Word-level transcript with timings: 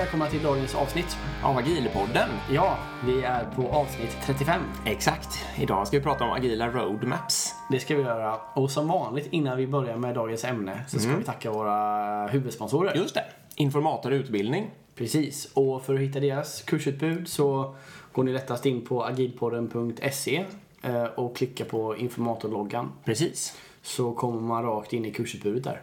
Välkomna 0.00 0.26
till 0.26 0.42
dagens 0.42 0.74
avsnitt. 0.74 1.16
Av 1.42 1.56
Agilpodden. 1.56 2.28
Ja, 2.52 2.78
vi 3.04 3.22
är 3.22 3.44
på 3.44 3.68
avsnitt 3.68 4.16
35. 4.24 4.62
Exakt. 4.86 5.28
Idag 5.58 5.86
ska 5.86 5.96
vi 5.98 6.02
prata 6.02 6.24
om 6.24 6.30
agila 6.30 6.68
roadmaps. 6.68 7.54
Det 7.70 7.80
ska 7.80 7.96
vi 7.96 8.02
göra. 8.02 8.36
Och 8.54 8.70
som 8.70 8.88
vanligt 8.88 9.28
innan 9.30 9.56
vi 9.56 9.66
börjar 9.66 9.96
med 9.96 10.14
dagens 10.14 10.44
ämne 10.44 10.84
så 10.88 10.98
ska 10.98 11.16
vi 11.16 11.24
tacka 11.24 11.50
våra 11.50 12.26
huvudsponsorer. 12.26 12.94
Just 12.94 13.14
det. 13.14 13.24
Informator 13.54 14.12
utbildning. 14.12 14.70
Precis. 14.94 15.50
Och 15.54 15.84
för 15.84 15.94
att 15.94 16.00
hitta 16.00 16.20
deras 16.20 16.62
kursutbud 16.62 17.28
så 17.28 17.74
går 18.12 18.24
ni 18.24 18.32
lättast 18.32 18.66
in 18.66 18.86
på 18.86 19.04
agilpodden.se 19.04 20.44
eh, 20.82 21.04
och 21.04 21.36
klickar 21.36 21.64
på 21.64 21.96
informatorloggan. 21.96 22.92
Precis. 23.04 23.56
Så 23.82 24.12
kommer 24.12 24.40
man 24.40 24.64
rakt 24.64 24.92
in 24.92 25.04
i 25.04 25.12
kursutbudet 25.12 25.64
där. 25.64 25.82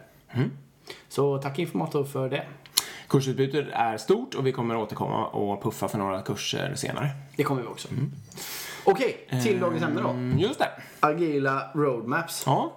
Så 1.08 1.38
tack 1.38 1.58
Informator 1.58 2.04
för 2.04 2.28
det. 2.28 2.46
Kursutbudet 3.08 3.66
är 3.72 3.96
stort 3.96 4.34
och 4.34 4.46
vi 4.46 4.52
kommer 4.52 4.76
återkomma 4.76 5.26
och 5.26 5.62
puffa 5.62 5.88
för 5.88 5.98
några 5.98 6.22
kurser 6.22 6.74
senare. 6.74 7.10
Det 7.36 7.42
kommer 7.42 7.62
vi 7.62 7.68
också. 7.68 7.88
Okej, 8.84 9.26
till 9.44 9.60
dagens 9.60 9.82
ämne 9.82 10.00
då. 10.00 10.08
Mm, 10.08 10.38
just 10.38 10.58
det. 10.58 10.68
Agila 11.00 11.70
roadmaps. 11.74 12.42
Ja. 12.46 12.72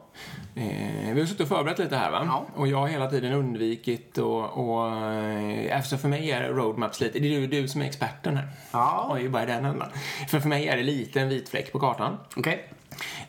Eh, 0.56 1.14
vi 1.14 1.20
har 1.20 1.26
suttit 1.26 1.42
och 1.42 1.48
förberett 1.48 1.80
lite 1.80 1.96
här 1.96 2.12
va? 2.12 2.24
Ja. 2.26 2.46
Och 2.56 2.68
jag 2.68 2.78
har 2.78 2.88
hela 2.88 3.10
tiden 3.10 3.34
undvikit 3.34 4.18
och, 4.18 4.44
och 4.44 4.90
eh, 4.90 5.78
eftersom 5.78 6.00
för 6.00 6.08
mig 6.08 6.32
är 6.32 6.50
roadmaps 6.50 7.02
lite, 7.02 7.20
det 7.20 7.36
är 7.36 7.40
du, 7.40 7.48
du 7.48 7.68
som 7.68 7.82
är 7.82 7.86
experten 7.86 8.38
här. 8.38 8.48
Ja. 8.72 9.10
Oj, 9.14 9.30
bara 9.30 9.44
i 9.44 9.46
den 9.46 9.66
ändan. 9.66 9.90
För 10.30 10.40
för 10.40 10.50
mig 10.50 10.68
är 10.68 10.78
det 10.78 10.84
lite 10.84 11.22
en 11.22 11.30
vit 11.30 11.50
fläck 11.50 11.72
på 11.72 11.80
kartan. 11.80 12.18
Okej. 12.36 12.70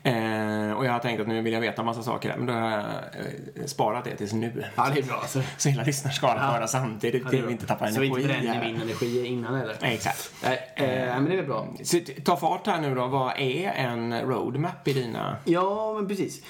Eh, 0.03 0.73
och 0.73 0.87
jag 0.87 0.93
har 0.93 0.99
tänkt 0.99 1.21
att 1.21 1.27
nu 1.29 1.43
vill 1.43 1.53
jag 1.53 1.61
veta 1.61 1.83
en 1.83 1.87
massa 1.87 2.03
saker 2.03 2.35
men 2.37 2.47
då 2.47 2.53
har 2.53 2.71
jag 2.71 2.81
eh, 2.81 3.67
sparat 3.67 4.05
det 4.05 4.17
tills 4.17 4.33
nu. 4.33 4.65
Ja, 4.77 4.91
det 4.95 5.01
är 5.01 5.05
bra. 5.05 5.23
Så, 5.29 5.43
Så 5.59 5.69
hela 5.69 5.83
lyssnarskaran 5.83 6.39
får 6.39 6.45
höra 6.45 6.67
samtidigt, 6.67 7.29
till 7.29 7.47
vi 7.47 7.53
inte 7.53 7.67
tappar 7.67 7.87
så 7.91 8.01
vi 8.01 8.07
energi. 8.07 8.23
inte 8.23 8.43
bränner 8.43 8.65
min 8.65 8.83
energi 8.83 9.27
innan 9.27 9.55
eller? 9.55 9.77
Nej, 9.81 9.95
Exakt. 9.95 10.33
Eh, 10.43 10.85
men 10.85 11.25
det 11.25 11.39
är 11.39 11.43
bra. 11.43 11.69
Så 11.85 12.01
ta 12.25 12.37
fart 12.37 12.67
här 12.67 12.81
nu 12.81 12.95
då. 12.95 13.07
Vad 13.07 13.33
är 13.39 13.73
en 13.73 14.21
roadmap 14.21 14.89
i 14.89 14.93
dina... 14.93 15.37
Ja, 15.45 15.93
men 15.97 16.09
precis. 16.09 16.43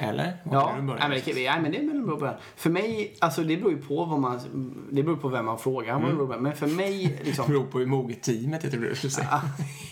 Eller? 0.00 0.36
Var 0.42 0.54
Ja, 0.54 0.72
nej, 0.72 0.82
men 0.82 1.10
det, 1.24 1.34
nej, 1.34 1.60
men 1.62 1.72
det 1.72 1.78
är 1.78 1.86
väl 1.86 1.96
en 1.96 2.06
bra 2.06 2.16
början. 2.16 2.36
För 2.56 2.70
mig, 2.70 3.16
alltså 3.18 3.42
det 3.44 3.56
beror 3.56 3.70
ju 3.72 3.78
på 3.82 4.04
vad 4.04 4.20
man, 4.20 4.40
det 4.90 5.02
beror 5.02 5.16
på 5.16 5.28
vem 5.28 5.44
man 5.46 5.58
frågar. 5.58 6.00
det 6.00 6.16
på. 6.16 6.26
Men 6.40 6.56
för 6.56 6.66
mig, 6.66 7.16
Det 7.18 7.24
liksom. 7.24 7.46
beror 7.46 7.64
på 7.64 7.78
hur 7.78 7.86
moget 7.86 8.22
teamet 8.22 8.64
är, 8.64 8.70
tror 8.70 8.80
du 8.82 8.94
skulle 8.94 9.10
säga. 9.10 9.40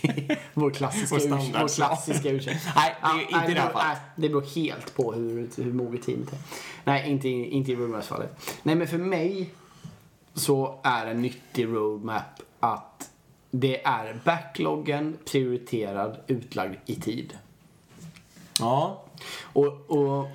vår 0.53 0.71
klassiska, 0.71 1.15
Vår 1.15 1.59
vår 1.61 1.67
klassiska 1.75 2.29
ursäkt. 2.29 2.65
Nej, 2.75 2.95
det 3.01 3.07
är 3.35 3.39
inte 3.41 3.51
i 3.51 3.53
det 3.53 3.61
beror- 3.61 3.73
nej, 3.75 3.97
det 4.15 4.29
beror 4.29 4.55
helt 4.55 4.95
på 4.95 5.13
hur, 5.13 5.49
hur 5.63 5.73
moget 5.73 6.03
teamet 6.03 6.33
är. 6.33 6.39
Nej, 6.83 7.09
inte, 7.11 7.27
i- 7.29 7.49
inte 7.49 7.71
i 7.71 7.75
roadmaps-fallet. 7.75 8.39
Nej, 8.63 8.75
men 8.75 8.87
för 8.87 8.97
mig 8.97 9.49
så 10.33 10.79
är 10.83 11.05
en 11.05 11.21
nyttig 11.21 11.65
roadmap 11.65 12.23
att 12.59 13.09
det 13.51 13.83
är 13.85 14.19
backloggen 14.23 15.17
prioriterad, 15.31 16.17
utlagd 16.27 16.75
i 16.85 16.95
tid. 16.95 17.37
Ja. 18.59 19.01
Och, 19.43 19.67
och 19.87 20.27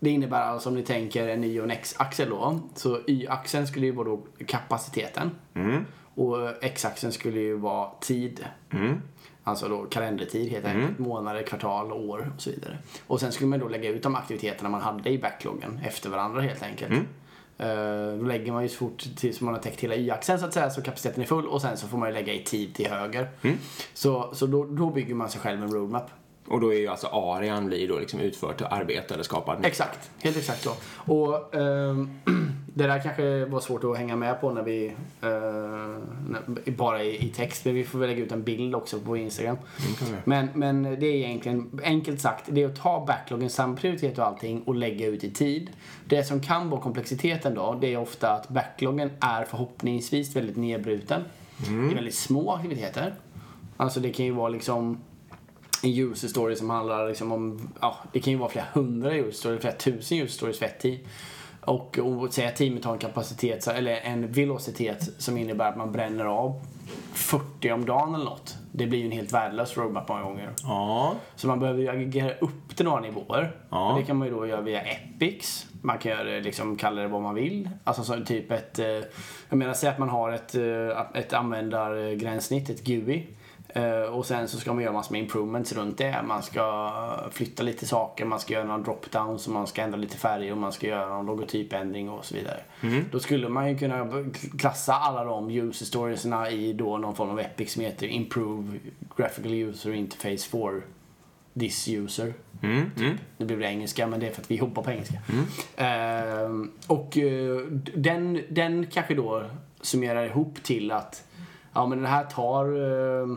det 0.00 0.10
innebär 0.10 0.40
alltså 0.40 0.68
om 0.68 0.74
ni 0.74 0.82
tänker 0.82 1.28
en 1.28 1.44
Y 1.44 1.58
och 1.60 1.64
en 1.64 1.70
X-axel 1.70 2.30
då. 2.30 2.60
Så 2.74 3.00
Y-axeln 3.06 3.66
skulle 3.66 3.86
ju 3.86 3.92
vara 3.92 4.08
då 4.08 4.22
kapaciteten. 4.46 5.30
Och 6.14 6.64
X-axeln 6.64 7.12
skulle 7.12 7.40
ju 7.40 7.56
vara 7.56 7.90
tid. 8.00 8.44
Alltså 9.44 9.68
då 9.68 9.84
kalendertid 9.84 10.50
helt 10.50 10.64
enkelt. 10.66 10.98
Månader, 10.98 11.42
kvartal, 11.42 11.92
år 11.92 12.32
och 12.36 12.42
så 12.42 12.50
vidare. 12.50 12.78
Och 13.06 13.20
sen 13.20 13.32
skulle 13.32 13.48
man 13.48 13.58
då 13.58 13.68
lägga 13.68 13.88
ut 13.90 14.02
de 14.02 14.14
aktiviteterna 14.14 14.68
man 14.68 14.80
hade 14.80 15.10
i 15.10 15.18
backloggen 15.18 15.80
efter 15.84 16.10
varandra 16.10 16.40
helt 16.40 16.62
enkelt. 16.62 16.92
Eh, 17.58 18.18
då 18.18 18.24
lägger 18.24 18.52
man 18.52 18.62
ju 18.62 18.68
så 18.68 18.76
fort 18.76 19.04
tills 19.16 19.40
man 19.40 19.54
har 19.54 19.60
täckt 19.60 19.80
hela 19.80 19.94
Y-axeln 19.94 20.38
så 20.38 20.46
att 20.46 20.54
säga 20.54 20.70
så 20.70 20.82
kapaciteten 20.82 21.22
är 21.22 21.26
full 21.26 21.46
och 21.46 21.62
sen 21.62 21.76
så 21.76 21.88
får 21.88 21.98
man 21.98 22.08
ju 22.08 22.14
lägga 22.14 22.32
i 22.32 22.42
tid 22.44 22.74
till 22.74 22.90
höger. 22.90 23.28
Så, 23.94 24.34
så 24.34 24.46
då, 24.46 24.64
då 24.64 24.90
bygger 24.90 25.14
man 25.14 25.30
sig 25.30 25.40
själv 25.40 25.62
en 25.62 25.72
roadmap. 25.72 26.10
Och 26.48 26.60
då 26.60 26.74
är 26.74 26.78
ju 26.78 26.88
alltså 26.88 27.06
arian 27.06 27.66
blir 27.66 27.88
då 27.88 27.98
liksom 27.98 28.20
utfört 28.20 28.62
arbete 28.62 29.14
eller 29.14 29.24
skapad. 29.24 29.66
Exakt, 29.66 30.10
helt 30.22 30.36
exakt 30.36 30.62
så. 30.62 30.70
Och 31.12 31.54
ehm, 31.54 32.10
det 32.74 32.86
där 32.86 33.02
kanske 33.02 33.44
var 33.44 33.60
svårt 33.60 33.84
att 33.84 33.96
hänga 33.96 34.16
med 34.16 34.40
på 34.40 34.50
när 34.50 34.62
vi, 34.62 34.94
eh, 35.22 36.72
bara 36.72 37.02
i, 37.02 37.26
i 37.26 37.28
text, 37.28 37.64
men 37.64 37.74
vi 37.74 37.84
får 37.84 37.98
väl 37.98 38.08
lägga 38.08 38.24
ut 38.24 38.32
en 38.32 38.42
bild 38.42 38.74
också 38.74 39.00
på 39.00 39.16
Instagram. 39.16 39.56
vi. 40.00 40.16
Men, 40.24 40.48
men 40.54 40.82
det 40.82 41.06
är 41.06 41.14
egentligen, 41.14 41.80
enkelt 41.84 42.20
sagt, 42.20 42.44
det 42.48 42.62
är 42.62 42.66
att 42.66 42.76
ta 42.76 43.04
backloggen, 43.06 43.50
samma 43.50 43.76
prioritet 43.76 44.18
och 44.18 44.26
allting 44.26 44.62
och 44.62 44.74
lägga 44.74 45.06
ut 45.06 45.24
i 45.24 45.30
tid. 45.30 45.70
Det 46.04 46.24
som 46.24 46.40
kan 46.40 46.70
vara 46.70 46.80
komplexiteten 46.80 47.54
då, 47.54 47.78
det 47.80 47.94
är 47.94 47.96
ofta 47.96 48.30
att 48.30 48.48
backloggen 48.48 49.10
är 49.20 49.44
förhoppningsvis 49.44 50.36
väldigt 50.36 50.56
nedbruten. 50.56 51.24
Det 51.56 51.92
är 51.92 51.94
väldigt 51.94 52.14
små 52.14 52.52
aktiviteter. 52.52 53.14
Alltså 53.76 54.00
det 54.00 54.12
kan 54.12 54.26
ju 54.26 54.32
vara 54.32 54.48
liksom 54.48 55.00
en 55.84 55.98
user 55.98 56.28
story 56.28 56.56
som 56.56 56.70
handlar 56.70 57.08
liksom 57.08 57.32
om, 57.32 57.68
ja, 57.80 57.98
det 58.12 58.20
kan 58.20 58.32
ju 58.32 58.38
vara 58.38 58.50
flera 58.50 58.66
hundra 58.72 59.14
user 59.14 59.32
stories, 59.32 59.60
flera 59.60 59.74
tusen 59.74 60.18
user 60.18 60.34
stories 60.34 60.58
för 60.58 60.66
ett 60.66 60.80
team. 60.80 60.98
Och, 61.60 61.98
och 61.98 62.32
säga 62.32 62.48
att 62.48 62.56
teamet 62.56 62.84
har 62.84 62.92
en 62.92 62.98
kapacitet, 62.98 63.66
eller 63.66 63.92
en 63.92 64.32
velocitet 64.32 65.10
som 65.18 65.36
innebär 65.36 65.68
att 65.68 65.76
man 65.76 65.92
bränner 65.92 66.24
av 66.24 66.60
40 67.12 67.72
om 67.72 67.84
dagen 67.84 68.14
eller 68.14 68.24
något. 68.24 68.56
Det 68.72 68.86
blir 68.86 68.98
ju 68.98 69.04
en 69.04 69.12
helt 69.12 69.32
värdelös 69.32 69.76
roadmap 69.76 70.08
många 70.08 70.22
gånger. 70.22 70.50
Ja. 70.62 71.14
Så 71.36 71.46
man 71.46 71.60
behöver 71.60 71.80
ju 71.80 71.88
aggregera 71.88 72.34
upp 72.40 72.76
till 72.76 72.84
några 72.84 73.00
nivåer. 73.00 73.56
Ja. 73.70 73.92
Och 73.92 73.98
det 73.98 74.04
kan 74.04 74.16
man 74.16 74.28
ju 74.28 74.34
då 74.34 74.46
göra 74.46 74.60
via 74.60 74.80
Epics. 74.80 75.66
Man 75.82 75.98
kan 75.98 76.12
göra 76.12 76.40
liksom, 76.40 76.76
kalla 76.76 77.02
det 77.02 77.08
vad 77.08 77.22
man 77.22 77.34
vill. 77.34 77.70
Alltså 77.84 78.04
så 78.04 78.24
typ 78.24 78.50
ett, 78.50 78.78
eh, 78.78 78.86
jag 79.48 79.58
menar 79.58 79.74
säg 79.74 79.88
att 79.88 79.98
man 79.98 80.08
har 80.08 80.32
ett, 80.32 80.54
eh, 80.54 81.20
ett 81.20 81.32
användargränssnitt, 81.32 82.70
ett 82.70 82.84
GUI. 82.84 83.26
Eh, 83.76 84.02
och 84.02 84.26
sen 84.26 84.48
så 84.48 84.58
ska 84.58 84.72
man 84.72 84.82
göra 84.82 84.92
massor 84.92 85.12
med 85.12 85.20
improvements 85.20 85.72
runt 85.72 85.98
det. 85.98 86.22
Man 86.22 86.42
ska 86.42 86.92
flytta 87.30 87.62
lite 87.62 87.86
saker, 87.86 88.24
man 88.24 88.40
ska 88.40 88.54
göra 88.54 88.64
någon 88.64 88.82
dropdowns 88.82 89.46
och 89.46 89.52
man 89.52 89.66
ska 89.66 89.82
ändra 89.82 89.98
lite 89.98 90.16
färger 90.16 90.52
och 90.52 90.58
man 90.58 90.72
ska 90.72 90.86
göra 90.86 91.08
någon 91.08 91.26
logotypändring 91.26 92.10
och 92.10 92.24
så 92.24 92.34
vidare. 92.34 92.60
Då 93.10 93.20
skulle 93.20 93.48
man 93.48 93.70
ju 93.70 93.78
kunna 93.78 94.08
klassa 94.58 94.94
alla 94.94 95.24
de 95.24 95.50
user 95.50 95.86
storiesna 95.86 96.50
i 96.50 96.72
då 96.72 96.98
någon 96.98 97.14
form 97.14 97.30
av 97.30 97.40
Epic 97.40 97.72
som 97.72 97.82
heter 97.82 98.06
Improve 98.06 98.78
Graphical 99.16 99.52
User 99.52 99.92
Interface 99.92 100.48
for 100.50 100.82
this 101.58 101.88
user. 101.88 102.34
Mm. 102.62 102.90
Mm. 102.96 103.18
Nu 103.36 103.46
blir 103.46 103.56
det 103.56 103.66
engelska, 103.66 104.06
men 104.06 104.20
det 104.20 104.26
är 104.26 104.32
för 104.32 104.42
att 104.42 104.50
vi 104.50 104.56
hoppar 104.56 104.82
på 104.82 104.90
engelska. 104.90 105.18
Ehm, 105.76 106.72
och 106.86 107.18
eh, 107.18 107.56
den, 107.94 108.40
den 108.48 108.86
kanske 108.86 109.14
då 109.14 109.44
summerar 109.80 110.24
ihop 110.24 110.62
till 110.62 110.90
att 110.90 111.24
ja, 111.72 111.86
men 111.86 112.02
det 112.02 112.08
här 112.08 112.24
tar 112.24 112.64
eh, 112.64 113.36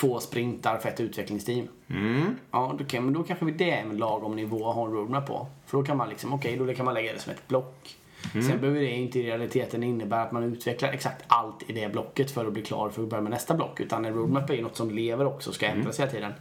två 0.00 0.20
sprintar 0.20 0.78
för 0.78 0.88
ett 0.88 1.00
utvecklingsteam. 1.00 1.68
Mm. 1.90 2.36
Ja, 2.50 2.74
då, 2.78 2.84
kan, 2.84 3.04
men 3.04 3.14
då 3.14 3.22
kanske 3.22 3.46
det 3.46 3.70
är 3.70 3.82
en 3.82 3.96
lagom 3.96 4.36
nivå 4.36 4.68
att 4.68 4.74
ha 4.74 4.86
en 4.86 4.92
roadmap 4.92 5.26
på. 5.26 5.46
För 5.66 5.78
då 5.78 5.84
kan 5.84 5.96
man 5.96 6.08
liksom, 6.08 6.32
okej, 6.32 6.56
då 6.56 6.74
kan 6.74 6.84
man 6.84 6.94
lägga 6.94 7.12
det 7.12 7.18
som 7.18 7.32
ett 7.32 7.48
block. 7.48 7.96
Sen 8.32 8.60
behöver 8.60 8.80
det 8.80 8.90
inte 8.90 9.18
i 9.18 9.22
realiteten 9.22 9.82
innebära 9.82 10.22
att 10.22 10.32
man 10.32 10.42
utvecklar 10.42 10.92
exakt 10.92 11.24
allt 11.26 11.70
i 11.70 11.72
det 11.72 11.92
blocket 11.92 12.30
för 12.30 12.46
att 12.46 12.52
bli 12.52 12.62
klar 12.62 12.90
för 12.90 13.02
att 13.02 13.08
börja 13.08 13.22
med 13.22 13.30
nästa 13.30 13.54
block. 13.54 13.80
Utan 13.80 14.04
en 14.04 14.14
roadmap 14.14 14.50
är 14.50 14.62
något 14.62 14.76
som 14.76 14.90
lever 14.90 15.26
också 15.26 15.50
och 15.50 15.54
ska 15.54 15.66
ändras 15.66 16.00
hela 16.00 16.10
tiden. 16.10 16.32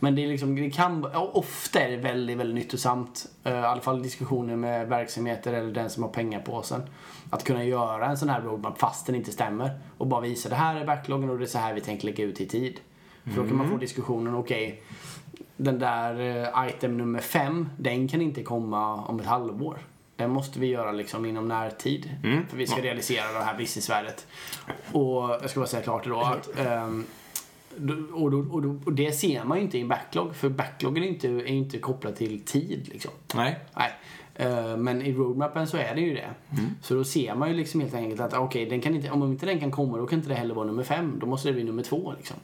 Men 0.00 0.14
det 0.14 0.24
är 0.24 0.28
liksom, 0.28 0.56
det 0.56 0.70
kan, 0.70 1.06
ofta 1.14 1.80
är 1.80 1.90
det 1.90 1.96
väldigt, 1.96 2.36
väldigt 2.36 2.54
nyttosamt. 2.54 3.26
eh, 3.44 3.52
I 3.52 3.56
alla 3.56 3.80
fall 3.80 4.02
diskussioner 4.02 4.56
med 4.56 4.88
verksamheter 4.88 5.52
eller 5.52 5.72
den 5.72 5.90
som 5.90 6.02
har 6.02 6.10
pengapåsen. 6.10 6.82
Att 7.30 7.44
kunna 7.44 7.64
göra 7.64 8.06
en 8.06 8.18
sån 8.18 8.28
här 8.28 8.40
roadmap 8.40 8.78
fast 8.78 9.06
den 9.06 9.14
inte 9.14 9.32
stämmer. 9.32 9.70
Och 9.98 10.06
bara 10.06 10.20
visa 10.20 10.48
det 10.48 10.54
här 10.54 10.76
är 10.76 10.86
backloggen 10.86 11.30
och 11.30 11.38
det 11.38 11.44
är 11.44 11.46
så 11.46 11.58
här 11.58 11.74
vi 11.74 11.80
tänker 11.80 12.06
lägga 12.06 12.24
ut 12.24 12.40
i 12.40 12.46
tid. 12.46 12.80
För 13.24 13.42
då 13.42 13.48
kan 13.48 13.56
man 13.56 13.70
få 13.70 13.76
diskussionen, 13.76 14.34
okej 14.34 14.82
den 15.56 15.78
där 15.78 16.20
eh, 16.56 16.68
item 16.68 16.96
nummer 16.98 17.20
fem, 17.20 17.68
den 17.78 18.08
kan 18.08 18.20
inte 18.22 18.42
komma 18.42 18.94
om 19.04 19.20
ett 19.20 19.26
halvår. 19.26 19.78
Den 20.16 20.30
måste 20.30 20.60
vi 20.60 20.66
göra 20.66 20.92
liksom 20.92 21.24
inom 21.24 21.48
närtid. 21.48 22.10
För 22.50 22.56
vi 22.56 22.66
ska 22.66 22.80
realisera 22.82 23.32
det 23.32 23.44
här 23.44 23.56
businessvärdet. 23.58 24.26
Och 24.92 25.22
jag 25.30 25.50
ska 25.50 25.60
bara 25.60 25.66
säga 25.66 25.82
klart 25.82 26.04
då 26.06 26.20
att 26.20 26.58
ehm, 26.58 27.04
då- 27.76 28.16
och, 28.16 28.30
då, 28.30 28.38
och, 28.38 28.62
då, 28.62 28.78
och 28.84 28.92
det 28.92 29.12
ser 29.12 29.44
man 29.44 29.58
ju 29.58 29.64
inte 29.64 29.78
i 29.78 29.80
en 29.80 29.88
backlog. 29.88 30.34
För 30.36 30.48
backloggen 30.48 31.04
är 31.04 31.08
inte, 31.08 31.28
är 31.28 31.46
inte 31.46 31.78
kopplad 31.78 32.16
till 32.16 32.44
tid 32.44 32.88
liksom. 32.92 33.10
Nej. 33.34 33.58
Nej. 33.76 33.90
Eh, 34.36 34.76
Men 34.76 35.02
i 35.02 35.12
roadmappen 35.12 35.66
så 35.66 35.76
är 35.76 35.94
det 35.94 36.00
ju 36.00 36.14
det. 36.14 36.28
Så 36.82 36.94
då 36.94 37.04
ser 37.04 37.34
man 37.34 37.48
ju 37.48 37.54
liksom 37.54 37.80
helt 37.80 37.94
enkelt 37.94 38.20
att 38.20 38.34
okej, 38.34 38.66
den 38.66 38.94
inte, 38.94 39.10
om 39.10 39.22
inte 39.32 39.46
den 39.46 39.60
kan 39.60 39.70
komma 39.70 39.96
då 39.98 40.06
kan 40.06 40.18
inte 40.18 40.28
det 40.28 40.34
heller 40.34 40.54
vara 40.54 40.66
nummer 40.66 40.82
fem. 40.82 41.16
Då 41.20 41.26
måste 41.26 41.48
det 41.48 41.52
bli 41.52 41.64
nummer 41.64 41.82
två 41.82 42.14
liksom. 42.16 42.36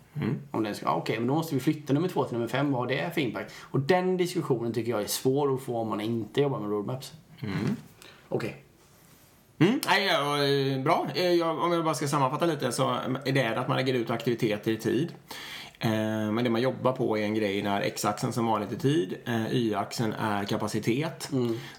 Om 0.50 0.62
den 0.62 0.74
ska, 0.74 0.94
okej, 0.94 1.18
men 1.18 1.28
då 1.28 1.34
måste 1.34 1.54
vi 1.54 1.60
flytta 1.60 1.92
nummer 1.92 2.08
två 2.08 2.24
till 2.24 2.34
nummer 2.34 2.48
fem. 2.48 2.72
Vad 2.72 2.80
har 2.80 2.86
det 2.86 3.14
för 3.14 3.20
impact? 3.20 3.54
Och 3.60 3.80
den 3.80 4.16
diskussionen 4.16 4.72
tycker 4.72 4.90
jag 4.90 5.02
är 5.02 5.06
svår 5.06 5.54
att 5.54 5.60
få 5.62 5.76
om 5.78 5.88
man 5.88 6.00
inte 6.00 6.40
jobbar 6.40 6.60
med 6.60 6.70
roadmaps. 6.70 7.12
Okej. 8.28 8.56
Mm, 9.58 9.80
nej, 9.86 10.06
ja, 10.06 10.44
eh, 10.44 10.82
bra. 10.82 11.06
Eh, 11.14 11.32
Jag, 11.32 11.58
om 11.58 11.72
jag 11.72 11.84
bara 11.84 11.94
ska 11.94 12.08
sammanfatta 12.08 12.46
lite 12.46 12.72
så 12.72 12.90
är 13.24 13.32
det 13.32 13.58
att 13.60 13.68
man 13.68 13.76
lägger 13.76 13.94
ut 13.94 14.10
aktiviteter 14.10 14.70
i 14.72 14.76
tid. 14.76 15.12
Eh, 15.82 15.90
men 16.32 16.44
det 16.44 16.50
man 16.50 16.60
jobbar 16.62 16.92
på 16.92 17.18
är 17.18 17.22
en 17.22 17.34
grej 17.34 17.62
när 17.62 17.80
x-axeln 17.80 18.32
som 18.32 18.46
vanligt 18.46 18.72
är 18.72 18.76
tid, 18.76 19.14
eh, 19.26 19.52
y-axeln 19.54 20.12
är 20.12 20.44
kapacitet. 20.44 21.30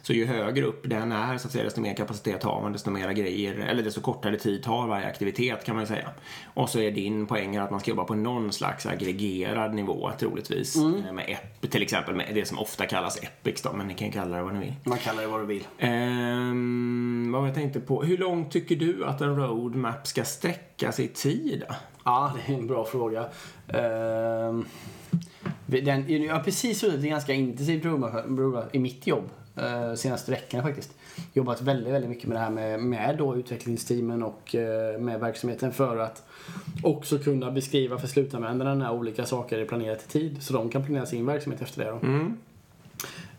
Så 0.01 0.13
ju 0.13 0.25
högre 0.25 0.65
upp 0.65 0.89
den 0.89 1.11
är, 1.11 1.37
så 1.37 1.47
att 1.47 1.51
säga, 1.51 1.63
desto 1.63 1.81
mer 1.81 1.93
kapacitet 1.93 2.43
har 2.43 2.61
man, 2.61 2.71
desto 2.71 2.91
mera 2.91 3.13
grejer, 3.13 3.53
eller 3.53 3.83
desto 3.83 4.01
kortare 4.01 4.37
tid 4.37 4.63
tar 4.63 4.87
varje 4.87 5.07
aktivitet 5.07 5.65
kan 5.65 5.75
man 5.75 5.87
säga. 5.87 6.09
Och 6.53 6.69
så 6.69 6.79
är 6.79 6.91
din 6.91 7.25
poäng 7.27 7.57
att 7.57 7.71
man 7.71 7.79
ska 7.79 7.89
jobba 7.91 8.03
på 8.03 8.15
någon 8.15 8.51
slags 8.51 8.85
aggregerad 8.85 9.73
nivå 9.73 10.11
troligtvis. 10.19 10.75
Eh, 10.75 11.13
Med 11.13 11.25
ep, 11.27 11.71
till 11.71 11.81
exempel 11.81 12.15
med 12.15 12.31
det 12.33 12.45
som 12.45 12.59
ofta 12.59 12.85
kallas 12.85 13.23
epics 13.23 13.61
då, 13.61 13.73
men 13.73 13.87
ni 13.87 13.93
kan 13.93 14.11
kalla 14.11 14.37
det 14.37 14.43
vad 14.43 14.53
ni 14.53 14.59
vill. 14.59 14.73
Man 14.83 14.97
kallar 14.97 15.21
det 15.21 15.27
vad 15.27 15.41
du 15.41 15.45
vill. 15.45 15.67
Ehm, 15.79 17.31
vad 17.31 17.47
jag 17.47 17.55
tänkte 17.55 17.79
på? 17.79 18.03
Hur 18.03 18.17
långt 18.17 18.51
tycker 18.51 18.75
du 18.75 19.05
att 19.05 19.21
en 19.21 19.35
roadmap 19.35 20.07
ska 20.07 20.23
sträcka 20.23 20.70
sig 20.89 21.05
i 21.05 21.07
tid? 21.07 21.63
Ja, 22.05 22.33
det 22.35 22.53
är 22.53 22.57
en 22.57 22.67
bra 22.67 22.85
fråga. 22.85 23.25
Ehm, 23.67 24.65
den, 25.65 26.23
jag 26.23 26.35
har 26.35 26.43
precis 26.43 26.79
suttit 26.79 27.03
i 27.03 27.09
ganska 27.09 27.33
intensivt 27.33 27.85
roadmap 27.85 28.75
i 28.75 28.79
mitt 28.79 29.07
jobb 29.07 29.29
uh, 29.57 29.95
senaste 29.95 30.31
veckorna 30.31 30.63
faktiskt. 30.63 30.93
Jobbat 31.33 31.61
väldigt, 31.61 31.93
väldigt 31.93 32.09
mycket 32.09 32.27
med 32.27 32.37
det 32.37 32.41
här 32.41 32.49
med, 32.49 32.79
med 32.79 33.17
då 33.17 33.35
utvecklingsteamen 33.35 34.23
och 34.23 34.55
uh, 34.55 35.01
med 35.01 35.19
verksamheten 35.19 35.73
för 35.73 35.97
att 35.97 36.23
också 36.83 37.17
kunna 37.17 37.51
beskriva 37.51 37.97
för 37.97 38.07
slutanvändarna 38.07 38.75
när 38.75 38.91
olika 38.91 39.25
saker 39.25 39.57
är 39.57 39.65
planerat 39.65 40.03
i 40.03 40.07
tid 40.07 40.43
så 40.43 40.53
de 40.53 40.69
kan 40.69 40.85
planera 40.85 41.05
sin 41.05 41.25
verksamhet 41.25 41.61
efter 41.61 41.85
det. 41.85 41.91
Då. 41.91 41.97
Mm. 42.07 42.37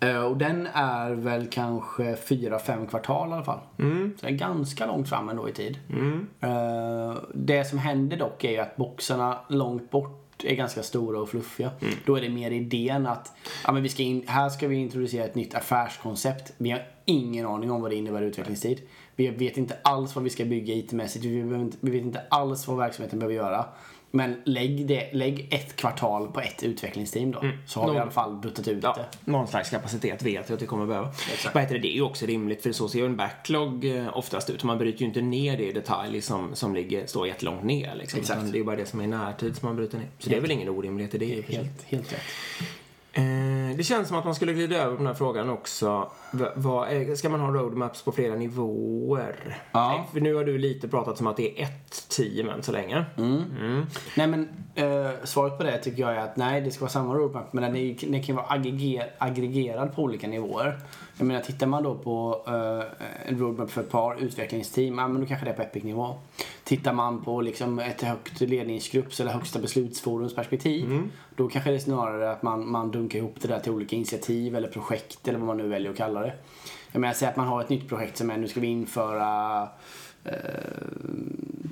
Eh, 0.01 0.23
och 0.23 0.37
den 0.37 0.69
är 0.75 1.11
väl 1.11 1.47
kanske 1.51 2.17
fyra 2.17 2.59
fem 2.59 2.87
kvartal 2.87 3.31
i 3.31 3.33
alla 3.33 3.45
fall. 3.45 3.61
Mm. 3.79 4.15
Så 4.21 4.27
det 4.27 4.33
är 4.33 4.37
ganska 4.37 4.87
långt 4.87 5.09
fram 5.09 5.29
ändå 5.29 5.49
i 5.49 5.53
tid. 5.53 5.79
Mm. 5.91 6.27
Eh, 6.41 7.17
det 7.35 7.65
som 7.65 7.79
händer 7.79 8.17
dock 8.17 8.45
är 8.45 8.51
ju 8.51 8.59
att 8.59 8.77
boxarna 8.77 9.39
långt 9.49 9.91
bort 9.91 10.45
är 10.45 10.55
ganska 10.55 10.83
stora 10.83 11.21
och 11.21 11.29
fluffiga. 11.29 11.71
Mm. 11.81 11.95
Då 12.07 12.17
är 12.17 12.21
det 12.21 12.29
mer 12.29 12.51
idén 12.51 13.07
att 13.07 13.33
ja, 13.65 13.73
men 13.73 13.83
vi 13.83 13.89
ska 13.89 14.03
in, 14.03 14.25
här 14.27 14.49
ska 14.49 14.69
vi 14.69 14.77
introducera 14.77 15.25
ett 15.25 15.35
nytt 15.35 15.55
affärskoncept. 15.55 16.53
Vi 16.59 16.71
har 16.71 16.83
ingen 17.05 17.47
aning 17.47 17.71
om 17.71 17.83
vad 17.83 17.91
det 17.91 17.95
innebär 17.95 18.23
i 18.23 18.25
utvecklingstid. 18.25 18.81
Vi 19.17 19.29
vet 19.29 19.57
inte 19.57 19.77
alls 19.85 20.15
vad 20.15 20.25
vi 20.25 20.31
ska 20.31 20.45
bygga 20.45 20.75
IT-mässigt. 20.75 21.25
Vi, 21.25 21.43
vi 21.81 21.91
vet 21.91 22.03
inte 22.03 22.23
alls 22.31 22.69
vad 22.69 22.77
verksamheten 22.77 23.19
behöver 23.19 23.35
göra. 23.35 23.65
Men 24.15 24.43
lägg, 24.45 24.87
det, 24.87 25.13
lägg 25.13 25.49
ett 25.55 25.77
kvartal 25.77 26.33
på 26.33 26.41
ett 26.41 26.63
utvecklingsteam 26.63 27.31
då. 27.33 27.45
Så 27.67 27.81
har 27.81 27.87
vi 27.87 27.91
i 27.91 27.95
Någon- 27.95 28.03
alla 28.03 28.11
fall 28.11 28.37
buttat 28.37 28.69
ut 28.69 28.83
Ja, 28.85 28.97
det. 29.25 29.31
någon 29.31 29.47
slags 29.49 29.71
kapacitet 29.71 30.23
vet 30.23 30.49
jag 30.49 30.55
att 30.55 30.61
det 30.61 30.67
kommer 30.67 30.87
behöva. 30.87 31.13
Vad 31.55 31.63
heter 31.63 31.75
det? 31.75 31.81
det 31.81 31.89
är 31.89 31.95
ju 31.97 32.03
också 32.03 32.27
rimligt 32.27 32.63
för 32.63 32.73
så 32.73 32.89
ser 32.89 32.99
ju 32.99 33.07
en 33.07 33.17
backlog 33.17 33.85
eh, 33.85 34.17
oftast 34.17 34.51
ut. 34.51 34.65
Man 34.65 34.79
bryter 34.79 35.01
ju 35.01 35.07
inte 35.07 35.21
ner 35.21 35.57
det 35.57 35.65
i 35.69 35.73
detalj 35.73 36.21
som, 36.21 36.55
som 36.55 36.75
ligger, 36.75 37.07
står 37.07 37.27
jättelångt 37.27 37.65
ner. 37.65 37.95
Liksom. 37.95 38.21
Exakt. 38.21 38.41
Det 38.43 38.49
är 38.57 38.59
ju 38.59 38.65
bara 38.65 38.77
det 38.77 38.87
som 38.87 39.01
är 39.01 39.05
i 39.05 39.07
närtid 39.07 39.57
som 39.57 39.69
man 39.69 39.77
bryter 39.77 39.99
ner. 39.99 40.09
Så 40.19 40.31
det 40.31 40.37
är 40.37 40.41
väl 40.41 40.51
ingen 40.51 40.69
orimlighet 40.69 41.15
i 41.15 41.19
det. 41.19 41.27
Helt, 41.57 41.83
helt 41.87 42.13
rätt. 42.13 42.21
Eh, 43.15 43.77
det 43.77 43.83
känns 43.85 44.09
som 44.09 44.17
att 44.17 44.25
man 44.25 44.35
skulle 44.35 44.53
glida 44.53 44.77
över 44.77 44.91
på 44.91 44.97
den 44.99 45.07
här 45.07 45.15
frågan 45.15 45.51
också. 45.51 46.11
V- 46.31 46.45
vad 46.55 47.19
ska 47.19 47.29
man 47.29 47.41
ha 47.41 47.49
roadmaps 47.49 48.03
på 48.03 48.13
flera 48.13 48.35
nivåer? 48.35 49.59
Ja. 49.73 49.89
Nej, 49.89 50.01
För 50.13 50.21
nu 50.21 50.35
har 50.35 50.45
du 50.45 50.59
lite 50.59 50.89
pratat 50.89 51.19
som 51.19 51.27
att 51.27 51.37
det 51.37 51.61
är 51.61 51.65
ett 51.65 52.09
team 52.09 52.49
än 52.49 52.63
så 52.63 52.73
länge. 52.73 53.05
Mm. 53.17 53.43
Nej 54.17 54.27
men 54.27 54.49
eh, 54.75 55.11
svaret 55.25 55.59
på 55.59 55.65
det 55.65 55.79
tycker 55.79 56.03
jag 56.03 56.13
är 56.17 56.21
att 56.21 56.37
nej 56.37 56.61
det 56.61 56.71
ska 56.71 56.81
vara 56.81 56.91
samma 56.91 57.15
roadmap 57.15 57.53
men 57.53 57.63
den, 57.63 57.77
är, 57.77 58.11
den 58.11 58.23
kan 58.23 58.37
vara 58.37 58.47
aggreger, 58.49 59.11
aggregerad 59.19 59.95
på 59.95 60.03
olika 60.03 60.29
nivåer. 60.29 60.79
Jag 61.19 61.27
menar 61.27 61.41
tittar 61.41 61.67
man 61.67 61.83
då 61.83 61.95
på 61.95 62.43
eh, 62.47 63.09
en 63.29 63.39
roadmap 63.39 63.71
för 63.71 63.81
ett 63.81 63.91
par 63.91 64.17
utvecklingsteam, 64.23 64.99
ja 64.99 65.09
men 65.09 65.21
då 65.21 65.27
kanske 65.27 65.45
det 65.47 65.51
är 65.51 65.57
på 65.57 65.63
Epic-nivå. 65.63 66.15
Tittar 66.73 66.93
man 66.93 67.25
på 67.25 67.41
liksom 67.41 67.79
ett 67.79 68.03
högt 68.03 68.41
ledningsgrupps 68.41 69.21
eller 69.21 69.33
högsta 69.33 69.59
beslutsforums 69.59 70.35
perspektiv 70.35 71.03
då 71.37 71.49
kanske 71.49 71.71
det 71.71 71.77
är 71.77 71.81
snarare 71.81 72.31
att 72.31 72.43
man, 72.43 72.71
man 72.71 72.91
dunkar 72.91 73.19
ihop 73.19 73.37
det 73.41 73.49
där 73.49 73.61
till 73.61 73.73
olika 73.73 73.97
initiativ 73.97 74.57
eller 74.57 74.69
projekt 74.69 75.29
eller 75.29 75.39
vad 75.39 75.47
man 75.47 75.57
nu 75.57 75.69
väljer 75.69 75.91
att 75.91 75.97
kalla 75.97 76.21
det. 76.21 76.33
Jag 76.93 77.01
menar 77.01 77.15
säg 77.15 77.29
att 77.29 77.37
man 77.37 77.47
har 77.47 77.61
ett 77.61 77.69
nytt 77.69 77.89
projekt 77.89 78.17
som 78.17 78.31
är 78.31 78.37
nu 78.37 78.49
ska 78.49 78.61
vi 78.61 78.67
införa 78.67 79.63
eh, 80.25 80.33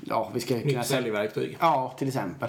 ja, 0.06 0.30
vi 0.34 0.40
ska 0.40 0.60
kunna 0.60 0.78
Nytt 0.78 0.86
säljverktyg. 0.86 1.56
Ja, 1.60 1.94
till 1.98 2.08
exempel. 2.08 2.48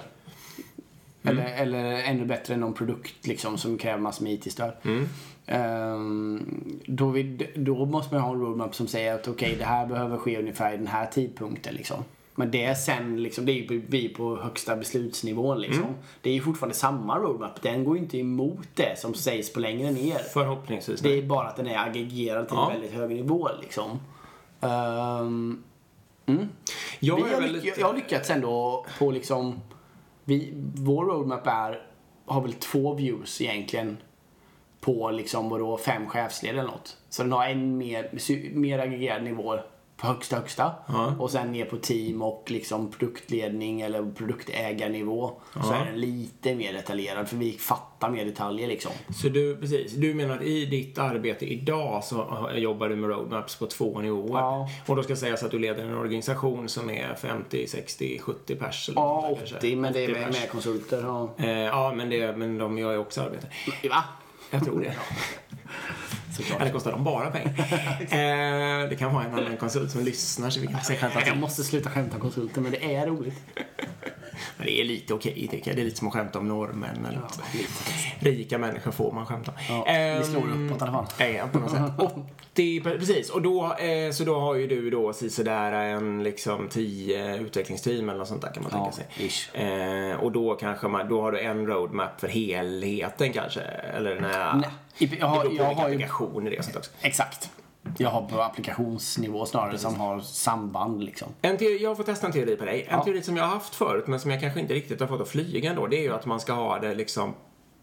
Eller, 1.22 1.56
eller 1.56 1.84
ännu 1.84 2.24
bättre 2.24 2.56
någon 2.56 2.74
produkt 2.74 3.26
liksom, 3.26 3.58
som 3.58 3.78
kräver 3.78 3.98
massor 3.98 4.24
med 4.24 4.32
IT-stöd. 4.32 4.72
Ehm, 5.46 6.70
då, 6.86 7.08
vi, 7.10 7.48
då 7.56 7.84
måste 7.84 8.14
man 8.14 8.22
ha 8.22 8.32
en 8.32 8.40
roadmap 8.40 8.74
som 8.74 8.86
säger 8.86 9.14
att 9.14 9.28
okej, 9.28 9.56
det 9.58 9.64
här 9.64 9.86
behöver 9.86 10.16
ske 10.16 10.38
ungefär 10.38 10.74
i 10.74 10.76
den 10.76 10.86
här 10.86 11.06
tidpunkten. 11.06 11.74
Liksom. 11.74 12.04
Men 12.34 12.50
det 12.50 12.64
är 12.64 12.74
sen, 12.74 13.22
liksom, 13.22 13.46
det 13.46 13.52
är 13.52 13.54
ju 13.72 13.82
vi 13.88 14.08
på 14.08 14.36
högsta 14.36 14.76
beslutsnivån. 14.76 15.60
Liksom. 15.60 15.84
Det 16.20 16.30
är 16.30 16.34
ju 16.34 16.40
fortfarande 16.40 16.74
samma 16.74 17.18
roadmap. 17.18 17.62
Den 17.62 17.84
går 17.84 17.96
ju 17.96 18.02
inte 18.02 18.18
emot 18.18 18.68
det 18.74 18.98
som 18.98 19.14
sägs 19.14 19.52
på 19.52 19.60
längre 19.60 19.90
ner. 19.90 20.18
Förhoppningsvis. 20.18 21.00
Det 21.00 21.18
är 21.18 21.22
bara 21.22 21.48
att 21.48 21.56
den 21.56 21.66
är 21.66 21.88
aggregerad 21.88 22.48
till 22.48 22.56
Ja. 22.56 22.66
en 22.66 22.72
väldigt 22.80 22.98
hög 22.98 23.10
nivå. 23.10 23.48
Liksom. 23.60 24.00
Ehm, 24.60 25.62
mm. 26.26 26.48
Jag 27.00 27.14
har, 27.16 27.40
väldigt... 27.40 27.62
lyck- 27.64 27.74
jag 27.80 27.86
har 27.86 27.94
lyckats 27.94 28.30
ändå 28.30 28.86
på 28.98 29.10
liksom... 29.10 29.60
Vi, 30.24 30.52
vår 30.76 31.04
roadmap 31.04 31.46
är, 31.46 31.82
har 32.26 32.40
väl 32.42 32.52
två 32.52 32.94
views 32.94 33.40
egentligen 33.40 33.96
på 34.80 35.10
liksom 35.10 35.48
vadå, 35.48 35.76
fem 35.78 36.06
chefsled 36.08 36.50
eller 36.50 36.62
något. 36.62 36.96
Så 37.08 37.22
den 37.22 37.32
har 37.32 37.46
en 37.46 37.78
mer, 37.78 38.10
mer 38.54 38.78
aggregerad 38.78 39.22
nivå 39.24 39.58
högsta 40.02 40.36
högsta. 40.36 40.72
Ja. 40.88 41.14
Och 41.18 41.30
sen 41.30 41.52
ner 41.52 41.64
på 41.64 41.76
team 41.76 42.22
och 42.22 42.44
liksom 42.46 42.90
produktledning 42.90 43.80
eller 43.80 44.10
produktägarnivå. 44.12 45.30
Så 45.52 45.60
Ja. 45.70 45.74
är 45.74 45.84
den 45.84 46.00
lite 46.00 46.54
mer 46.54 46.72
detaljerad 46.72 47.28
för 47.28 47.36
vi 47.36 47.52
fattar 47.52 48.10
mer 48.10 48.24
detaljer 48.24 48.68
liksom. 48.68 48.92
Så 49.22 49.28
du, 49.28 49.56
precis, 49.56 49.92
du 49.92 50.14
menar 50.14 50.36
att 50.36 50.42
i 50.42 50.66
ditt 50.66 50.98
arbete 50.98 51.44
idag 51.52 52.04
så 52.04 52.48
jobbar 52.54 52.88
du 52.88 52.96
med 52.96 53.10
roadmaps 53.10 53.56
på 53.56 53.66
två 53.66 54.00
nivåer? 54.00 54.40
Ja. 54.40 54.68
Och 54.86 54.96
då 54.96 55.02
ska 55.02 55.16
sägas 55.16 55.42
att 55.42 55.50
du 55.50 55.58
leder 55.58 55.84
en 55.84 55.96
organisation 55.96 56.68
som 56.68 56.90
är 56.90 57.14
50, 57.14 57.66
60, 57.66 58.18
70 58.18 58.54
pers? 58.56 58.88
eller 58.88 59.00
Ja, 59.00 59.20
något 59.20 59.30
där 59.30 59.36
kanske. 59.38 59.56
80 59.56 59.76
men 59.76 59.92
det 59.92 60.04
är 60.04 60.10
80 60.10 60.20
med, 60.20 60.32
med 60.32 60.50
konsulter. 60.50 61.02
Ja. 61.02 61.30
Eh, 61.38 61.50
ja, 61.50 61.92
men, 61.96 62.10
det, 62.10 62.36
men 62.36 62.58
de 62.58 62.78
gör 62.78 62.92
ju 62.92 62.98
också 62.98 63.20
arbete. 63.20 63.46
Va? 63.90 64.04
Jag 64.50 64.64
tror 64.64 64.80
det. 64.80 64.94
Såklart. 66.36 66.60
Eller 66.60 66.72
kostar 66.72 66.92
de 66.92 67.04
bara 67.04 67.30
pengar? 67.30 67.54
eh, 68.00 68.88
det 68.88 68.96
kan 68.98 69.14
vara 69.14 69.24
en 69.24 69.34
annan 69.34 69.56
konsult 69.56 69.90
som 69.90 70.04
lyssnar 70.04 70.50
så 70.50 70.60
vi 70.60 70.66
kan 70.66 70.80
säga 70.80 70.98
skämta 71.00 71.26
Jag 71.26 71.36
måste 71.36 71.64
sluta 71.64 71.90
skämta 71.90 72.14
om 72.14 72.20
konsulter 72.20 72.60
men 72.60 72.72
det 72.72 72.94
är 72.94 73.06
roligt. 73.06 73.34
Men 74.56 74.66
det 74.66 74.80
är 74.80 74.84
lite 74.84 75.14
okej 75.14 75.48
tycker 75.50 75.70
jag. 75.70 75.76
Det 75.76 75.82
är 75.82 75.84
lite 75.84 75.96
som 75.96 76.08
att 76.08 76.14
skämta 76.14 76.38
om 76.38 76.48
norrmän 76.48 77.06
eller 77.08 77.18
något. 77.18 77.40
lite. 77.54 78.30
Rika 78.30 78.58
människor 78.58 78.90
får 78.90 79.12
man 79.12 79.26
skämta 79.26 79.50
om. 79.50 79.56
Ja, 79.68 79.86
Ehm, 79.86 80.18
vi 80.18 80.24
slår 80.24 80.40
uppåt 80.42 80.80
i 80.80 80.84
alla 80.84 80.92
fall. 80.92 81.28
Ja, 81.36 81.46
på 81.52 81.58
något 81.58 81.70
sätt. 81.70 81.80
80, 82.52 82.80
precis. 82.80 83.30
Och 83.30 83.42
då, 83.42 83.74
eh, 83.74 84.10
så 84.12 84.24
då 84.24 84.40
har 84.40 84.54
ju 84.54 84.66
du 84.66 84.90
då 84.90 85.12
sådär 85.12 85.72
en 85.72 86.22
liksom 86.22 86.68
10 86.68 87.36
utvecklingsteam 87.38 88.08
eller 88.08 88.18
något 88.18 88.28
sånt 88.28 88.42
där 88.42 88.52
kan 88.54 88.62
man 88.62 88.72
Ja, 88.74 88.92
tänka 88.92 89.30
sig. 89.52 90.10
Eh, 90.10 90.16
och 90.16 90.32
då 90.32 90.54
kanske 90.54 90.88
man, 90.88 91.08
då 91.08 91.20
har 91.22 91.32
du 91.32 91.40
en 91.40 91.66
roadmap 91.66 92.20
för 92.20 92.28
helheten 92.28 93.32
kanske? 93.32 93.60
Eller 93.60 94.20
nej. 94.20 94.30
Nej, 94.54 94.70
jag 94.98 95.26
har- 95.26 95.42
det 95.44 95.48
beror 95.48 95.56
på 95.56 95.62
jag 95.62 95.64
har 95.74 95.88
ju- 95.88 95.94
applikationer 95.94 96.50
det 96.50 96.62
sånt 96.64 96.76
också. 96.76 96.90
Exakt. 97.00 97.50
Jag 97.98 98.10
har 98.10 98.22
på 98.28 98.42
applikationsnivå 98.42 99.46
snarare 99.46 99.78
som 99.78 99.94
har 100.00 100.20
samband 100.20 101.04
liksom. 101.04 101.28
En 101.42 101.56
teori, 101.58 101.82
jag 101.82 101.96
får 101.96 102.04
testa 102.04 102.26
en 102.26 102.32
teori 102.32 102.56
på 102.56 102.64
dig. 102.64 102.82
En 102.88 102.98
Ja. 102.98 103.04
teori 103.04 103.22
som 103.22 103.36
jag 103.36 103.44
har 103.44 103.50
haft 103.54 103.74
förut 103.74 104.06
men 104.06 104.20
som 104.20 104.30
jag 104.30 104.40
kanske 104.40 104.60
inte 104.60 104.74
riktigt 104.74 105.00
har 105.00 105.06
fått 105.06 105.20
att 105.20 105.28
flyga 105.28 105.70
ändå. 105.70 105.86
Det 105.86 105.96
är 105.96 106.02
ju 106.02 106.12
att 106.14 106.26
man 106.26 106.40
ska 106.40 106.52
ha 106.52 106.78
det 106.78 106.94
liksom 106.94 107.34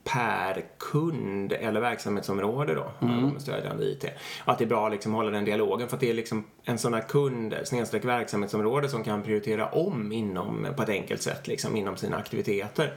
per 0.04 0.66
kund 0.80 1.52
eller 1.54 1.82
verksamhetsområde 1.82 2.76
då, 2.76 2.92
Mm. 3.02 3.40
stödjande 3.40 3.84
IT. 3.86 4.04
Och 4.46 4.52
att 4.52 4.58
det 4.58 4.64
är 4.64 4.68
bra 4.70 4.90
liksom 4.90 5.12
att 5.12 5.18
hålla 5.18 5.32
den 5.32 5.46
dialogen 5.46 5.88
för 5.88 5.96
att 5.96 6.02
det 6.02 6.10
är 6.10 6.14
liksom 6.14 6.44
en 6.64 6.78
sån 6.78 6.94
här 6.94 7.02
kund, 7.02 7.56
snedstreck 7.64 8.06
verksamhetsområde 8.06 8.90
som 8.90 9.04
kan 9.04 9.24
prioritera 9.24 9.70
om 9.70 10.12
inom, 10.12 10.68
på 10.76 10.84
ett 10.84 10.90
enkelt 10.90 11.22
sätt 11.22 11.48
liksom 11.48 11.76
inom 11.76 11.98
sina 11.98 12.18
aktiviteter. 12.18 12.94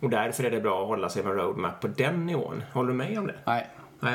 Och 0.00 0.10
därför 0.10 0.44
är 0.44 0.50
det 0.50 0.60
bra 0.60 0.82
att 0.82 0.88
hålla 0.88 1.08
sig 1.08 1.22
med 1.24 1.36
roadmap 1.36 1.80
på 1.80 1.88
den 1.88 2.26
nivån. 2.26 2.62
Håller 2.72 2.88
du 2.88 2.94
med 2.94 3.18
om 3.18 3.26
det? 3.26 3.34
Nej. 3.46 3.66
Nej. 4.00 4.14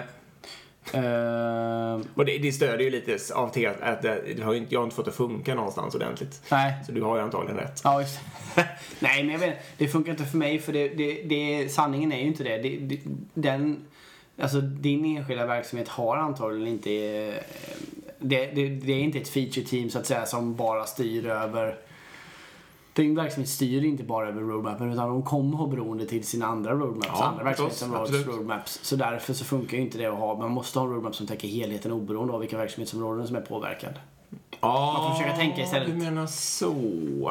Eh, 0.93 1.99
Och 2.15 2.25
det, 2.25 2.37
det 2.37 2.51
stödjer 2.51 2.79
ju 2.79 2.89
lite 2.89 3.17
av 3.35 3.49
te 3.49 3.67
att 3.67 4.01
det, 4.01 4.43
har 4.43 4.53
inte, 4.53 4.73
jag 4.73 4.79
har 4.79 4.83
inte 4.83 4.95
fått 4.95 5.05
det 5.05 5.09
att 5.11 5.17
funka 5.17 5.55
någonstans 5.55 5.95
ordentligt. 5.95 6.41
nej. 6.51 6.73
Så 6.85 6.91
du 6.91 7.01
har 7.01 7.17
ju 7.17 7.23
antagligen 7.23 7.57
rätt. 7.57 7.81
Ja, 7.83 8.01
just 8.01 8.19
Nej, 8.99 9.23
men 9.23 9.29
jag 9.31 9.39
vet 9.39 9.57
Det 9.77 9.87
funkar 9.87 10.11
inte 10.11 10.23
för 10.25 10.37
mig 10.37 10.59
för 10.59 10.73
det, 10.73 10.87
det, 10.87 11.21
det, 11.23 11.69
sanningen 11.69 12.11
är 12.11 12.17
ju 12.19 12.27
inte 12.27 12.43
det. 12.43 12.57
det, 12.57 12.99
den, 13.33 13.85
alltså 14.39 14.61
din 14.61 15.17
enskilda 15.17 15.45
verksamhet 15.45 15.87
har 15.87 16.17
antagligen 16.17 16.67
inte... 16.67 16.91
eh, 16.91 17.33
det, 18.19 18.45
det 18.45 18.93
är 18.93 18.99
inte 18.99 19.17
ett 19.19 19.29
feature 19.29 19.65
team 19.65 19.89
så 19.89 19.99
att 19.99 20.05
säga 20.05 20.25
som 20.25 20.55
bara 20.55 20.85
styr 20.85 21.27
över 21.27 21.75
din 22.95 23.15
verksamhet 23.15 23.49
styr 23.49 23.83
inte 23.83 24.03
bara 24.03 24.29
över 24.29 24.41
roadmappen 24.41 24.91
utan 24.91 25.09
de 25.09 25.23
kommer 25.23 25.57
ha 25.57 25.67
beroende 25.67 26.05
till 26.05 26.23
sina 26.23 26.45
andra 26.45 26.73
roadmaps, 26.73 27.07
Ja, 27.19 27.23
andra 27.25 27.43
verksamhetsområdens 27.43 28.27
roadmaps. 28.27 28.79
Så 28.83 28.95
därför 28.95 29.33
så 29.33 29.45
funkar 29.45 29.77
ju 29.77 29.83
inte 29.83 29.97
det 29.97 30.05
att 30.05 30.19
ha, 30.19 30.37
man 30.37 30.51
måste 30.51 30.79
ha 30.79 30.85
en 30.85 30.93
roadmap 30.93 31.15
som 31.15 31.27
täcker 31.27 31.47
helheten 31.47 31.91
oberoende 31.91 32.33
av 32.33 32.39
vilka 32.39 32.57
verksamhetsområden 32.57 33.27
som 33.27 33.35
är 33.35 33.41
påverkad. 33.41 33.93
Ja, 34.63 34.93
Man 34.97 35.11
får 35.11 35.17
försöka 35.17 35.35
tänka 35.37 35.61
istället. 35.61 35.87
du 35.87 35.93
menar 35.93 36.25
så. 36.27 36.73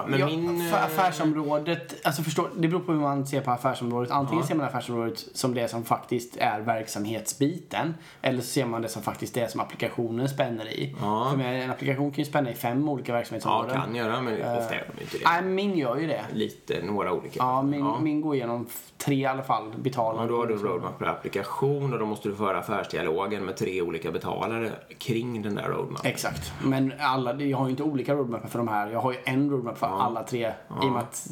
Men 0.08 0.20
ja, 0.20 0.26
min... 0.26 0.68
eh, 0.70 0.84
affärsområdet, 0.84 1.94
alltså 2.06 2.22
förstår, 2.22 2.48
det 2.56 2.68
beror 2.68 2.80
på 2.80 2.92
hur 2.92 3.00
man 3.00 3.26
ser 3.26 3.40
på 3.40 3.50
affärsområdet. 3.50 4.10
Antingen 4.10 4.42
Ja. 4.42 4.46
ser 4.48 4.54
man 4.54 4.66
affärsområdet 4.66 5.18
som 5.34 5.54
det 5.54 5.68
som 5.68 5.84
faktiskt 5.84 6.36
är 6.36 6.60
verksamhetsbiten. 6.60 7.94
Eller 8.22 8.40
så 8.40 8.46
ser 8.46 8.66
man 8.66 8.82
det 8.82 8.88
som 8.88 9.02
faktiskt 9.02 9.34
det 9.34 9.50
som 9.50 9.60
applikationen 9.60 10.28
spänner 10.28 10.66
i. 10.68 10.96
Ja. 11.00 11.28
För 11.30 11.36
med 11.36 11.64
en 11.64 11.70
applikation 11.70 12.10
kan 12.10 12.18
ju 12.18 12.30
spänna 12.30 12.50
i 12.50 12.54
fem 12.54 12.88
olika 12.88 13.12
Ja, 13.12 13.16
verksamhetsområden. 13.16 13.80
kan 13.80 13.94
göra, 13.94 14.20
men 14.20 14.34
ofta 14.34 14.74
gör 14.74 14.86
de 14.96 15.02
inte 15.02 15.18
det. 15.18 15.24
Nej, 15.24 15.42
min 15.42 15.76
gör 15.78 15.96
ju 15.96 16.06
det. 16.06 16.20
Lite, 16.32 16.82
några 16.82 17.12
olika. 17.12 17.34
Ja, 17.38 17.62
min, 17.62 17.80
ja. 17.80 17.98
min 18.00 18.20
går 18.20 18.34
igenom 18.34 18.66
tre 18.98 19.14
i 19.14 19.26
alla 19.26 19.42
fall. 19.42 19.72
Betala. 19.76 20.22
Ja, 20.22 20.28
då 20.28 20.36
har 20.36 20.46
du 20.46 20.54
roadmap 20.56 20.98
per 20.98 21.06
applikation 21.06 21.92
och 21.92 21.98
då 21.98 22.06
måste 22.06 22.28
du 22.28 22.34
föra 22.36 22.58
affärsdialogen 22.58 23.44
med 23.44 23.56
tre 23.56 23.82
olika 23.82 24.10
betalare 24.10 24.70
kring 24.98 25.42
den 25.42 25.54
där 25.54 25.62
roadmapen. 25.68 26.10
Exakt. 26.10 26.52
Men 26.64 26.92
alla, 27.28 27.44
jag 27.44 27.58
har 27.58 27.64
ju 27.64 27.70
inte 27.70 27.82
olika 27.82 28.14
roadmap 28.14 28.50
för 28.50 28.58
de 28.58 28.68
här. 28.68 28.90
Jag 28.90 29.00
har 29.00 29.12
ju 29.12 29.18
en 29.24 29.50
roadmap 29.50 29.78
för 29.78 29.86
alla 29.86 30.22
tre. 30.22 30.52
I 30.82 30.86
och 30.86 30.92
med 30.92 31.02
att, 31.02 31.26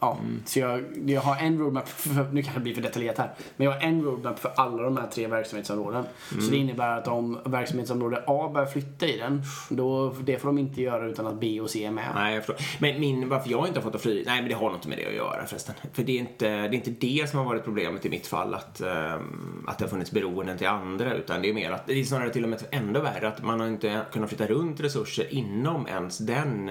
ja, 0.00 0.18
Så 0.44 0.58
jag, 0.58 0.84
jag 1.06 1.20
har 1.20 1.36
en 1.36 1.58
roadmap, 1.58 1.88
för, 1.88 2.32
nu 2.32 2.42
kanske 2.42 2.60
det 2.60 2.62
blir 2.62 2.74
för 2.74 2.82
detaljerat 2.82 3.18
här. 3.18 3.30
Men 3.56 3.64
jag 3.64 3.72
har 3.72 3.80
en 3.80 4.04
roadmap 4.04 4.38
för 4.38 4.52
alla 4.56 4.82
de 4.82 4.96
här 4.96 5.06
tre 5.06 5.26
verksamhetsområden. 5.26 6.04
Så 6.30 6.50
det 6.50 6.56
innebär 6.56 6.98
att 6.98 7.08
om 7.08 7.38
verksamhetsområde 7.44 8.24
A 8.26 8.50
börjar 8.54 8.66
flytta 8.66 9.06
i 9.06 9.18
den, 9.18 9.42
då, 9.68 10.16
det 10.24 10.38
får 10.38 10.48
de 10.48 10.58
inte 10.58 10.82
göra 10.82 11.06
utan 11.06 11.26
att 11.26 11.40
B 11.40 11.60
och 11.60 11.70
C 11.70 11.84
är 11.84 11.90
med. 11.90 12.08
Nej, 12.14 12.34
jag 12.34 12.44
förstår. 12.44 12.66
Men 12.80 13.00
min, 13.00 13.28
varför 13.28 13.50
jag 13.50 13.68
inte 13.68 13.80
har 13.80 13.90
fått 13.90 14.02
fri... 14.02 14.24
Nej, 14.26 14.40
men 14.40 14.48
det 14.48 14.56
har 14.56 14.74
inte 14.74 14.88
med 14.88 14.98
det 14.98 15.06
att 15.06 15.14
göra 15.14 15.46
förresten. 15.46 15.74
För 15.92 16.02
det 16.02 16.12
är 16.12 16.20
inte 16.20 16.48
det, 16.48 16.52
är 16.52 16.74
inte 16.74 16.90
det 16.90 17.30
som 17.30 17.38
har 17.38 17.46
varit 17.46 17.64
problemet 17.64 18.06
i 18.06 18.10
mitt 18.10 18.26
fall, 18.26 18.54
att, 18.54 18.80
ehm, 18.80 19.64
att 19.68 19.78
det 19.78 19.84
har 19.84 19.90
funnits 19.90 20.10
beroenden 20.10 20.58
till 20.58 20.66
andra, 20.66 21.14
utan 21.14 21.42
det 21.42 21.50
är 21.50 21.54
mer 21.54 21.70
att 21.70 21.86
det 21.86 22.00
är 22.00 22.04
snarare 22.04 22.30
till 22.30 22.44
och 22.44 22.50
med 22.50 22.62
ändå 22.70 23.00
värre 23.00 23.28
att 23.28 23.42
man 23.42 23.60
har 23.60 23.66
inte 23.66 24.00
kunnat 24.12 24.28
flytta 24.28 24.46
runt 24.46 24.80
resurser 24.80 25.34
inom 25.34 25.86
ens 25.86 26.18
den 26.18 26.70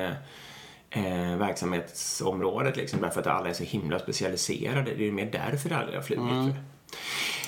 eh, 0.93 1.37
verksamhetsområdet 1.37 2.77
liksom, 2.77 3.01
därför 3.01 3.19
att 3.21 3.27
alla 3.27 3.49
är 3.49 3.53
så 3.53 3.63
himla 3.63 3.99
specialiserade. 3.99 4.93
Det 4.97 5.07
är 5.07 5.11
mer 5.11 5.29
därför 5.31 5.71
aldrig 5.71 5.95
har 5.97 6.03
flugit. 6.03 6.31
Mm. 6.31 6.53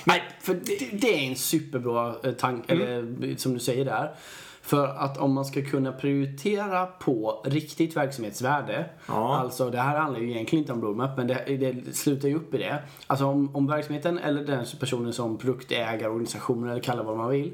Nej, 0.04 0.22
för 0.40 0.54
det, 0.54 0.88
det 0.92 1.14
är 1.24 1.28
en 1.30 1.36
superbra 1.36 2.14
eh, 2.24 2.32
tanke, 2.32 2.72
eller 2.72 3.36
som 3.36 3.54
du 3.54 3.60
säger 3.60 3.84
där. 3.84 4.14
För 4.62 4.86
att 4.88 5.18
om 5.18 5.32
man 5.32 5.44
ska 5.44 5.62
kunna 5.64 5.92
prioritera 5.92 6.86
på 6.86 7.42
riktigt 7.44 7.96
verksamhetsvärde, 7.96 8.84
Ja. 9.08 9.36
alltså 9.38 9.70
det 9.70 9.78
här 9.78 9.98
handlar 9.98 10.20
ju 10.20 10.30
egentligen 10.30 10.62
inte 10.62 10.72
om 10.72 10.82
roadmap, 10.82 11.16
men 11.16 11.26
det, 11.26 11.44
det 11.46 11.96
slutar 11.96 12.28
ju 12.28 12.34
upp 12.34 12.54
i 12.54 12.58
det. 12.58 12.82
Alltså 13.06 13.24
om, 13.24 13.56
om 13.56 13.66
verksamheten 13.66 14.18
eller 14.18 14.44
den 14.44 14.64
personen 14.80 15.12
som 15.12 15.38
produktägare, 15.38 16.08
organisation 16.10 16.70
eller 16.70 16.80
kalla 16.80 17.02
vad 17.02 17.16
man 17.16 17.30
vill, 17.30 17.52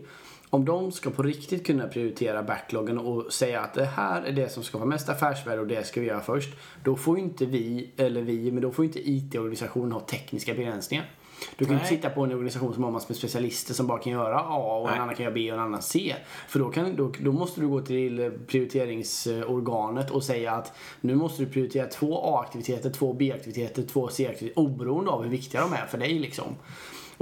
om 0.52 0.64
de 0.64 0.92
ska 0.92 1.10
på 1.10 1.22
riktigt 1.22 1.66
kunna 1.66 1.86
prioritera 1.86 2.42
backloggen 2.42 2.98
och 2.98 3.32
säga 3.32 3.60
att 3.60 3.74
det 3.74 3.84
här 3.84 4.22
är 4.22 4.32
det 4.32 4.48
som 4.48 4.62
skapar 4.62 4.86
mest 4.86 5.08
affärsvärde 5.08 5.60
och 5.60 5.66
det 5.66 5.86
ska 5.86 6.00
vi 6.00 6.06
göra 6.06 6.20
först. 6.20 6.50
Då 6.84 6.96
får 6.96 7.18
inte 7.18 7.46
vi, 7.46 7.90
eller 7.96 8.22
vi, 8.22 8.52
men 8.52 8.62
då 8.62 8.70
får 8.70 8.84
inte 8.84 9.10
IT-organisationen 9.10 9.92
ha 9.92 10.00
tekniska 10.00 10.54
begränsningar. 10.54 11.10
Du 11.56 11.64
kan 11.64 11.74
ju 11.74 11.80
inte 11.80 11.90
Nej. 11.90 11.96
sitta 11.96 12.10
på 12.10 12.24
en 12.24 12.32
organisation 12.32 12.74
som 12.74 12.84
har 12.84 12.90
massor 12.90 13.08
med 13.08 13.16
specialister 13.16 13.74
som 13.74 13.86
bara 13.86 13.98
kan 13.98 14.12
göra 14.12 14.40
A 14.40 14.78
och 14.78 14.86
Nej. 14.86 14.96
en 14.96 15.02
annan 15.02 15.14
kan 15.14 15.24
göra 15.24 15.34
B 15.34 15.52
och 15.52 15.58
en 15.58 15.64
annan 15.64 15.82
C. 15.82 16.14
För 16.48 16.58
då, 16.58 16.70
kan, 16.70 16.96
då, 16.96 17.12
då 17.20 17.32
måste 17.32 17.60
du 17.60 17.68
gå 17.68 17.80
till 17.80 18.38
prioriteringsorganet 18.46 20.10
och 20.10 20.24
säga 20.24 20.52
att 20.52 20.72
nu 21.00 21.14
måste 21.14 21.42
du 21.42 21.50
prioritera 21.50 21.86
två 21.86 22.18
A-aktiviteter, 22.24 22.90
två 22.90 23.12
B-aktiviteter, 23.12 23.82
två 23.82 24.08
C-aktiviteter 24.08 24.60
oberoende 24.60 25.10
av 25.10 25.22
hur 25.22 25.30
viktiga 25.30 25.60
de 25.60 25.72
är 25.72 25.86
för 25.86 25.98
dig 25.98 26.18
liksom. 26.18 26.56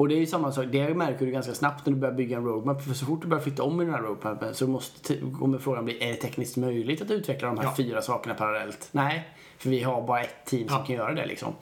Och 0.00 0.08
det 0.08 0.14
är 0.14 0.18
ju 0.18 0.26
samma 0.26 0.52
sak, 0.52 0.66
det 0.72 0.94
märker 0.94 1.26
du 1.26 1.32
ganska 1.32 1.54
snabbt 1.54 1.86
när 1.86 1.92
du 1.92 1.98
börjar 2.00 2.14
bygga 2.14 2.36
en 2.36 2.44
roadmap. 2.44 2.82
För 2.82 2.94
så 2.94 3.06
fort 3.06 3.22
du 3.22 3.28
börjar 3.28 3.42
flytta 3.42 3.62
om 3.62 3.80
i 3.80 3.84
den 3.84 3.94
här 3.94 4.02
roadmapen 4.02 4.54
så 4.54 4.66
måste, 4.66 5.16
kommer 5.38 5.58
frågan 5.58 5.84
bli, 5.84 6.04
är 6.04 6.08
det 6.08 6.14
tekniskt 6.14 6.56
möjligt 6.56 7.02
att 7.02 7.10
utveckla 7.10 7.48
de 7.48 7.58
här 7.58 7.64
Ja. 7.64 7.74
fyra 7.76 8.02
sakerna 8.02 8.34
parallellt? 8.34 8.88
Nej, 8.92 9.28
för 9.58 9.70
vi 9.70 9.82
har 9.82 10.02
bara 10.06 10.20
ett 10.20 10.44
team 10.46 10.68
som 10.68 10.76
Ja. 10.78 10.84
kan 10.84 10.96
göra 10.96 11.14
det 11.14 11.26
liksom. 11.26 11.52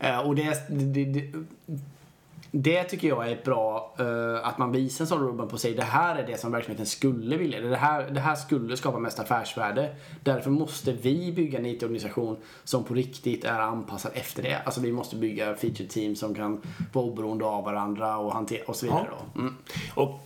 Eh, 0.00 0.18
och 0.20 0.34
det, 0.34 0.68
det, 0.70 1.04
det, 1.04 1.32
det 2.50 2.84
tycker 2.84 3.08
jag 3.08 3.30
är 3.30 3.44
bra 3.44 3.94
eh, 3.98 4.48
att 4.48 4.58
man 4.58 4.72
visar 4.72 5.04
en 5.04 5.08
sån 5.08 5.22
roadmap 5.22 5.52
och 5.52 5.60
säger 5.60 5.76
det 5.76 5.82
här 5.82 6.16
är 6.16 6.26
det 6.26 6.40
som 6.40 6.52
verksamheten 6.52 6.86
skulle 6.86 7.36
vilja. 7.36 7.60
Det 7.60 7.76
här, 7.76 8.10
det 8.10 8.20
här 8.20 8.34
skulle 8.34 8.76
skapa 8.76 8.98
mest 8.98 9.18
affärsvärde. 9.18 9.94
Därför 10.22 10.50
måste 10.50 10.92
vi 10.92 11.32
bygga 11.32 11.58
en 11.58 11.66
IT-organisation 11.66 12.36
som 12.64 12.84
på 12.84 12.94
riktigt 12.94 13.44
är 13.44 13.60
anpassad 13.60 14.12
efter 14.14 14.42
det. 14.42 14.62
Alltså 14.64 14.80
vi 14.80 14.92
måste 14.92 15.16
bygga 15.16 15.56
feature 15.56 15.88
team 15.88 16.16
som 16.16 16.34
kan 16.34 16.62
vara 16.92 17.04
oberoende 17.04 17.44
av 17.44 17.64
varandra 17.64 18.16
och, 18.16 18.32
hantera, 18.32 18.64
och 18.66 18.76
så 18.76 18.86
vidare. 18.86 19.06
Då. 19.10 19.40
Mm. 19.40 19.56
Och 19.94 20.20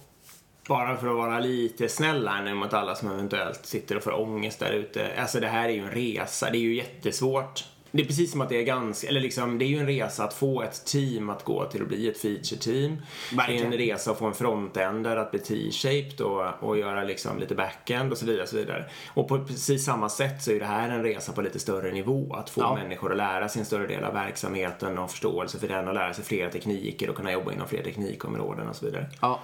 bara 0.69 0.97
för 0.97 1.09
att 1.09 1.17
vara 1.17 1.41
lite 1.41 1.89
snäll 1.89 2.29
här 2.29 2.43
nu 2.43 2.55
mot 2.55 2.73
alla 2.73 2.95
som 2.95 3.11
eventuellt 3.11 3.67
sitter 3.67 3.97
och 3.97 4.03
får 4.03 4.21
ångest 4.21 4.59
där 4.59 4.73
ute. 4.73 5.13
Alltså 5.19 5.41
det 5.41 5.49
här 5.49 5.69
är 5.69 5.73
ju 5.73 5.85
en 5.85 5.91
resa. 5.91 6.51
Det 6.51 6.57
är 6.59 6.61
ju 6.61 6.75
jättesvårt. 6.75 7.65
Det 7.93 8.03
är 8.03 8.07
precis 8.07 8.31
som 8.33 8.41
att 8.41 8.49
det 8.49 8.57
är 8.57 8.63
ganska, 8.63 9.09
eller 9.09 9.21
liksom, 9.21 9.59
det 9.59 9.65
är 9.65 9.67
ju 9.67 9.79
en 9.79 9.87
resa 9.87 10.25
att 10.25 10.35
få 10.35 10.63
ett 10.63 10.85
team 10.85 11.31
att 11.31 11.45
gå 11.45 11.65
till 11.65 11.83
att 11.83 11.89
bli 11.89 12.09
ett 12.09 12.19
feature-team. 12.23 13.03
Det 13.33 13.59
är 13.59 13.65
en 13.65 13.73
resa 13.73 14.11
att 14.11 14.19
få 14.19 14.27
en 14.27 14.35
frontender 14.35 15.17
att 15.17 15.31
bli 15.31 15.41
T-shaped 15.41 16.21
och, 16.21 16.69
och 16.69 16.79
göra 16.79 17.05
liksom 17.05 17.39
lite 17.39 17.55
backend 17.55 18.13
och 18.13 18.19
så 18.19 18.27
vidare. 18.27 18.43
Och, 18.43 18.49
så 18.49 18.57
vidare. 18.57 18.85
och 19.15 19.29
på 19.29 19.45
precis 19.45 19.85
samma 19.85 20.09
sätt 20.09 20.43
så 20.43 20.51
är 20.51 20.59
det 20.59 20.67
här 20.67 20.89
en 20.91 21.03
resa 21.03 21.33
på 21.33 21.43
lite 21.43 21.59
större 21.59 21.93
nivå. 21.93 22.35
Att 22.35 22.51
få 22.51 22.61
Ja. 22.61 22.75
människor 22.75 23.11
att 23.11 23.17
lära 23.17 23.49
sig 23.49 23.61
en 23.61 23.67
större 23.67 23.87
del 23.87 24.05
av 24.05 24.15
verksamheten 24.15 24.99
och 24.99 25.11
förståelse 25.11 25.59
för 25.59 25.69
den 25.69 25.89
och 25.89 25.95
lära 25.95 26.15
sig 26.15 26.25
flera 26.25 26.51
tekniker 26.51 27.11
och 27.11 27.17
kunna 27.17 27.33
jobba 27.33 27.53
inom 27.53 27.69
fler 27.69 27.83
teknikområden 27.83 28.69
och 28.69 28.77
så 28.77 28.87
vidare. 28.87 29.07
Ja. 29.21 29.41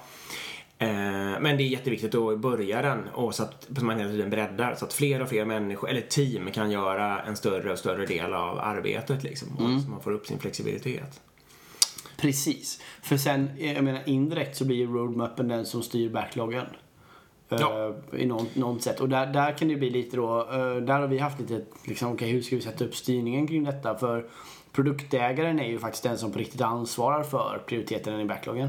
Eh, 0.79 0.89
Men 1.41 1.57
det 1.57 1.63
är 1.63 1.69
jätteviktigt 1.69 2.15
att 2.15 2.39
börja 2.39 2.83
den 2.83 3.09
och 3.09 3.35
så 3.35 3.43
att 3.43 3.67
man 3.83 3.99
hela 3.99 4.11
tiden 4.11 4.31
breddar 4.31 4.75
så 4.75 4.85
att 4.85 4.93
fler 4.93 5.23
och 5.23 5.29
fler 5.29 5.45
människor, 5.45 5.91
eller 5.91 6.01
team 6.01 6.51
kan 6.51 6.71
göra 6.71 7.23
en 7.23 7.37
större 7.37 7.73
och 7.73 7.79
större 7.79 8.07
del 8.07 8.35
av 8.35 8.59
arbetet 8.59 9.23
liksom. 9.23 9.49
Och 9.57 9.83
så 9.83 9.91
man 9.91 10.01
får 10.01 10.13
upp 10.13 10.27
sin 10.27 10.39
flexibilitet. 10.39 11.21
Precis. 12.17 12.81
För 13.03 13.17
sen, 13.17 13.51
jag 13.59 13.85
menar 13.85 14.01
indirekt 14.07 14.57
så 14.57 14.65
blir 14.65 14.77
ju 14.77 14.87
roadmappen 14.87 15.49
den 15.49 15.67
som 15.67 15.83
styr 15.83 16.11
backloggen. 16.11 16.67
Eh, 17.51 17.59
Ja. 17.61 17.95
I 18.17 18.27
någon, 18.27 18.47
något 18.55 18.83
sätt. 18.83 19.01
Och 19.01 19.09
där, 19.09 19.27
där 19.27 19.59
kan 19.59 19.69
det 19.69 19.77
bli 19.77 19.91
lite 19.91 20.17
då, 20.17 20.41
eh, 20.41 20.77
där 20.77 21.01
har 21.01 21.07
vi 21.07 21.19
haft 21.19 21.41
lite, 21.41 21.65
liksom, 21.85 22.13
okej 22.13 22.31
hur 22.31 22.43
ska 22.43 22.57
vi 22.57 22.63
sätta 22.63 22.85
upp 22.85 22.95
styrningen 22.97 23.47
kring 23.47 23.65
detta? 23.65 23.99
För 23.99 24.27
produktägaren 24.77 25.61
är 25.61 25.69
ju 25.69 25.79
faktiskt 25.79 26.03
den 26.05 26.19
som 26.19 26.33
på 26.33 26.39
riktigt 26.39 26.61
ansvarar 26.61 27.23
för 27.23 27.63
prioriteten 27.67 28.21
i 28.21 28.25
backloggen. 28.25 28.69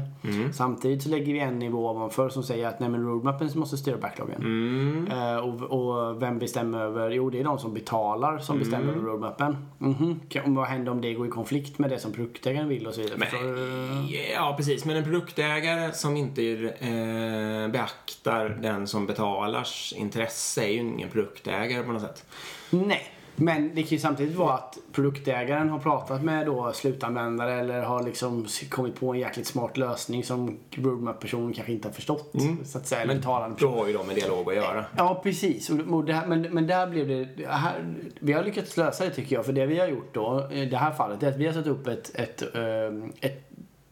Samtidigt 0.54 1.02
så 1.02 1.08
lägger 1.08 1.32
vi 1.32 1.38
en 1.40 1.58
nivå 1.58 1.90
ovanför 1.90 2.28
som 2.28 2.42
säger 2.42 2.68
att 2.68 2.80
nej 2.80 2.88
men 2.88 3.04
roadmappen 3.06 3.50
måste 3.54 3.76
styra 3.76 3.96
backloggen. 3.96 5.08
Eh, 5.12 5.36
och, 5.36 5.62
och 5.62 6.22
vem 6.22 6.38
bestämmer 6.38 6.80
över? 6.80 7.10
Jo, 7.10 7.30
det 7.30 7.40
är 7.40 7.44
de 7.44 7.58
som 7.58 7.74
betalar 7.74 8.38
som 8.38 8.58
bestämmer 8.58 8.92
över 8.92 9.02
roadmappen. 9.06 9.56
Mhm. 9.78 10.20
Kan- 10.28 10.54
Vad 10.54 10.66
händer 10.66 10.92
om 10.92 11.00
det 11.00 11.14
går 11.14 11.26
i 11.26 11.30
konflikt 11.30 11.78
med 11.78 11.90
det 11.90 11.98
som 11.98 12.12
produktägaren 12.12 12.68
vill 12.68 12.86
och 12.86 12.94
så 12.94 13.00
vidare? 13.00 13.18
Förstår 13.18 13.38
du? 13.38 14.32
Ja, 14.34 14.54
precis. 14.56 14.84
Men 14.84 14.96
en 14.96 15.04
produktägare 15.04 15.92
som 15.92 16.16
inte 16.16 16.42
eh, 16.80 17.68
beaktar 17.72 18.58
den 18.62 18.86
som 18.86 19.06
betalars 19.06 19.92
intresse 19.96 20.62
är 20.64 20.68
ju 20.68 20.78
ingen 20.78 21.08
produktägare 21.08 21.82
på 21.82 21.92
något 21.92 22.02
sätt. 22.02 22.24
Nej. 22.70 23.02
Men 23.40 23.74
det 23.74 23.82
kan 23.82 23.88
ju 23.88 23.98
samtidigt 23.98 24.36
vara 24.36 24.54
att 24.54 24.78
produktägaren 24.92 25.68
har 25.68 25.78
pratat 25.78 26.22
med 26.22 26.46
då 26.46 26.72
slutanvändare 26.72 27.54
eller 27.54 27.82
har 27.82 28.02
liksom 28.02 28.46
kommit 28.70 29.00
på 29.00 29.12
en 29.12 29.18
jäkligt 29.18 29.46
smart 29.46 29.76
lösning 29.76 30.24
som 30.24 30.58
roadmap-personen 30.70 31.52
kanske 31.52 31.72
inte 31.72 31.88
har 31.88 31.92
förstått. 31.92 32.32
Så 32.64 32.78
att 32.78 32.86
säga, 32.86 33.02
eller 33.02 33.14
betalande 33.14 33.56
Då 33.60 33.68
har 33.68 33.86
ju 33.86 33.92
de 33.92 34.08
en 34.08 34.14
dialog 34.14 34.48
att 34.48 34.56
göra. 34.56 34.84
Ja, 34.96 35.20
precis. 35.22 35.70
Och, 35.70 36.08
här, 36.08 36.26
men, 36.26 36.42
men 36.42 36.66
där 36.66 36.86
blev 36.86 37.08
det... 37.08 37.46
Här, 37.46 37.96
vi 38.20 38.32
har 38.32 38.44
lyckats 38.44 38.76
lösa 38.76 39.04
det 39.04 39.10
tycker 39.10 39.36
jag. 39.36 39.46
För 39.46 39.52
det 39.52 39.66
vi 39.66 39.78
har 39.78 39.88
gjort 39.88 40.14
då, 40.14 40.48
i 40.52 40.66
det 40.66 40.76
här 40.76 40.92
fallet, 40.92 41.22
är 41.22 41.28
att 41.28 41.36
vi 41.36 41.46
har 41.46 41.52
satt 41.52 41.66
upp 41.66 41.86
ett, 41.86 42.10
ett, 42.14 42.54
ehm, 42.54 43.12
ett 43.20 43.47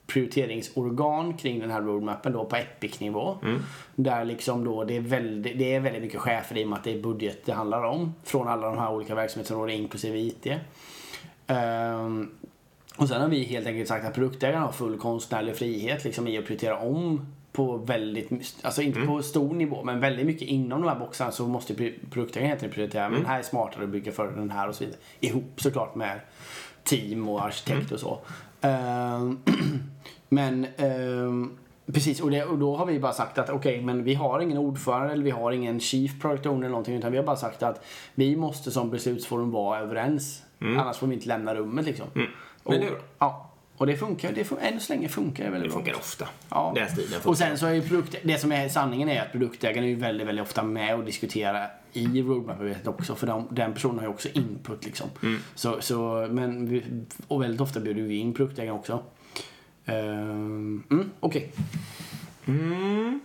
prioriteringsorgan 0.07 1.37
kring 1.37 1.61
den 1.61 1.71
här 1.71 1.83
roadmappen 1.83 2.33
då 2.33 2.45
på 2.45 2.57
Epic-nivå. 2.57 3.39
Där 3.95 4.25
liksom 4.25 4.65
då 4.65 4.85
det 4.85 4.97
är, 4.97 5.01
väldigt, 5.01 5.59
det 5.59 5.75
är 5.75 5.81
väldigt 5.81 6.03
mycket 6.03 6.21
chefer 6.21 6.59
i 6.59 6.65
och 6.65 6.69
med 6.69 6.79
att 6.79 6.85
det 6.85 6.95
är 6.95 7.03
budget 7.03 7.47
det 7.47 7.53
handlar 7.53 7.83
om. 7.83 8.15
Från 8.25 8.49
alla 8.49 8.67
de 8.67 8.79
här 8.79 8.93
olika 8.93 9.15
verksamhetsområdena 9.15 9.79
inklusive 9.79 10.19
IT. 10.19 10.47
Ehm, 11.47 12.31
och 12.97 13.09
sen 13.09 13.21
har 13.21 13.29
vi 13.29 13.45
helt 13.45 13.67
enkelt 13.67 13.89
sagt 13.89 14.07
att 14.07 14.15
produktägaren 14.15 14.63
har 14.63 14.73
full 14.73 14.99
konstnärlig 14.99 15.57
frihet 15.57 16.05
liksom, 16.05 16.29
i 16.29 16.39
att 16.39 16.47
prioritera 16.47 16.79
om 16.79 17.27
på 17.53 17.77
väldigt, 17.77 18.31
alltså 18.63 18.83
inte 18.83 19.01
på 19.01 19.23
stor 19.23 19.55
nivå 19.55 19.83
men 19.85 20.01
väldigt 20.01 20.27
mycket 20.27 20.49
inom 20.49 20.83
de 20.83 20.89
här 20.89 20.99
boxarna 20.99 21.31
så 21.31 21.47
måste 21.47 21.75
helt 22.15 22.37
enkelt 22.37 22.73
prioritera. 22.73 23.09
Men 23.09 23.19
den 23.19 23.31
här 23.31 23.39
är 23.39 23.43
smartare 23.43 23.85
att 23.85 23.91
bygga 23.91 24.13
för 24.13 24.31
den 24.31 24.51
här 24.51 24.69
och 24.69 24.75
så 24.75 24.85
vidare. 24.85 24.99
Ihop 25.21 25.61
såklart 25.61 25.95
med 25.95 26.21
team 26.85 27.29
och 27.29 27.45
arkitekt 27.45 27.93
och 27.93 28.01
så. 28.01 28.19
Ehm, 28.67 29.39
men 30.29 30.67
ehm, 30.77 31.57
Precis, 31.93 32.21
och, 32.21 32.31
det, 32.31 32.45
och 32.45 32.59
då 32.59 32.77
har 32.77 32.87
vi 32.87 33.01
bara 33.01 33.13
sagt 33.13 33.39
att 33.39 33.51
okej, 33.51 33.83
men 33.83 34.05
vi 34.05 34.15
har 34.15 34.41
ingen 34.41 34.59
ordförande 34.59 35.13
eller 35.13 35.25
vi 35.25 35.31
har 35.31 35.53
ingen 35.53 35.81
chief 35.81 36.21
product 36.21 36.47
owner 36.47 36.59
eller 36.59 36.69
någonting 36.69 36.97
utan 36.97 37.13
vi 37.13 37.19
har 37.19 37.25
bara 37.25 37.37
sagt 37.37 37.63
att 37.63 37.85
vi 38.15 38.37
måste 38.37 38.71
som 38.71 38.91
beslutsforum 38.91 39.51
vara 39.51 39.79
överens. 39.79 40.43
Annars 40.61 40.97
får 40.97 41.07
vi 41.07 41.15
inte 41.15 41.29
lämna 41.29 41.55
rummet 41.55 41.85
liksom. 41.85 42.07
Mm. 42.15 42.31
Men 42.65 42.81
det 42.81 42.87
är 42.87 42.91
bra. 42.91 43.01
Ja. 43.19 43.46
Och 43.77 43.87
det 43.87 43.97
funkar, 43.97 44.33
det 44.33 44.43
fun- 44.45 44.59
än 44.61 44.81
så 44.81 44.93
länge 44.93 45.09
funkar 45.09 45.45
det 45.45 45.51
väldigt 45.51 45.71
Det 45.71 45.75
bra. 45.75 45.85
funkar 45.85 45.99
ofta. 45.99 46.29
Ja. 46.51 46.73
Den 46.75 46.89
stilen 46.89 47.09
funkar. 47.11 47.29
Och 47.31 47.39
sen 47.39 47.59
så 47.59 47.67
är 47.67 47.73
ju 47.73 47.83
produkt, 47.83 48.17
det 48.23 48.39
som 48.39 48.53
är 48.53 48.69
sanningen 48.69 49.09
är 49.09 49.23
att 49.23 49.33
produktägaren 49.33 49.85
är 49.85 49.89
ju 49.89 49.95
väldigt, 49.95 50.27
väldigt 50.27 50.43
ofta 50.43 50.63
med 50.63 50.95
och 50.95 51.05
diskuterar 51.05 51.69
i 51.93 52.23
roadmap-arbetet 52.23 52.87
också. 52.87 53.15
För 53.15 53.27
de, 53.27 53.47
den 53.51 53.73
personen 53.75 53.97
har 53.99 54.03
ju 54.05 54.11
också 54.11 54.29
input 54.33 54.85
liksom. 54.85 55.07
Mm. 55.23 55.39
Så, 55.55 55.81
så, 55.81 56.29
men 56.31 56.69
vi, 56.69 56.85
och 57.29 57.43
väldigt 57.43 57.61
ofta 57.61 57.81
bjuder 57.81 58.03
vi 58.03 58.17
in 58.17 58.35
produktägaren 58.35 58.79
också. 58.79 59.03
Ehm, 59.85 60.83
mm, 60.91 61.11
Okej. 61.21 61.53
Mm. 62.47 63.21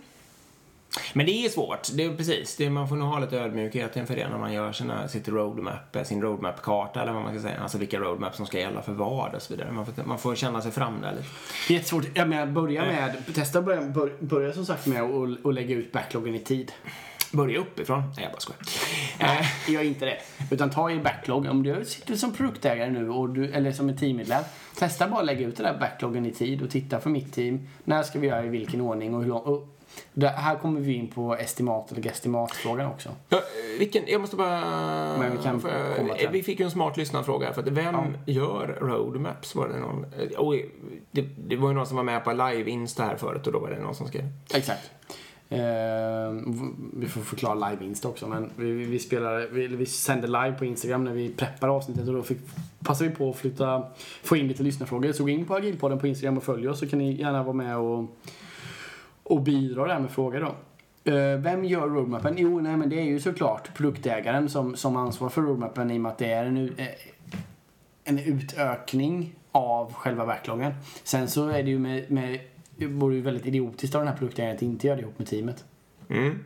Men 1.12 1.26
det 1.26 1.32
är 1.32 1.48
svårt. 1.48 1.88
Det 1.92 2.04
är 2.04 2.16
precis. 2.16 2.56
Det, 2.56 2.70
man 2.70 2.88
får 2.88 2.96
nog 2.96 3.08
ha 3.08 3.18
lite 3.18 3.38
ödmjukhet 3.38 3.96
inför 3.96 4.16
det 4.16 4.28
när 4.28 4.38
man 4.38 4.52
gör 4.52 4.72
sina, 4.72 5.08
sitt 5.08 5.28
roadmap, 5.28 5.96
sin 6.04 6.22
roadmap-karta 6.22 7.02
eller 7.02 7.12
vad 7.12 7.22
man 7.22 7.32
ska 7.32 7.48
säga. 7.48 7.60
Alltså 7.62 7.78
vilka 7.78 7.98
roadmaps 7.98 8.36
som 8.36 8.46
ska 8.46 8.58
gälla 8.58 8.82
för 8.82 8.92
vad 8.92 9.34
och 9.34 9.42
så 9.42 9.54
vidare. 9.54 9.72
Man 9.72 9.86
får, 9.86 10.04
man 10.04 10.18
får 10.18 10.34
känna 10.34 10.62
sig 10.62 10.72
fram 10.72 11.00
där 11.00 11.12
lite. 11.12 11.24
Det 11.68 11.74
är 11.74 11.76
jättesvårt. 11.76 12.04
Jag 12.14 12.28
menar, 12.28 12.46
börja 12.46 12.84
med, 12.84 13.34
testa 13.34 13.62
börja, 13.62 13.82
bör, 13.82 14.12
börja 14.20 14.52
som 14.52 14.66
sagt 14.66 14.86
med 14.86 15.02
att 15.44 15.54
lägga 15.54 15.74
ut 15.74 15.92
backloggen 15.92 16.34
i 16.34 16.38
tid. 16.38 16.72
Börja 17.32 17.58
uppifrån. 17.58 18.00
Nej, 18.00 18.24
jag 18.24 18.32
bara 18.32 18.40
skojar. 18.40 18.60
Nej, 19.20 19.46
gör 19.68 19.82
inte 19.82 20.04
det. 20.04 20.18
Utan 20.50 20.70
ta 20.70 20.90
i 20.90 20.98
backlog. 20.98 21.46
Om 21.46 21.62
du 21.62 21.84
sitter 21.84 22.16
som 22.16 22.32
produktägare 22.32 22.90
nu 22.90 23.10
och 23.10 23.28
du, 23.28 23.52
eller 23.52 23.72
som 23.72 23.88
en 23.88 23.96
teammedlem. 23.96 24.44
Testa 24.78 25.08
bara 25.08 25.20
att 25.20 25.26
lägga 25.26 25.46
ut 25.46 25.56
den 25.56 25.66
där 25.66 25.78
backloggen 25.78 26.26
i 26.26 26.32
tid 26.32 26.62
och 26.62 26.70
titta 26.70 27.00
för 27.00 27.10
mitt 27.10 27.32
team. 27.32 27.68
När 27.84 28.02
ska 28.02 28.18
vi 28.18 28.26
göra 28.26 28.44
i 28.44 28.48
vilken 28.48 28.80
ordning 28.80 29.14
och 29.14 29.20
hur 29.20 29.28
lång. 29.28 29.68
Det, 30.14 30.28
här 30.28 30.56
kommer 30.56 30.80
vi 30.80 30.92
in 30.94 31.08
på 31.08 31.36
estimat 31.36 31.92
eller 31.92 32.02
gestimatfrågan 32.02 32.86
också. 32.90 33.08
Ja, 33.28 33.40
vilken, 33.78 34.02
jag 34.06 34.20
måste 34.20 34.36
bara... 34.36 34.60
Men 35.18 35.32
vi 35.32 35.38
kan 35.42 35.60
jag- 35.64 35.96
komma 35.96 36.14
till. 36.14 36.28
Vi 36.32 36.42
fick 36.42 36.60
ju 36.60 36.64
en 36.64 36.70
smart 36.70 36.96
lyssnarfråga. 36.96 37.52
För 37.52 37.62
att 37.62 37.68
vem 37.68 37.96
gör 38.26 38.78
roadmaps? 38.80 39.54
Var 39.54 39.68
det 39.68 39.78
någon? 39.78 40.06
Och 40.38 40.54
det, 41.10 41.22
det 41.48 41.56
var 41.56 41.68
ju 41.68 41.74
någon 41.74 41.86
som 41.86 41.96
var 41.96 42.04
med 42.04 42.24
på 42.24 42.32
live-insta 42.32 43.02
här 43.04 43.16
förut 43.16 43.46
och 43.46 43.52
då 43.52 43.58
var 43.58 43.70
det 43.70 43.78
någon 43.80 43.94
som 43.94 44.06
skrev. 44.08 44.24
Exakt. 44.54 44.90
Eh, 45.48 45.58
vi 46.96 47.06
får 47.08 47.20
förklara 47.20 47.70
live-insta 47.70 48.08
också. 48.08 48.28
Men 48.28 48.50
vi, 48.56 48.70
vi, 48.72 48.84
vi, 48.84 48.98
spelar, 48.98 49.48
vi, 49.52 49.66
vi 49.66 49.86
sänder 49.86 50.28
live 50.28 50.52
på 50.58 50.64
Instagram 50.64 51.04
när 51.04 51.12
vi 51.12 51.28
preppar 51.28 51.68
avsnittet 51.68 52.08
och 52.08 52.14
då 52.14 52.22
fick, 52.22 52.38
passar 52.84 53.04
vi 53.04 53.10
på 53.10 53.30
att 53.30 53.36
flytta, 53.36 53.82
få 54.22 54.36
in 54.36 54.48
lite 54.48 54.62
lyssnarfrågor. 54.62 55.12
Så 55.12 55.22
gå 55.22 55.28
in 55.28 55.44
på 55.44 55.54
Agilpodden 55.54 55.98
på 55.98 56.06
Instagram 56.06 56.36
och 56.36 56.42
följ 56.42 56.68
oss 56.68 56.78
så 56.78 56.88
kan 56.88 56.98
ni 56.98 57.12
gärna 57.20 57.42
vara 57.42 57.52
med 57.56 57.76
och, 57.76 58.04
och 59.22 59.42
bidrar 59.42 59.88
där 59.88 59.98
med 59.98 60.10
frågor 60.10 60.40
då. 60.40 60.54
Eh, 61.12 61.38
vem 61.38 61.64
gör 61.64 61.88
roadmappen? 61.88 62.34
Jo, 62.38 62.60
nej, 62.60 62.76
men 62.76 62.88
det 62.88 62.98
är 62.98 63.04
ju 63.04 63.20
såklart 63.20 63.74
produktägaren 63.74 64.48
som, 64.48 64.76
som 64.76 64.96
ansvarar 64.96 65.30
för 65.30 65.42
roadmappen 65.42 65.90
i 65.90 65.96
och 65.96 66.00
med 66.00 66.12
att 66.12 66.18
det 66.18 66.32
är 66.32 66.44
en, 66.44 66.74
eh, 66.76 66.86
en 68.04 68.18
utökning 68.18 69.34
av 69.52 69.92
själva 69.92 70.26
backloggen. 70.26 70.74
Sen 71.04 71.28
så 71.28 71.48
är 71.48 71.62
det 71.62 71.70
ju 71.70 71.78
med, 71.78 72.10
med 72.10 72.40
det 72.76 72.86
vore 72.86 73.14
ju 73.14 73.20
väldigt 73.20 73.46
idiotiskt 73.46 73.94
av 73.94 74.00
den 74.00 74.08
här 74.08 74.16
produktägaren 74.16 74.56
att 74.56 74.62
inte 74.62 74.86
göra 74.86 74.96
det 74.96 75.02
ihop 75.02 75.18
med 75.18 75.26
teamet. 75.26 75.64
Mm. 76.08 76.38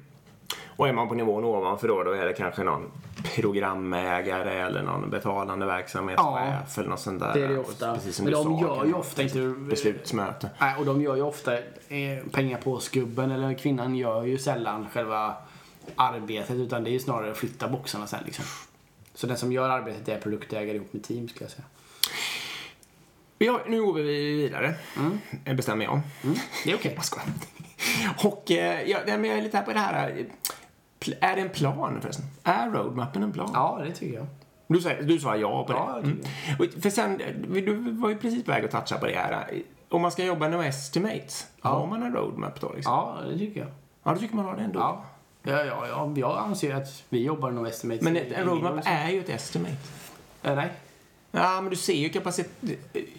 Och 0.67 0.89
är 0.89 0.93
man 0.93 1.09
på 1.09 1.15
nivån 1.15 1.45
ovanför 1.45 1.89
då, 1.89 2.03
då 2.03 2.11
är 2.11 2.27
det 2.27 2.33
kanske 2.33 2.63
någon 2.63 2.91
programägare 3.35 4.61
eller 4.61 4.83
någon 4.83 5.11
betalande 5.11 5.67
verksamhetschef 5.67 6.79
eller 6.79 6.89
något 6.89 7.01
sånt 7.01 7.21
där. 7.21 7.35
Det 7.35 7.45
är 7.45 7.49
det 7.49 7.59
ofta. 7.59 7.95
Precis 7.95 8.17
som 8.17 8.25
Men 8.25 8.35
du 8.35 8.39
de 8.39 8.59
sa, 8.59 8.67
gör 8.67 8.85
ju 8.85 8.95
ofta 8.95 9.23
inte... 9.23 9.55
Beslutsmöte. 9.59 10.51
Nej, 10.59 10.75
och 10.79 10.87
de 10.87 11.03
gör 11.03 11.17
ju 11.17 11.23
ofta 11.23 11.55
eh, 11.55 11.63
pengar 12.33 12.59
på 12.59 12.81
skubben 12.81 13.31
eller 13.31 13.55
kvinnan 13.55 13.97
gör 13.97 14.23
ju 14.23 14.39
sällan 14.39 14.87
själva 14.93 15.35
arbetet 15.97 16.57
utan 16.57 16.85
det 16.85 16.91
är 16.91 16.93
ju 16.93 17.01
snarare 17.01 17.31
att 17.31 17.37
flytta 17.37 17.69
boxarna 17.69 18.07
sen 18.07 18.21
liksom. 18.25 18.45
Så 19.15 19.27
den 19.27 19.37
som 19.37 19.53
gör 19.53 19.71
arbetet 19.71 20.09
är 20.09 20.21
produktägare 20.21 20.77
ihop 20.77 20.93
med 20.93 21.05
team 21.05 21.29
skulle 21.29 21.45
jag 21.45 21.51
säga. 21.51 21.65
Har, 23.53 23.71
nu 23.71 23.83
går 23.83 23.93
vi 23.93 24.33
vidare, 24.33 24.75
mm. 24.97 25.57
bestämmer 25.57 25.85
jag. 25.85 26.01
Det 26.65 26.71
är 26.71 26.75
okej. 26.75 26.99
Skojar. 27.03 27.27
Och 28.25 28.51
eh, 28.51 28.91
ja, 28.91 28.99
jag 29.07 29.27
är 29.27 29.43
lite 29.43 29.57
här 29.57 29.65
på 29.65 29.73
det 29.73 29.79
här. 29.79 30.27
Är 31.21 31.37
det 31.37 31.43
en 31.43 31.49
plan 31.49 32.01
förresten? 32.01 32.25
Är 32.45 32.71
roadmappen 32.71 33.23
en 33.23 33.33
plan? 33.33 33.51
Ja, 33.55 33.81
det 33.85 33.93
tycker 33.93 34.15
jag. 34.15 34.27
Du, 34.69 34.81
sa, 34.81 34.91
du 35.03 35.19
sa 35.19 35.37
ja 35.37 35.65
på 35.65 35.73
det. 35.73 35.79
Ja, 35.79 35.97
jag 35.97 36.05
tycker 36.05 36.77
Och 36.77 36.83
För 36.83 36.91
sen, 36.91 37.21
du 37.49 37.93
var 37.93 38.09
ju 38.09 38.19
precis 38.19 38.45
på 38.45 38.51
väg 38.51 38.65
att 38.65 38.71
toucha 38.71 38.99
på 38.99 39.07
det 39.07 39.15
här. 39.15 39.63
Om 39.89 40.03
man 40.03 40.11
ska 40.11 40.25
jobba 40.25 40.49
med 40.49 40.69
estimates, 40.69 41.47
har 41.61 41.87
man 41.87 42.03
en 42.03 42.13
roadmap 42.13 42.61
då? 42.61 42.73
Liksom? 42.73 42.93
Ja, 42.93 43.19
det 43.29 43.39
tycker 43.39 43.61
jag. 43.61 43.69
Ja, 44.03 44.13
då 44.13 44.19
tycker 44.19 44.37
man 44.37 44.45
har 44.45 44.57
det 44.57 44.63
ändå. 44.63 44.79
Ja. 44.79 45.05
Ja, 45.43 45.65
ja, 45.65 45.87
ja, 45.89 46.13
jag 46.17 46.39
anser 46.39 46.75
att 46.75 47.05
vi 47.09 47.25
jobbar 47.25 47.51
nog 47.51 47.67
estimates. 47.67 48.03
Men 48.03 48.17
en 48.17 48.45
roadmap 48.45 48.85
är 48.85 49.11
ju 49.11 49.21
ett 49.21 49.29
estimate. 49.29 49.77
Eh, 50.43 50.55
nej. 50.55 50.73
Ja, 51.31 51.61
men 51.61 51.71
du 51.71 51.77
ser 51.77 51.95
ju 51.95 52.09
kapacitet... 52.09 52.53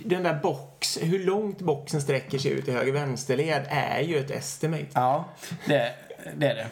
Den 0.04 0.24
där 0.24 0.40
box, 0.44 0.98
hur 1.02 1.26
långt 1.26 1.60
boxen 1.60 2.02
sträcker 2.02 2.38
sig 2.38 2.52
ut 2.52 2.68
i 2.68 2.72
höger-vänsterled 2.72 3.66
är 3.70 4.02
ju 4.02 4.18
ett 4.18 4.32
estimate. 4.32 4.88
Ja, 4.94 5.26
det, 5.66 5.94
det 6.36 6.48
är 6.48 6.56
det. 6.56 6.68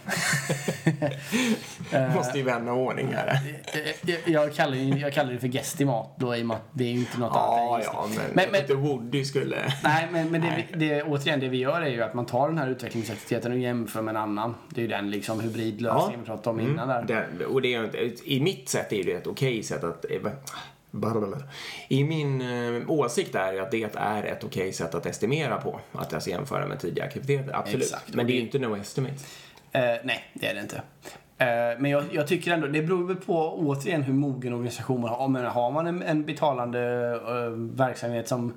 Måste 2.15 2.37
ju 2.37 2.43
vända 2.43 2.71
ordning 2.71 3.13
här. 3.13 3.39
Eh, 3.73 4.11
jag, 4.11 4.19
jag, 4.25 4.53
kallar, 4.55 4.75
jag 4.75 5.13
kallar 5.13 5.31
det 5.33 5.39
för 5.39 5.47
gestimat 5.47 6.15
då 6.17 6.35
i 6.35 6.41
och 6.41 6.45
med 6.45 6.55
att 6.57 6.63
det 6.73 6.83
är 6.83 6.91
ju 6.91 6.99
inte 6.99 7.19
något 7.19 7.31
Ja, 7.33 7.69
annat. 7.73 7.85
ja, 7.93 8.07
men, 8.15 8.25
Men- 8.33 8.51
men, 8.51 8.61
inte 8.61 8.73
Woody 8.73 9.25
skulle... 9.25 9.73
Nej, 9.83 10.07
men, 10.11 10.31
men 10.31 10.41
det, 10.41 10.47
Nej. 10.47 10.67
det, 10.75 11.03
återigen, 11.03 11.39
det 11.39 11.47
vi 11.47 11.57
gör 11.57 11.81
är 11.81 11.89
ju 11.89 12.01
att 12.03 12.13
man 12.13 12.25
tar 12.25 12.47
den 12.47 12.57
här 12.57 12.67
utvecklingsaktiviteten 12.69 13.51
och 13.51 13.57
jämför 13.57 14.01
med 14.01 14.11
en 14.15 14.21
annan. 14.21 14.55
Det 14.69 14.81
är 14.81 14.83
ju 14.83 14.87
den 14.87 15.11
liksom 15.11 15.39
hybridlösningen 15.39 16.19
vi 16.19 16.25
pratade 16.25 16.49
om 16.49 16.59
innan 16.69 16.87
där. 16.87 17.25
Det, 17.39 17.45
och 17.45 17.61
det 17.61 17.73
är 17.73 17.89
I 18.29 18.39
mitt 18.41 18.69
sätt 18.69 18.93
är 18.93 19.03
det 19.03 19.11
ett 19.11 19.27
okej 19.27 19.63
sätt 19.63 19.83
att... 19.83 20.05
I 21.87 22.03
min 22.03 22.41
eh, 22.41 22.89
åsikt 22.89 23.35
är 23.35 23.61
att 23.61 23.71
det 23.71 23.95
är 23.95 24.23
ett 24.23 24.43
okej 24.43 24.73
sätt 24.73 24.95
att 24.95 25.05
estimera 25.05 25.57
på. 25.57 25.79
Att 25.91 26.13
alltså 26.13 26.29
jämföra 26.29 26.67
med 26.67 26.79
tidigare 26.79 27.07
aktiviteter, 27.07 27.55
absolut. 27.55 27.85
Exakt. 27.85 28.15
Men 28.15 28.27
det 28.27 28.33
är 28.33 28.35
ju 28.35 28.41
inte 28.41 28.59
no 28.59 28.75
estimate. 28.75 29.15
Eh, 29.71 29.81
nej, 30.03 30.23
det 30.33 30.47
är 30.47 30.53
det 30.53 30.61
inte. 30.61 30.81
Eh, 31.37 31.79
men 31.79 31.91
jag, 31.91 32.03
jag 32.11 32.27
tycker 32.27 32.53
ändå, 32.53 32.67
det 32.67 32.81
beror 32.81 33.07
väl 33.07 33.15
på 33.15 33.55
återigen 33.59 34.03
hur 34.03 34.13
mogen 34.13 34.53
organisation 34.53 35.01
man 35.01 35.09
har. 35.09 35.27
Men 35.27 35.45
har 35.45 35.71
man 35.71 35.87
en, 35.87 36.01
en 36.01 36.25
betalande 36.25 36.79
eh, 37.27 37.49
verksamhet 37.55 38.27
som 38.27 38.53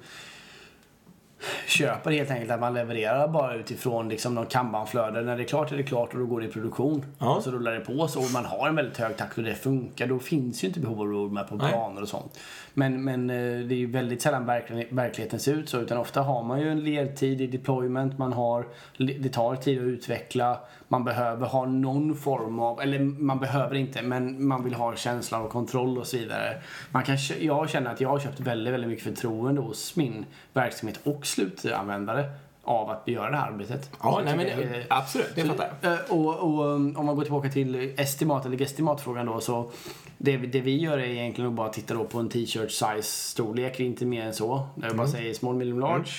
köper 1.68 2.10
helt 2.10 2.30
enkelt 2.30 2.50
att 2.50 2.60
man 2.60 2.74
levererar 2.74 3.28
bara 3.28 3.54
utifrån 3.54 4.08
liksom 4.08 4.34
någon 4.34 4.46
kanbanflöde. 4.46 5.22
När 5.22 5.36
det 5.36 5.42
är 5.42 5.48
klart 5.48 5.72
är 5.72 5.76
det 5.76 5.82
klart 5.82 6.12
och 6.14 6.20
då 6.20 6.26
går 6.26 6.40
det 6.40 6.46
i 6.46 6.50
produktion. 6.50 7.04
Ja. 7.18 7.36
Och 7.36 7.42
så 7.42 7.50
rullar 7.50 7.72
det 7.72 7.80
på 7.80 8.08
så 8.08 8.20
och 8.20 8.30
man 8.32 8.44
har 8.44 8.68
en 8.68 8.76
väldigt 8.76 8.96
hög 8.96 9.16
takt 9.16 9.38
och 9.38 9.44
det 9.44 9.54
funkar. 9.54 10.06
Då 10.06 10.18
finns 10.18 10.64
ju 10.64 10.68
inte 10.68 10.80
behov 10.80 11.00
av 11.00 11.06
roadmap 11.06 11.46
Nej. 11.50 11.70
planer 11.70 12.02
och 12.02 12.08
sånt. 12.08 12.38
Men, 12.74 13.04
men 13.04 13.30
eh, 13.30 13.36
det 13.36 13.74
är 13.74 13.78
ju 13.78 13.90
väldigt 13.90 14.22
sällan 14.22 14.46
verklig- 14.46 14.88
verkligheten 14.90 15.40
ser 15.40 15.54
ut 15.54 15.68
så. 15.68 15.80
Utan 15.80 15.98
ofta 15.98 16.22
har 16.22 16.42
man 16.42 16.60
ju 16.60 16.68
en 16.70 16.84
ledtid 16.84 17.40
i 17.40 17.46
deployment. 17.46 18.18
Man 18.18 18.32
har, 18.32 18.66
det 18.98 19.28
tar 19.28 19.56
tid 19.56 19.78
att 19.78 19.84
utveckla. 19.84 20.60
Man 20.88 21.04
behöver 21.04 21.46
ha 21.46 21.66
någon 21.66 22.16
form 22.16 22.58
av, 22.58 22.80
eller 22.80 22.98
man 22.98 23.38
behöver 23.38 23.74
inte, 23.74 24.02
men 24.02 24.46
man 24.46 24.64
vill 24.64 24.74
ha 24.74 24.96
känslan 24.96 25.42
av 25.42 25.48
kontroll 25.48 25.98
och 25.98 26.06
så 26.06 26.16
vidare. 26.16 26.62
Man 26.90 27.02
kan, 27.02 27.16
jag 27.40 27.70
känner 27.70 27.90
att 27.92 28.00
jag 28.00 28.08
har 28.08 28.18
köpt 28.18 28.40
väldigt, 28.40 28.74
väldigt 28.74 28.90
mycket 28.90 29.04
förtroende 29.04 29.60
hos 29.60 29.96
min 29.96 30.24
verksamhet 30.52 31.00
och 31.04 31.26
slutanvändare 31.58 32.24
av 32.64 32.90
att 32.90 33.02
göra 33.08 33.30
det 33.30 33.36
här 33.36 33.46
arbetet. 33.46 33.90
Ja, 34.02 34.20
nej, 34.24 34.36
men 34.36 34.46
det, 34.46 34.54
det- 34.54 34.86
absolut, 34.90 35.32
det 35.34 35.44
fattar 35.44 35.70
jag. 35.80 35.92
eh, 35.92 35.98
Och, 36.08 36.36
och 36.38 36.70
om 36.74 37.06
man 37.06 37.16
går 37.16 37.22
tillbaka 37.22 37.48
till 37.48 37.94
estimat 38.00 38.46
eller 38.46 38.56
gestimatfrågan 38.58 39.26
då 39.26 39.40
så 39.40 39.70
det, 40.18 40.36
det 40.36 40.60
vi 40.60 40.76
gör 40.80 40.98
är 40.98 41.04
egentligen 41.04 41.50
att 41.50 41.56
bara 41.56 41.68
titta 41.68 41.94
då 41.94 42.04
på 42.04 42.18
en 42.18 42.28
t-shirt 42.28 42.70
size 42.70 43.02
storlek, 43.02 43.80
inte 43.80 44.06
mer 44.06 44.22
än 44.24 44.34
så. 44.34 44.66
Jag 44.74 44.84
Mm. 44.84 44.96
bara 44.96 45.06
säger 45.08 45.34
small, 45.34 45.54
medium, 45.54 45.80
large. 45.80 46.10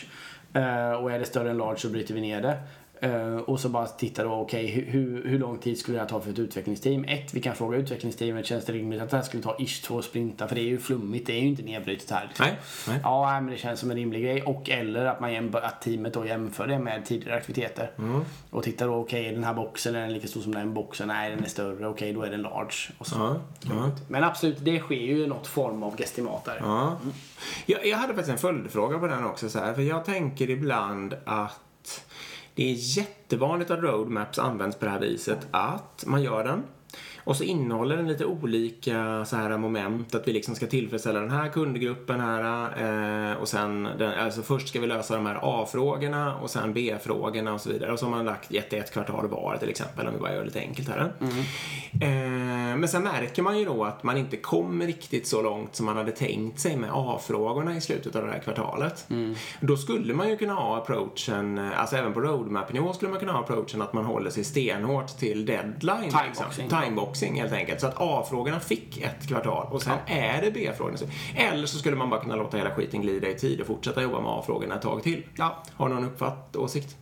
Eh, 0.53 0.91
och 1.03 1.11
är 1.11 1.19
det 1.19 1.25
större 1.25 1.49
än 1.49 1.57
large 1.57 1.77
så 1.79 1.89
bryter 1.89 2.13
vi 2.13 2.21
ner 2.21 2.41
det. 2.41 2.57
Eh, 3.01 3.35
och 3.35 3.59
så 3.59 3.69
bara 3.69 3.87
titta 3.87 4.23
då, 4.23 4.31
okej 4.31 4.67
hur, 4.67 4.85
hur, 4.85 5.29
hur 5.29 5.39
lång 5.39 5.57
tid 5.57 5.79
skulle 5.79 5.97
det 5.97 6.01
här 6.01 6.09
ta 6.09 6.21
för 6.21 6.31
ett 6.31 6.39
utvecklingsteam? 6.39 7.03
Ett, 7.03 7.33
vi 7.33 7.41
kan 7.41 7.55
fråga 7.55 7.77
utvecklingsteamet, 7.77 8.45
känns 8.45 8.65
det 8.65 8.73
rimligt 8.73 9.01
att 9.01 9.09
det 9.09 9.17
här 9.17 9.23
skulle 9.23 9.43
ta 9.43 9.55
ish 9.59 9.81
två 9.83 10.01
sprintar? 10.01 10.47
För 10.47 10.55
det 10.55 10.61
är 10.61 10.65
ju 10.65 10.79
flummigt, 10.79 11.27
det 11.27 11.33
är 11.33 11.41
ju 11.41 11.47
inte 11.47 11.63
nedbrutet 11.63 12.09
här. 12.11 12.25
liksom. 12.27 12.45
Nej, 12.45 12.57
nej. 12.87 12.99
Ja, 13.03 13.41
men 13.41 13.51
det 13.51 13.57
känns 13.57 13.79
som 13.79 13.91
en 13.91 13.97
rimlig 13.97 14.23
grej. 14.23 14.41
Och 14.41 14.69
eller 14.69 15.05
att, 15.05 15.19
man 15.19 15.33
jämför, 15.33 15.61
att 15.61 15.81
teamet 15.81 16.13
då 16.13 16.25
jämför 16.25 16.67
det 16.67 16.79
med 16.79 17.05
tidigare 17.05 17.37
aktiviteter. 17.37 17.91
Mm. 17.97 18.21
Och 18.49 18.63
tittar 18.63 18.87
då, 18.87 18.95
okej, 18.95 19.27
är 19.27 19.31
den 19.31 19.43
här 19.43 19.53
boxen 19.53 19.95
är 19.95 20.01
den 20.01 20.13
lika 20.13 20.27
stor 20.27 20.41
som 20.41 20.51
den 20.51 20.73
boxen? 20.73 21.07
Nej, 21.07 21.29
den 21.29 21.43
är 21.43 21.49
större. 21.49 21.87
Okej, 21.87 22.13
då 22.13 22.21
är 22.21 22.29
den 22.29 22.41
large. 22.41 22.75
Och 22.97 23.07
så. 23.07 23.15
Ja, 23.17 23.41
ja. 23.61 23.91
Men 24.07 24.23
absolut, 24.23 24.57
det 24.59 24.79
sker 24.79 24.95
ju 24.95 25.27
något 25.27 25.47
form 25.47 25.83
av 25.83 25.97
gestimat 25.97 26.45
där. 26.45 26.57
Ja. 26.59 26.97
Jag, 27.65 27.87
jag 27.87 27.97
hade 27.97 28.13
faktiskt 28.13 28.31
en 28.31 28.37
följdfråga 28.37 28.99
på 28.99 29.07
den 29.07 29.25
också. 29.25 29.49
Så 29.49 29.59
här, 29.59 29.73
för 29.73 29.81
jag 29.81 30.05
tänker 30.05 30.49
ibland 30.49 31.15
att 31.25 31.59
det 32.55 32.71
är 32.71 32.97
jättevanligt 32.97 33.71
att 33.71 33.79
roadmaps 33.79 34.39
används 34.39 34.77
på 34.77 34.85
det 34.85 34.91
här 34.91 34.99
viset. 34.99 35.47
Att 35.51 36.03
man 36.07 36.23
gör 36.23 36.43
den 36.43 36.63
och 37.23 37.35
så 37.35 37.43
innehåller 37.43 37.97
den 37.97 38.07
lite 38.07 38.25
olika 38.25 39.25
så 39.25 39.35
här 39.35 39.57
moment. 39.57 40.15
Att 40.15 40.27
vi 40.27 40.33
liksom 40.33 40.55
ska 40.55 40.67
tillfredsställa 40.67 41.19
den 41.19 41.31
här 41.31 41.49
kundgruppen 41.49 42.19
här. 42.19 43.29
Eh, 43.31 43.37
och 43.37 43.47
sen, 43.47 43.83
den, 43.83 44.19
alltså 44.19 44.41
först 44.41 44.67
ska 44.67 44.79
vi 44.79 44.87
lösa 44.87 45.15
de 45.15 45.25
här 45.25 45.39
A-frågorna 45.41 46.35
och 46.35 46.49
sen 46.49 46.73
B-frågorna 46.73 47.53
och 47.53 47.61
så 47.61 47.69
vidare. 47.69 47.91
Och 47.91 47.99
så 47.99 48.05
har 48.05 48.11
man 48.11 48.25
lagt 48.25 48.51
gett 48.51 48.73
ett 48.73 48.93
kvartal 48.93 49.27
var 49.27 49.57
till 49.57 49.69
exempel 49.69 50.07
om 50.07 50.13
vi 50.13 50.19
bara 50.19 50.31
gör 50.33 50.39
det 50.39 50.45
lite 50.45 50.59
enkelt 50.59 50.89
här. 50.89 51.13
Eh, 52.01 52.77
men 52.77 52.87
sen 52.87 53.03
märker 53.03 53.41
man 53.41 53.59
ju 53.59 53.65
då 53.65 53.83
att 53.83 54.03
man 54.03 54.17
inte 54.17 54.37
kommer 54.37 54.85
riktigt 54.85 55.27
så 55.27 55.41
långt 55.41 55.75
som 55.75 55.85
man 55.85 55.97
hade 55.97 56.11
tänkt 56.11 56.59
sig 56.59 56.77
med 56.77 56.89
A-frågorna 56.93 57.75
i 57.75 57.81
slutet 57.81 58.15
av 58.15 58.25
det 58.25 58.31
här 58.31 58.39
kvartalet. 58.39 59.07
Då 59.59 59.77
skulle 59.77 60.13
man 60.13 60.29
ju 60.29 60.37
kunna 60.37 60.53
ha 60.53 60.77
approachen, 60.77 61.57
eh, 61.57 61.79
alltså 61.79 61.95
även 61.95 62.13
på 62.13 62.21
roadmap-nivå 62.21 62.93
skulle 62.93 63.11
man 63.11 63.19
kunna 63.19 63.31
ha 63.31 63.39
approachen 63.39 63.81
att 63.81 63.93
man 63.93 64.05
håller 64.05 64.29
sig 64.29 64.43
stenhårt 64.43 65.07
till 65.07 65.45
deadline. 65.45 66.09
Timeboxing. 66.09 66.45
Liksom. 66.57 66.81
Timeboxing 66.81 67.18
helt 67.27 67.53
enkelt. 67.53 67.81
Så 67.81 67.87
att 67.87 67.95
A-frågorna 67.97 68.59
fick 68.59 69.01
ett 69.01 69.27
kvartal 69.27 69.67
och 69.71 69.81
sen 69.81 69.97
är 70.05 70.41
det 70.41 70.51
B-frågorna. 70.51 70.97
Eller 71.35 71.67
så 71.67 71.77
skulle 71.77 71.95
man 71.95 72.09
bara 72.09 72.21
kunna 72.21 72.35
låta 72.35 72.57
hela 72.57 72.75
skiten 72.75 73.01
glida 73.01 73.29
i 73.29 73.35
tid 73.35 73.61
och 73.61 73.67
fortsätta 73.67 74.01
jobba 74.01 74.21
med 74.21 74.31
A-frågorna 74.31 74.75
ett 74.75 74.81
tag 74.81 75.03
till. 75.03 75.23
Ja. 75.35 75.63
Har 75.73 75.89
du 75.89 75.95
någon 75.95 76.05
uppfatt 76.05 76.55
åsikt? 76.55 76.97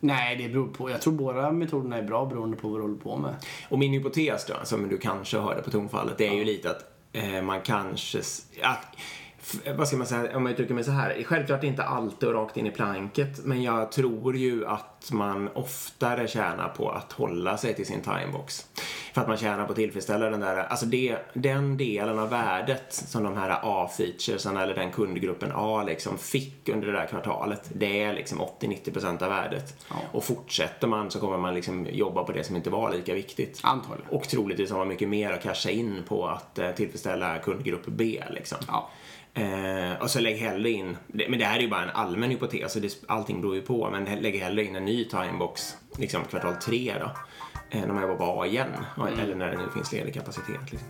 Nej, 0.00 0.36
det 0.36 0.48
beror 0.48 0.68
på. 0.68 0.90
Jag 0.90 1.02
tror 1.02 1.12
båda 1.12 1.52
metoderna 1.52 1.96
är 1.96 2.02
bra 2.02 2.26
beroende 2.26 2.56
på 2.56 2.68
vad 2.68 2.78
du 2.78 2.82
håller 2.82 2.98
på 2.98 3.16
med. 3.16 3.34
Och 3.68 3.78
min 3.78 3.92
hypotes 3.92 4.46
då, 4.46 4.54
som 4.64 4.88
du 4.88 4.98
kanske 4.98 5.38
hörde 5.38 5.62
på 5.62 5.70
tonfallet, 5.70 6.18
det 6.18 6.28
är 6.28 6.34
ju 6.34 6.44
lite 6.44 6.70
att 6.70 6.82
eh, 7.12 7.42
man 7.42 7.60
kanske... 7.60 8.18
Att, 8.62 8.96
vad 9.76 9.88
ska 9.88 9.96
man 9.96 10.06
säga, 10.06 10.36
om 10.36 10.46
jag 10.46 10.52
uttrycker 10.52 10.74
mig 10.74 10.84
så 10.84 10.90
här. 10.90 11.22
Självklart 11.24 11.64
inte 11.64 11.82
alltid 11.82 12.28
och 12.28 12.34
rakt 12.34 12.56
in 12.56 12.66
i 12.66 12.70
planket, 12.70 13.44
men 13.44 13.62
jag 13.62 13.92
tror 13.92 14.36
ju 14.36 14.66
att 14.66 14.93
man 15.12 15.48
oftare 15.48 16.28
tjänar 16.28 16.68
på 16.68 16.90
att 16.90 17.12
hålla 17.12 17.56
sig 17.56 17.74
till 17.74 17.86
sin 17.86 18.00
timebox. 18.00 18.66
För 19.14 19.20
att 19.20 19.28
man 19.28 19.36
tjänar 19.36 19.64
på 19.64 19.70
att 19.70 19.76
tillfredsställa 19.76 20.30
den 20.30 20.40
där, 20.40 20.56
alltså 20.56 20.86
det, 20.86 21.16
den 21.32 21.76
delen 21.76 22.18
av 22.18 22.30
värdet 22.30 22.84
som 22.88 23.22
de 23.22 23.36
här 23.36 23.58
A-featuresarna 23.62 24.62
eller 24.62 24.74
den 24.74 24.90
kundgruppen 24.90 25.52
A 25.54 25.82
liksom 25.86 26.18
fick 26.18 26.68
under 26.68 26.86
det 26.86 26.92
där 26.92 27.06
kvartalet, 27.06 27.70
det 27.74 28.02
är 28.02 28.14
liksom 28.14 28.40
80-90% 28.40 29.22
av 29.22 29.28
värdet. 29.28 29.76
Ja. 29.88 29.96
Och 30.12 30.24
fortsätter 30.24 30.88
man 30.88 31.10
så 31.10 31.20
kommer 31.20 31.38
man 31.38 31.54
liksom 31.54 31.86
jobba 31.90 32.24
på 32.24 32.32
det 32.32 32.44
som 32.44 32.56
inte 32.56 32.70
var 32.70 32.92
lika 32.92 33.14
viktigt. 33.14 33.60
Antagligen. 33.62 34.10
Och 34.10 34.28
troligtvis 34.28 34.70
har 34.70 34.78
man 34.78 34.88
mycket 34.88 35.08
mer 35.08 35.32
att 35.32 35.42
casha 35.42 35.70
in 35.70 36.02
på 36.08 36.26
att 36.26 36.58
eh, 36.58 36.70
tillfredsställa 36.70 37.38
kundgrupp 37.38 37.86
B. 37.86 38.22
Liksom. 38.30 38.58
Ja. 38.68 38.90
Eh, 39.36 40.02
och 40.02 40.10
så 40.10 40.20
lägg 40.20 40.36
hellre 40.36 40.70
in, 40.70 40.96
men 41.06 41.38
det 41.38 41.44
här 41.44 41.56
är 41.56 41.62
ju 41.62 41.68
bara 41.68 41.82
en 41.82 41.90
allmän 41.90 42.30
hypotes, 42.30 42.96
allting 43.06 43.40
beror 43.40 43.54
ju 43.54 43.62
på, 43.62 43.90
men 43.90 44.04
lägg 44.04 44.40
hellre 44.40 44.64
in 44.64 44.76
en 44.76 44.84
ny 44.84 44.93
timebox, 45.04 45.76
liksom 45.98 46.24
kvartal 46.24 46.54
3 46.54 46.94
då. 47.00 47.10
Eh, 47.70 47.86
när 47.86 47.92
man 47.94 48.02
jobbar 48.02 48.16
på 48.16 48.42
A 48.42 48.46
igen, 48.46 48.68
och- 48.96 49.08
eller 49.08 49.34
när 49.34 49.50
det 49.50 49.56
nu 49.56 49.70
finns 49.74 49.92
ledig 49.92 50.14
kapacitet. 50.14 50.70
Liksom. 50.72 50.88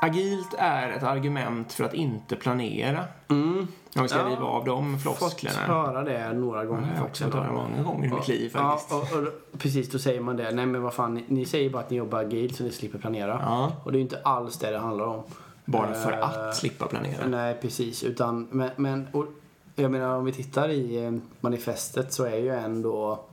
Agilt 0.00 0.54
är 0.58 0.90
ett 0.90 1.02
argument 1.02 1.72
för 1.72 1.84
att 1.84 1.94
inte 1.94 2.36
planera. 2.36 3.04
Om 3.28 3.68
vi 4.02 4.08
ska 4.08 4.18
Ja. 4.18 4.24
riva 4.28 4.44
av 4.44 4.64
de 4.64 4.98
Fått 4.98 5.18
flosklerna. 5.18 5.58
höra 5.58 6.02
det 6.04 6.32
några 6.32 6.64
gånger 6.64 6.88
Jag 6.94 7.00
har 7.00 7.06
också 7.06 7.24
fått 7.24 7.34
höra 7.34 7.52
många 7.52 7.82
gånger 7.82 8.06
i 8.06 8.10
mitt 8.14 8.28
liv 8.28 8.50
Ja, 8.54 8.60
faktiskt. 8.70 8.92
och, 9.14 9.18
och, 9.22 9.58
precis, 9.58 9.90
då 9.90 9.98
säger 9.98 10.20
man 10.20 10.36
det. 10.36 10.50
Nej 10.50 10.66
men 10.66 10.82
vad 10.82 10.94
fan, 10.94 11.14
ni, 11.14 11.24
ni 11.28 11.44
säger 11.44 11.70
bara 11.70 11.82
att 11.82 11.90
ni 11.90 11.96
jobbar 11.96 12.18
agilt 12.20 12.56
så 12.56 12.62
ni 12.64 12.70
slipper 12.72 12.98
planera. 12.98 13.40
Ja. 13.44 13.72
Och 13.84 13.92
det 13.92 13.96
är 13.96 13.98
ju 13.98 14.02
inte 14.04 14.20
alls 14.24 14.58
det 14.58 14.70
det 14.70 14.78
handlar 14.78 15.04
om. 15.04 15.22
Bara 15.66 15.94
för 15.94 16.12
Eh, 16.12 16.28
att 16.28 16.56
slippa 16.56 16.86
planera. 16.86 17.26
Nej, 17.26 17.56
precis. 17.62 18.04
Utan, 18.04 18.48
men, 18.50 18.70
men 18.76 19.08
och, 19.12 19.26
jag 19.74 19.90
menar 19.90 20.16
om 20.16 20.24
vi 20.24 20.32
tittar 20.32 20.68
i 20.68 21.04
eh, 21.04 21.12
manifestet 21.40 22.12
så 22.12 22.24
är 22.24 22.36
ju 22.36 22.50
ändå 22.50 23.24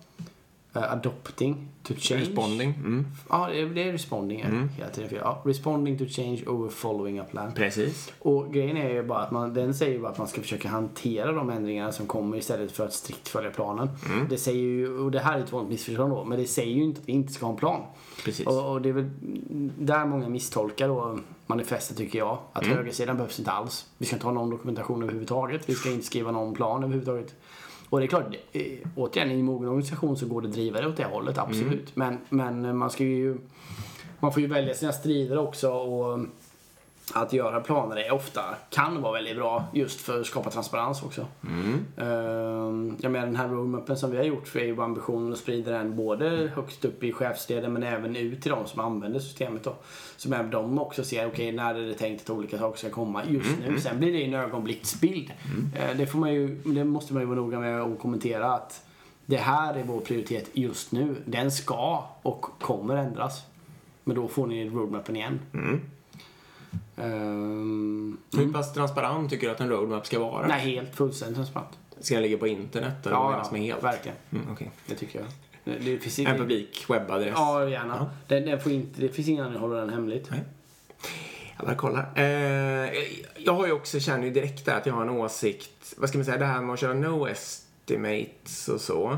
eh, 0.74 0.92
adopting 0.92 1.68
to 1.84 1.94
change. 1.98 2.22
Responding. 2.22 2.70
Mm. 2.70 3.06
Ja, 3.30 3.50
det 3.74 3.84
är, 3.84 3.92
responding 3.92 4.42
mm. 4.42 4.70
hela 4.70 4.90
tiden. 4.90 5.10
Ja, 5.22 5.42
responding 5.46 5.98
to 5.98 6.06
change 6.06 6.44
over 6.48 6.70
following 6.70 7.20
a 7.20 7.26
plan. 7.32 7.52
Precis. 7.56 8.14
Och 8.20 8.54
grejen 8.54 8.78
är 8.78 8.90
ju 8.90 9.04
bara 9.04 9.20
att 9.20 9.32
man, 9.32 9.54
den 9.54 9.74
säger 9.74 9.94
ju 9.94 10.00
bara 10.00 10.12
att 10.12 10.18
man 10.18 10.28
ska 10.28 10.42
försöka 10.42 10.70
hantera 10.70 11.32
de 11.32 11.50
ändringarna 11.50 11.92
som 11.92 12.08
kommer 12.08 12.38
istället 12.38 12.72
för 12.72 12.86
att 12.86 12.94
strikt 12.94 13.28
följa 13.28 13.52
planen. 13.52 13.90
Mm. 14.06 14.28
Det 14.30 14.38
säger 14.38 14.64
ju, 14.64 14.98
och 14.98 15.12
det 15.12 15.20
här 15.20 15.40
är 15.40 15.44
ett 15.44 15.52
vanligt 15.52 15.72
missförstånd 15.72 16.14
då, 16.14 16.24
men 16.24 16.40
det 16.40 16.46
säger 16.46 16.74
ju 16.74 16.84
inte 16.84 17.02
att 17.02 17.08
vi 17.08 17.14
inte 17.14 17.34
ska 17.34 17.46
ha 17.46 17.54
en 17.54 17.60
plan. 17.60 17.82
Precis. 18.26 18.48
Och, 18.48 18.72
och 18.72 18.82
det 18.82 18.90
är 18.90 18.94
väl 18.94 19.10
där 19.80 20.06
många 20.06 20.30
misstolkar 20.30 20.88
då 20.88 21.20
manifestet 21.46 21.98
tycker 21.98 22.20
jag. 22.20 22.38
Att 22.54 22.64
Mm. 22.64 22.78
högersidan 22.78 23.18
behövs 23.18 23.40
inte 23.40 23.52
alls. 23.52 23.86
Vi 23.98 24.06
ska 24.06 24.16
inte 24.16 24.26
ha 24.26 24.34
någon 24.34 24.50
dokumentation 24.50 25.04
överhuvudtaget. 25.04 25.70
Vi 25.70 25.76
ska 25.76 25.92
inte 25.92 26.06
skriva 26.06 26.32
någon 26.32 26.54
plan 26.54 26.84
överhuvudtaget. 26.84 27.36
Och 27.90 28.00
det 28.00 28.06
är 28.06 28.08
klart, 28.08 28.36
eh, 28.52 28.64
återigen 28.96 29.32
i 29.32 29.40
en 29.40 29.46
mogen 29.46 29.70
organisation 29.70 30.18
så 30.18 30.26
går 30.28 30.42
det 30.42 30.48
att 30.48 30.54
driva 30.54 30.82
det 30.82 30.88
åt 30.88 30.98
det 30.98 31.04
hållet, 31.06 31.38
absolut. 31.38 31.96
Men, 31.96 32.18
men 32.30 32.78
man 32.78 32.90
ska 32.90 33.04
ju... 33.04 33.38
Man 34.20 34.34
får 34.34 34.42
ju 34.42 34.48
välja 34.48 34.74
sina 34.74 34.92
strider 34.92 35.38
också 35.38 35.72
och 35.72 36.20
att 37.14 37.34
göra 37.34 37.60
planer 37.60 37.96
är 37.98 38.12
ofta, 38.14 38.42
kan 38.70 39.02
vara 39.02 39.14
väldigt 39.14 39.36
bra 39.36 39.64
just 39.74 40.02
för 40.02 40.20
att 40.22 40.26
skapa 40.28 40.50
transparens 40.50 41.04
också. 41.04 41.26
Ehm, 41.98 42.98
Jag 43.02 43.12
menar 43.12 43.26
den 43.26 43.36
här 43.36 43.48
roadmappen 43.48 43.98
som 43.98 44.12
vi 44.12 44.18
har 44.18 44.24
gjort 44.24 44.48
så 44.48 44.60
är 44.60 44.64
ju 44.64 44.76
bara 44.76 44.86
ambitionen 44.86 45.34
att 45.34 45.40
sprida 45.40 45.72
den 45.72 45.96
både 45.96 46.52
högst 46.56 46.86
upp 46.86 47.04
i 47.04 47.12
chefsleden 47.14 47.74
men 47.74 47.84
även 47.84 48.16
ut 48.16 48.42
till 48.42 48.52
de 48.52 48.66
som 48.68 48.80
använder 48.80 49.20
systemet 49.20 49.64
då. 49.64 49.76
Så 50.18 50.30
med 50.30 50.46
de 50.46 50.80
också 50.80 51.04
ser, 51.04 51.28
okej 51.28 51.52
när 51.52 51.76
är 51.76 51.82
det 51.88 51.94
tänkt 51.94 52.22
att 52.24 52.30
olika 52.30 52.58
saker 52.58 52.78
ska 52.80 52.90
komma 52.90 53.22
just 53.26 53.58
nu. 53.68 53.80
Sen 53.80 54.00
blir 54.00 54.14
det 54.14 54.24
en 54.26 54.34
ögonblicksbild. 54.34 55.32
Eh, 55.76 55.98
Det, 55.98 56.06
får 56.08 56.20
man 56.20 56.34
ju, 56.34 56.56
det 56.66 56.84
måste 56.84 57.14
man 57.14 57.22
ju 57.22 57.28
vara 57.28 57.40
noga 57.40 57.60
med 57.60 57.82
att 57.82 58.00
kommentera 58.00 58.54
att 58.54 58.86
det 59.26 59.38
här 59.38 59.74
är 59.76 59.84
vår 59.84 60.00
prioritet 60.00 60.50
just 60.54 60.92
nu. 60.92 61.16
Den 61.26 61.52
ska 61.52 62.04
och 62.22 62.46
kommer 62.62 62.96
ändras. 62.96 63.42
Men 64.04 64.16
då 64.16 64.28
får 64.28 64.48
ni 64.48 64.70
roadmappen 64.70 65.16
igen. 65.16 65.40
Ehm, 66.98 68.18
Hur 68.38 68.54
pass 68.54 68.74
transparent 68.74 69.30
tycker 69.30 69.48
du 69.48 69.54
att 69.54 69.60
en 69.62 69.70
roadmap 69.70 70.06
ska 70.06 70.20
vara? 70.20 70.48
nej, 70.48 70.60
helt 70.76 70.96
fullständigt 70.96 71.36
transparent. 71.38 71.70
Ska 72.00 72.14
den 72.16 72.24
ligga 72.24 72.38
på 72.38 72.48
internet 72.48 73.06
eller 73.06 73.16
Ja, 73.16 73.42
ja, 73.46 73.52
med 73.52 73.62
helt? 73.62 73.84
verkligen. 73.84 74.18
Mm, 74.32 74.46
okej. 74.52 74.72
Det 74.88 74.96
tycker 74.96 75.20
jag. 75.20 75.28
Det, 75.64 75.80
det 75.92 75.98
finns 76.00 76.20
En 76.20 76.38
publik 76.38 76.86
webbadress? 76.90 77.34
Ja, 77.36 77.70
gärna. 77.70 78.12
Den, 78.28 78.46
den 78.46 78.60
får 78.60 78.72
inte, 78.72 79.02
det 79.02 79.10
finns 79.10 79.28
ingen 79.28 79.44
anledning 79.46 79.64
att 79.64 79.70
hålla 79.70 79.82
den 79.86 79.94
hemligt. 79.94 80.28
Nej. 80.32 80.40
Jag 81.58 81.66
bara 81.66 81.76
kollar. 81.76 82.10
Eh, 82.16 82.90
jag 83.38 83.54
har 83.54 83.66
ju 83.68 83.72
också, 83.72 84.00
känner 84.00 84.24
ju 84.26 84.32
direkt 84.32 84.66
där 84.66 84.78
att 84.78 84.86
jag 84.86 84.94
har 84.94 85.02
en 85.02 85.10
åsikt. 85.10 85.94
Vad 85.98 86.10
ska 86.10 86.18
man 86.18 86.26
säga, 86.26 86.38
det 86.38 86.46
här 86.46 86.62
med 86.62 86.74
att 86.74 86.80
köra 86.80 86.94
no 86.94 87.28
estimates 87.28 88.68
och 88.68 88.82
så. 88.82 89.18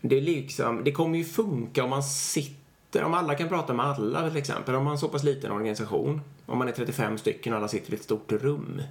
Det 0.00 0.16
är 0.16 0.20
liksom, 0.20 0.84
det 0.84 0.92
kommer 0.92 1.18
ju 1.18 1.24
funka 1.24 1.84
om 1.84 1.90
man 1.90 2.02
sitter, 2.02 3.04
om 3.04 3.14
alla 3.14 3.34
kan 3.34 3.48
prata 3.48 3.72
med 3.74 3.86
alla 3.86 4.28
till 4.28 4.38
exempel. 4.38 4.74
Om 4.74 4.80
man 4.80 4.86
har 4.86 4.92
en 4.94 4.98
så 4.98 5.08
pass 5.08 5.22
liten 5.24 5.52
organisation. 5.52 6.20
Om 6.46 6.58
man 6.58 6.68
är 6.68 6.72
35 6.72 7.18
stycken 7.18 7.52
och 7.52 7.58
alla 7.58 7.68
sitter 7.68 7.92
i 7.92 7.96
ett 7.96 8.02
stort 8.02 8.32
rum. 8.32 8.82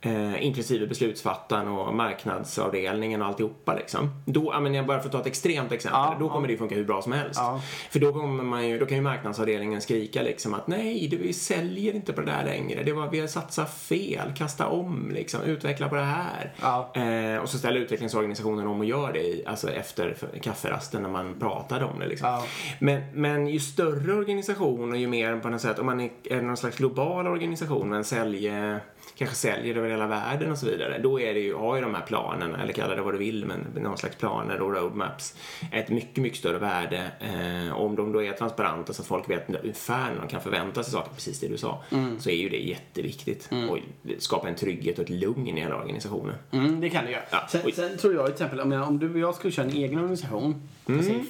Eh, 0.00 0.46
inklusive 0.46 0.86
beslutsfattaren 0.86 1.68
och 1.68 1.94
marknadsavdelningen 1.94 3.22
och 3.22 3.28
alltihopa 3.28 3.74
liksom. 3.74 4.10
Då, 4.24 4.52
ja, 4.52 4.68
jag 4.68 4.86
bara 4.86 4.98
för 4.98 5.06
att 5.06 5.12
ta 5.12 5.20
ett 5.20 5.26
extremt 5.26 5.72
exempel, 5.72 6.00
Ja, 6.00 6.16
då 6.20 6.26
ja. 6.26 6.32
kommer 6.32 6.46
det 6.46 6.52
ju 6.52 6.58
funka 6.58 6.74
hur 6.74 6.84
bra 6.84 7.02
som 7.02 7.12
helst. 7.12 7.40
Ja. 7.40 7.60
För 7.90 7.98
då, 7.98 8.12
kommer 8.12 8.44
man 8.44 8.68
ju, 8.68 8.78
då 8.78 8.86
kan 8.86 8.96
ju 8.96 9.02
marknadsavdelningen 9.02 9.80
skrika 9.80 10.22
liksom 10.22 10.54
att 10.54 10.66
nej, 10.66 11.08
det, 11.10 11.16
vi 11.16 11.32
säljer 11.32 11.94
inte 11.94 12.12
på 12.12 12.20
det 12.20 12.26
där 12.26 12.44
längre. 12.44 12.82
Det 12.82 12.92
var, 12.92 13.10
vi 13.10 13.20
har 13.20 13.26
satsat 13.26 13.74
fel, 13.74 14.32
kasta 14.36 14.66
om 14.66 15.10
liksom, 15.14 15.42
utveckla 15.42 15.88
på 15.88 15.94
det 15.94 16.02
här. 16.02 16.52
Ja. 16.62 16.92
Eh, 16.94 17.38
och 17.38 17.48
så 17.48 17.58
ställer 17.58 17.80
utvecklingsorganisationen 17.80 18.66
om 18.66 18.80
och 18.80 18.86
gör 18.86 19.12
det 19.12 19.46
alltså 19.46 19.70
efter 19.70 20.16
kafferasten 20.42 21.02
när 21.02 21.10
man 21.10 21.34
pratade 21.40 21.84
om 21.84 21.98
det. 21.98 22.06
Liksom. 22.06 22.28
Ja. 22.28 22.44
Men, 22.78 23.02
men 23.14 23.46
ju 23.46 23.60
större 23.60 24.12
organisation 24.14 24.92
och 24.92 24.98
ju 24.98 25.06
mer 25.06 25.40
på 25.40 25.48
något 25.48 25.60
sätt, 25.60 25.78
om 25.78 25.86
man 25.86 26.00
är, 26.00 26.10
är 26.24 26.42
någon 26.42 26.56
slags 26.56 26.76
global 26.76 27.26
organisation 27.26 27.88
men 27.88 28.04
säljer, 28.04 28.80
kanske 29.14 29.36
säljer 29.36 29.76
över 29.76 29.90
hela 29.90 30.06
världen 30.06 30.52
och 30.52 30.58
så 30.58 30.66
vidare. 30.66 30.98
Då 30.98 31.20
är 31.20 31.34
det 31.34 31.40
ju, 31.40 31.54
har 31.54 31.76
ju 31.76 31.82
de 31.82 31.94
här 31.94 32.02
planerna, 32.06 32.62
eller 32.62 32.72
kalla 32.72 32.94
det 32.94 33.02
vad 33.02 33.14
du 33.14 33.18
vill, 33.18 33.44
men 33.44 33.82
någon 33.82 33.98
slags 33.98 34.16
planer 34.16 34.60
och 34.60 34.74
roadmaps 34.74 35.34
ett 35.72 35.88
mycket, 35.88 36.16
mycket 36.16 36.38
större 36.38 36.58
värde. 36.58 37.10
Eh, 37.20 37.76
om 37.76 37.96
de 37.96 38.12
då 38.12 38.22
är 38.22 38.32
transparenta 38.32 38.92
så 38.92 39.02
att 39.02 39.08
folk 39.08 39.30
vet 39.30 39.48
ungefär 39.62 40.12
när 40.12 40.20
de 40.20 40.28
kan 40.28 40.40
förvänta 40.40 40.82
sig 40.82 40.92
saker, 40.92 41.10
precis 41.14 41.40
det 41.40 41.48
du 41.48 41.56
sa, 41.56 41.82
så 42.18 42.30
är 42.30 42.34
ju 42.34 42.48
det 42.48 42.58
jätteviktigt. 42.58 43.50
Och 43.70 43.78
det 44.02 44.22
skapar 44.22 44.48
en 44.48 44.54
trygghet 44.54 44.98
och 44.98 45.04
ett 45.04 45.10
lugn 45.10 45.58
i 45.58 45.60
hela 45.60 45.76
organisationen. 45.76 46.34
Mm, 46.50 46.80
det 46.80 46.90
kan 46.90 47.04
det 47.04 47.10
göra. 47.10 47.22
Ja, 47.30 47.46
Sen, 47.48 47.72
sen 47.72 47.98
tror 47.98 48.14
jag 48.14 48.24
till 48.24 48.32
exempel, 48.32 48.60
om, 48.60 48.72
jag, 48.72 48.88
om 48.88 48.98
du 48.98 49.12
och 49.12 49.18
jag 49.18 49.34
skulle 49.34 49.52
köra 49.52 49.66
en 49.66 49.72
egen 49.72 49.98
organisation, 49.98 50.68
mm. 50.88 51.02
säg 51.02 51.24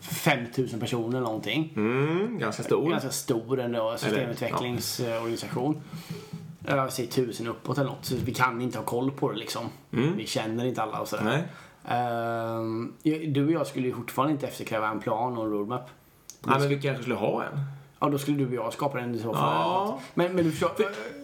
5000 0.00 0.80
personer 0.80 1.08
eller 1.08 1.20
någonting. 1.20 1.72
Mm, 1.76 2.38
ganska 2.38 2.62
stor. 2.62 2.90
Ganska 2.90 3.10
stor 3.10 3.60
ändå, 3.60 3.96
systemutveckligsorganisation. 3.98 5.82
Jag 6.66 6.92
säger 6.92 7.08
1000 7.08 7.46
uppåt 7.46 7.78
eller 7.78 7.90
något. 7.90 8.04
Så 8.04 8.14
vi 8.24 8.34
kan 8.34 8.60
inte 8.60 8.78
ha 8.78 8.84
koll 8.84 9.10
på 9.10 9.32
det 9.32 9.38
liksom. 9.38 9.68
Vi 9.90 10.26
känner 10.26 10.64
inte 10.64 10.82
alla 10.82 11.00
och 11.00 11.08
sådär. 11.08 11.24
Nej. 11.24 11.44
Ehm, 11.88 12.92
du 13.32 13.46
och 13.46 13.52
jag 13.52 13.66
skulle 13.66 13.86
ju 13.86 13.94
fortfarande 13.94 14.32
inte 14.32 14.46
efterkräva 14.46 14.88
en 14.88 15.00
plan 15.00 15.38
och 15.38 15.44
en 15.44 15.50
roadmap. 15.50 15.90
Ja, 16.46 16.58
men 16.58 16.68
vi 16.68 16.80
kanske 16.80 17.02
skulle 17.02 17.16
ha 17.16 17.44
en. 17.44 17.60
Ja, 18.00 18.08
då 18.08 18.18
skulle 18.18 18.36
du 18.36 18.46
och 18.46 18.54
jag 18.66 18.72
skapa 18.72 19.00
den 19.00 19.14
i 19.14 19.18
så 19.18 19.32
fall. 19.34 19.42
Ja. 19.42 19.98
Men, 20.14 20.32
men 20.34 20.44
du 20.44 20.50
förstår, 20.50 20.70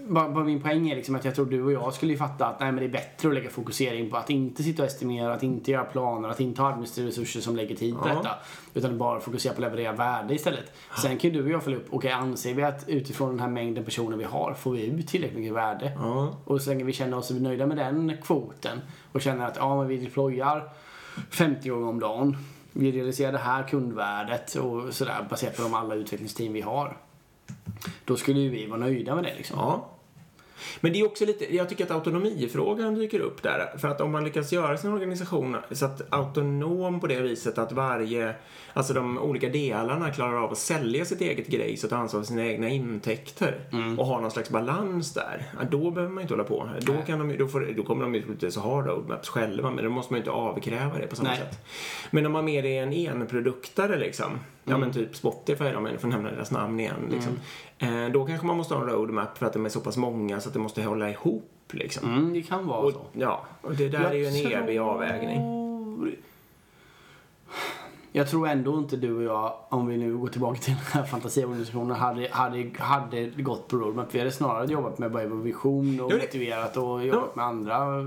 bara, 0.09 0.29
bara 0.29 0.45
min 0.45 0.63
poäng 0.63 0.91
är 0.91 0.97
liksom 0.97 1.15
att 1.15 1.25
jag 1.25 1.35
tror 1.35 1.47
du 1.47 1.63
och 1.63 1.73
jag 1.73 1.95
skulle 1.95 2.17
fatta 2.17 2.47
att 2.47 2.61
nej, 2.61 2.73
men 2.73 2.81
det 2.81 2.89
är 2.89 2.93
bättre 2.93 3.29
att 3.29 3.35
lägga 3.35 3.51
fokusering 3.51 4.11
på 4.11 4.17
att 4.17 4.31
inte 4.31 4.63
sitta 4.63 4.83
och 4.83 4.89
estimera, 4.89 5.35
att 5.35 5.43
inte 5.43 5.71
göra 5.71 5.85
planer, 5.85 6.29
att 6.29 6.41
inte 6.41 6.63
ha 6.63 6.69
administrativa 6.69 7.09
resurser 7.09 7.41
som 7.41 7.57
lägger 7.57 7.77
tid 7.77 7.95
på 7.99 8.09
Ja. 8.09 8.15
detta. 8.15 8.31
Utan 8.75 8.99
bara 8.99 9.21
fokusera 9.21 9.53
på 9.53 9.57
att 9.57 9.61
leverera 9.73 9.93
värde 9.93 10.35
istället. 10.35 10.73
Sen 11.03 11.19
kan 11.19 11.33
du 11.33 11.43
och 11.43 11.51
jag 11.51 11.63
följa 11.63 11.79
upp, 11.79 11.87
okej 11.91 12.11
anser 12.13 12.55
vi 12.55 12.63
att 12.63 12.85
utifrån 12.89 13.29
den 13.31 13.41
här 13.41 13.49
mängden 13.49 13.85
personer 13.85 14.17
vi 14.17 14.25
har 14.25 14.55
får 14.55 14.71
vi 14.73 14.87
ut 14.87 15.09
tillräckligt 15.09 15.39
mycket 15.41 15.55
värde? 15.55 15.93
Ja. 15.97 16.37
Och 16.45 16.61
så 16.63 16.71
länge 16.71 16.85
vi 16.85 16.93
känner 16.93 17.17
oss 17.19 17.31
nöjda 17.31 17.67
med 17.67 17.77
den 17.77 18.17
kvoten 18.23 18.79
och 19.13 19.21
känner 19.21 19.47
att 19.47 19.57
ja, 19.57 19.77
men 19.79 19.89
vi 19.89 19.97
deployar 19.97 20.69
50 21.31 21.69
gånger 21.69 21.89
om 21.89 22.01
dagen. 22.01 22.37
Vi 22.73 22.93
realiserar 22.93 23.33
det 23.33 23.39
här 23.39 23.69
kundvärdet 23.69 24.55
och 24.55 24.95
sådär 24.95 25.27
baserat 25.31 25.57
på 25.57 25.63
de 25.63 25.75
alla 25.75 25.95
utvecklingsteam 25.95 26.53
vi 26.53 26.61
har. 26.61 26.97
Då 28.05 28.17
skulle 28.17 28.41
ju 28.41 28.49
vi 28.49 28.67
vara 28.67 28.81
nöjda 28.81 29.15
med 29.15 29.25
det 29.25 29.35
liksom. 29.35 29.59
Ja. 29.59 29.89
Men 30.81 30.93
det 30.93 31.01
är 31.01 31.07
också 31.07 31.25
lite, 31.27 31.57
jag 31.57 31.69
tycker 31.69 31.85
att 31.85 31.91
autonomifrågan 31.91 32.95
dyker 32.95 33.21
upp 33.21 33.43
där. 33.43 33.79
För 33.79 33.89
att 33.89 34.01
om 34.01 34.13
man 34.13 34.25
lyckas 34.25 34.53
göra 34.53 34.77
sin 34.77 34.93
organisation 34.93 35.57
så 35.71 35.85
att 35.85 36.03
autonom 36.13 37.01
på 37.01 37.07
det 37.07 37.21
viset 37.21 37.59
att 37.59 37.73
varje, 37.73 38.35
alltså 38.73 38.93
de 38.95 39.19
olika 39.19 39.49
delarna 39.49 40.11
klarar 40.11 40.45
av 40.45 40.53
att 40.53 40.59
sälja 40.59 41.05
sitt 41.05 41.21
eget 41.21 41.47
grej 41.47 41.77
så 41.77 41.87
att 41.87 41.93
ansvar 41.93 42.21
för 42.21 42.27
sina 42.27 42.47
egna 42.47 42.69
intäkter 42.69 43.61
och 43.99 44.07
har 44.07 44.21
någon 44.21 44.31
slags 44.31 44.51
balans 44.51 45.15
där. 45.15 45.45
Då 45.71 45.91
behöver 45.91 46.13
man 46.15 46.23
inte 46.23 46.35
hålla 46.35 46.45
på. 46.45 46.69
Då, 46.81 46.93
kan 47.07 47.19
de, 47.19 47.31
ju- 47.31 47.37
då, 47.37 47.49
får, 47.49 47.69
då 47.77 47.83
kommer 47.83 48.03
de 48.03 48.15
ju 48.15 48.23
troligtvis 48.23 48.57
att 48.57 48.63
ha 48.63 48.83
roadmaps 48.83 49.29
själva 49.29 49.71
men 49.71 49.85
då 49.85 49.91
måste 49.91 50.13
man 50.13 50.17
ju 50.19 50.21
inte 50.21 50.31
avkräva 50.31 50.99
det 50.99 51.07
på 51.07 51.17
samma 51.17 51.29
Nej. 51.29 51.39
sätt. 51.39 51.59
Men 52.11 52.27
om 52.27 52.33
man 52.33 52.45
mer 52.45 52.65
är 52.65 52.83
en 52.83 52.93
enproduktare 52.93 53.99
liksom, 53.99 54.39
ja 54.65 54.79
men 54.79 54.93
typ 54.93 55.17
Spotify 55.17 55.75
om 55.75 55.87
jag 55.87 56.01
får 56.01 56.09
nämna 56.09 56.31
deras 56.31 56.51
namn 56.51 56.81
igen 56.81 57.09
liksom. 57.11 57.33
Eh, 57.79 58.09
då 58.13 58.25
kanske 58.27 58.47
man 58.47 58.57
måste 58.57 58.75
ha 58.75 58.83
en 58.83 58.89
roadmap 58.89 59.39
för 59.39 59.47
att 59.47 59.53
de 59.53 59.65
är 59.65 59.69
så 59.69 59.81
pass 59.81 59.97
många 59.97 60.41
så 60.41 60.49
att 60.49 60.53
det 60.55 60.61
måste 60.61 60.83
hålla 60.83 61.11
ihop 61.11 61.51
liksom. 61.71 62.09
Mm, 62.15 62.33
det 62.33 62.43
kan 62.43 62.67
vara 62.67 62.79
Och, 62.79 62.93
så. 62.93 63.01
ja, 63.13 63.45
och 63.63 63.75
det 63.75 63.89
där 63.89 64.11
är 64.11 64.15
ju 64.15 64.27
en 64.27 64.53
evig 64.63 64.79
avvägning. 64.79 65.37
tror- 65.39 66.15
Jag 68.15 68.29
tror 68.31 68.49
ändå 68.49 68.79
inte 68.79 68.97
du 68.97 69.17
och 69.17 69.23
jag, 69.23 69.53
om 69.69 69.87
vi 69.87 69.97
nu 69.97 70.17
går 70.17 70.29
tillbaka 70.29 70.61
till 70.61 70.75
den 70.75 70.83
här 70.93 71.03
fantasiorganisationen, 71.05 71.97
hade, 71.97 72.29
hade, 72.31 72.71
hade 72.79 73.27
gått 73.27 73.69
på 73.69 73.77
roadmap. 73.77 74.07
Vi 74.15 74.19
hade 74.19 74.31
snarare 74.33 74.67
jobbat 74.73 74.99
med 74.99 75.13
bara 75.13 75.25
vision 75.25 76.01
och 76.01 76.11
Jo, 76.13 76.17
det- 76.19 76.25
motiverat 76.25 76.77
och 76.77 77.05
jobbat 77.07 77.37
med 77.37 77.45
andra 77.45 77.99
eh, 78.01 78.07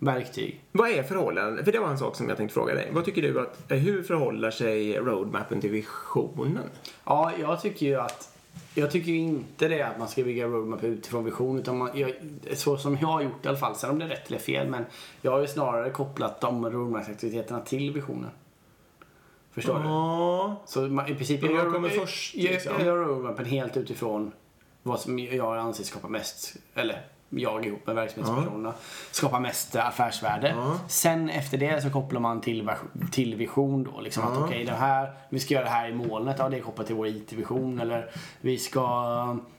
verktyg. 0.00 0.60
Vad 0.72 0.90
är 0.90 1.02
förhållandet? 1.02 1.64
För 1.64 1.72
det 1.72 1.78
var 1.78 1.88
en 1.88 1.98
sak 1.98 2.16
som 2.16 2.28
jag 2.28 2.36
tänkte 2.36 2.54
fråga 2.54 2.74
dig. 2.74 2.88
Vad 2.92 3.04
tycker 3.04 3.22
du 3.22 3.40
att, 3.40 3.64
hur 3.68 4.02
förhåller 4.02 4.50
sig 4.50 4.98
roadmappen 4.98 5.60
till 5.60 5.70
visionen? 5.70 6.62
Ja, 7.04 7.32
jag 7.40 7.60
tycker 7.60 7.86
ju 7.86 7.94
att 8.00 8.26
jag 8.74 8.90
tycker 8.90 9.12
ju 9.12 9.18
inte 9.18 9.68
det 9.68 9.82
att 9.82 9.98
man 9.98 10.08
ska 10.08 10.22
bygga 10.22 10.46
roadmap 10.46 10.84
utifrån 10.84 11.24
vision. 11.24 11.58
Utan 11.58 11.78
man, 11.78 11.90
jag, 11.94 12.12
så 12.52 12.76
som 12.76 12.96
jag 13.00 13.08
har 13.08 13.20
gjort 13.22 13.44
i 13.44 13.48
alla 13.48 13.58
fall, 13.58 13.74
sen 13.76 13.90
om 13.90 13.98
det 13.98 14.04
är 14.04 14.08
rätt 14.08 14.28
eller 14.28 14.38
fel. 14.38 14.68
Men 14.68 14.84
jag 15.22 15.30
har 15.30 15.40
ju 15.40 15.46
snarare 15.46 15.90
kopplat 15.90 16.40
de 16.40 16.70
roadmap-aktiviteterna 16.70 17.60
till 17.60 17.92
visionen. 17.92 18.30
Förstår 19.52 19.74
du? 19.78 19.80
Ja, 19.84 20.62
Så 20.66 20.80
man, 20.80 21.08
i 21.08 21.14
princip 21.14 21.42
jag 21.42 21.52
gör, 21.52 21.72
kommer 21.72 21.88
jag- 21.90 22.00
först, 22.00 22.34
jag, 22.34 22.52
liksom? 22.52 22.72
jag 22.78 22.86
gör 22.86 22.96
roadmapen 22.96 23.44
helt 23.44 23.76
utifrån 23.76 24.32
vad 24.82 25.00
som 25.00 25.18
jag 25.18 25.56
anser 25.58 25.84
skapar 25.84 26.08
mest, 26.08 26.56
eller 26.74 27.02
jag 27.30 27.66
ihop 27.66 27.86
med 27.86 27.96
verksamhetspersonerna, 27.96 28.74
skapar 29.10 29.40
mest 29.40 29.76
affärsvärde. 29.76 30.48
Ja. 30.56 30.78
Sen 30.88 31.28
efter 31.30 31.58
det 31.58 31.82
så 31.82 31.90
kopplar 31.90 32.20
man 32.20 32.40
till, 32.40 32.70
till 33.12 33.34
vision 33.34 33.84
då. 33.84 34.00
Liksom 34.00 34.24
att 34.24 34.34
Ja. 34.34 34.44
okej, 34.44 34.64
det 34.64 34.72
här, 34.72 35.12
vi 35.28 35.40
ska 35.40 35.54
göra 35.54 35.64
det 35.64 35.70
här 35.70 35.88
i 35.88 35.94
molnet, 35.94 36.36
ja 36.38 36.48
det 36.48 36.56
är 36.56 36.60
kopplat 36.60 36.86
till 36.86 36.96
vår 36.96 37.06
IT-vision. 37.06 37.80
Eller 37.80 38.10
vi 38.40 38.58
ska 38.58 38.80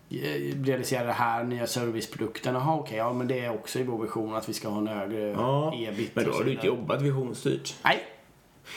eh, 0.10 0.64
realisera 0.64 1.04
det 1.04 1.14
här, 1.14 1.44
nya 1.44 1.68
serviceprodukten. 1.68 2.56
Jaha 2.56 2.76
okej, 2.76 2.98
ja 2.98 3.14
men 3.14 3.28
det 3.28 3.40
är 3.40 3.50
också 3.54 3.80
i 3.80 3.84
vår 3.84 4.02
vision 4.02 4.36
att 4.36 4.50
vi 4.50 4.54
ska 4.54 4.70
ha 4.70 4.78
en 4.78 4.88
högre 4.88 5.20
ja. 5.20 5.74
ebit. 5.76 6.16
Men 6.16 6.26
då 6.26 6.32
har 6.32 6.44
du 6.44 6.52
inte 6.52 6.68
jobbat 6.68 7.02
visionsstyrt. 7.02 7.76
Nej. 7.84 8.04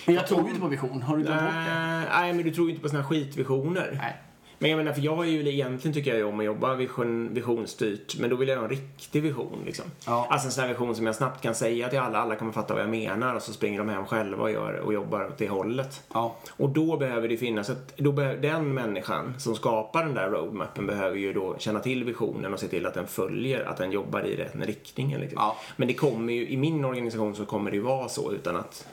Men 0.07 0.15
jag 0.15 0.27
tror 0.27 0.43
ju 0.43 0.49
inte 0.49 0.61
på 0.61 0.67
vision. 0.69 1.03
Har 1.03 1.17
du 1.17 1.23
glömt 1.23 1.41
bort 1.41 1.51
det? 1.51 1.75
Nej, 1.75 2.07
nej, 2.11 2.33
men 2.33 2.45
du 2.45 2.55
tror 2.55 2.67
ju 2.67 2.71
inte 2.71 2.83
på 2.83 2.89
såna 2.89 3.03
här 3.03 3.09
skitvisioner. 3.09 3.99
Nej. 4.03 4.17
Men 4.59 4.71
jag 4.71 4.77
menar, 4.77 4.93
för 4.93 5.01
jag 5.01 5.19
är 5.19 5.31
ju 5.31 5.49
egentligen 5.49 5.95
tycker 5.95 6.11
jag 6.11 6.19
ju 6.19 6.25
om 6.25 6.41
att 6.41 6.47
jobba 6.47 6.75
vision, 6.75 7.35
visionsstyrt, 7.35 8.19
men 8.19 8.31
då 8.31 8.37
vill 8.37 8.49
jag 8.49 8.57
ha 8.57 8.65
en 8.65 8.71
riktig 8.71 9.23
vision 9.23 9.59
liksom. 9.67 9.85
Ja. 10.07 10.27
Alltså 10.31 10.49
en 10.49 10.53
sån 10.53 10.63
här 10.63 10.69
vision 10.69 10.97
som 10.97 11.07
jag 11.07 11.15
snabbt 11.15 11.43
kan 11.43 11.55
säga 11.55 11.89
till 11.89 11.99
alla, 11.99 12.19
alla 12.19 12.37
kommer 12.37 12.53
fatta 12.53 12.75
vad 12.75 12.83
jag 12.83 12.91
menar 12.91 13.35
och 13.35 13.43
så 13.43 13.53
springer 13.53 13.79
de 13.79 13.89
hem 13.89 14.07
själva 14.07 14.43
och, 14.43 14.51
gör, 14.51 14.75
och 14.75 14.95
jobbar 14.95 15.27
åt 15.27 15.39
det 15.39 15.49
hållet. 15.49 16.03
Ja. 16.13 16.37
Och 16.51 16.69
då 16.69 16.97
behöver 16.97 17.29
det 17.29 17.37
finnas 17.37 17.71
ett, 17.71 17.97
då 17.97 18.13
behöver, 18.13 18.43
den 18.43 18.75
människan 18.75 19.35
som 19.39 19.55
skapar 19.55 20.05
den 20.05 20.15
där 20.15 20.31
roadmappen 20.31 20.87
behöver 20.87 21.17
ju 21.17 21.33
då 21.33 21.57
känna 21.59 21.81
till 21.81 22.05
visionen 22.05 22.53
och 22.55 22.61
se 22.61 22.69
till 22.69 22.87
att 22.87 22.95
den 22.95 23.07
följer, 23.07 23.65
att 23.65 23.77
den 23.77 23.93
jobbar 23.93 24.27
i 24.27 24.37
rätt 24.37 24.55
riktning. 24.67 25.17
Liksom. 25.17 25.39
Ja. 25.41 25.57
Men 25.77 25.89
det 25.89 25.95
kommer 25.95 26.33
ju, 26.33 26.49
i 26.49 26.57
min 26.57 26.85
organisation 26.85 27.35
så 27.35 27.47
kommer 27.47 27.71
det 27.71 27.77
ju 27.77 27.83
vara 27.83 28.09
så 28.09 28.33
utan 28.33 28.57
att 28.57 28.87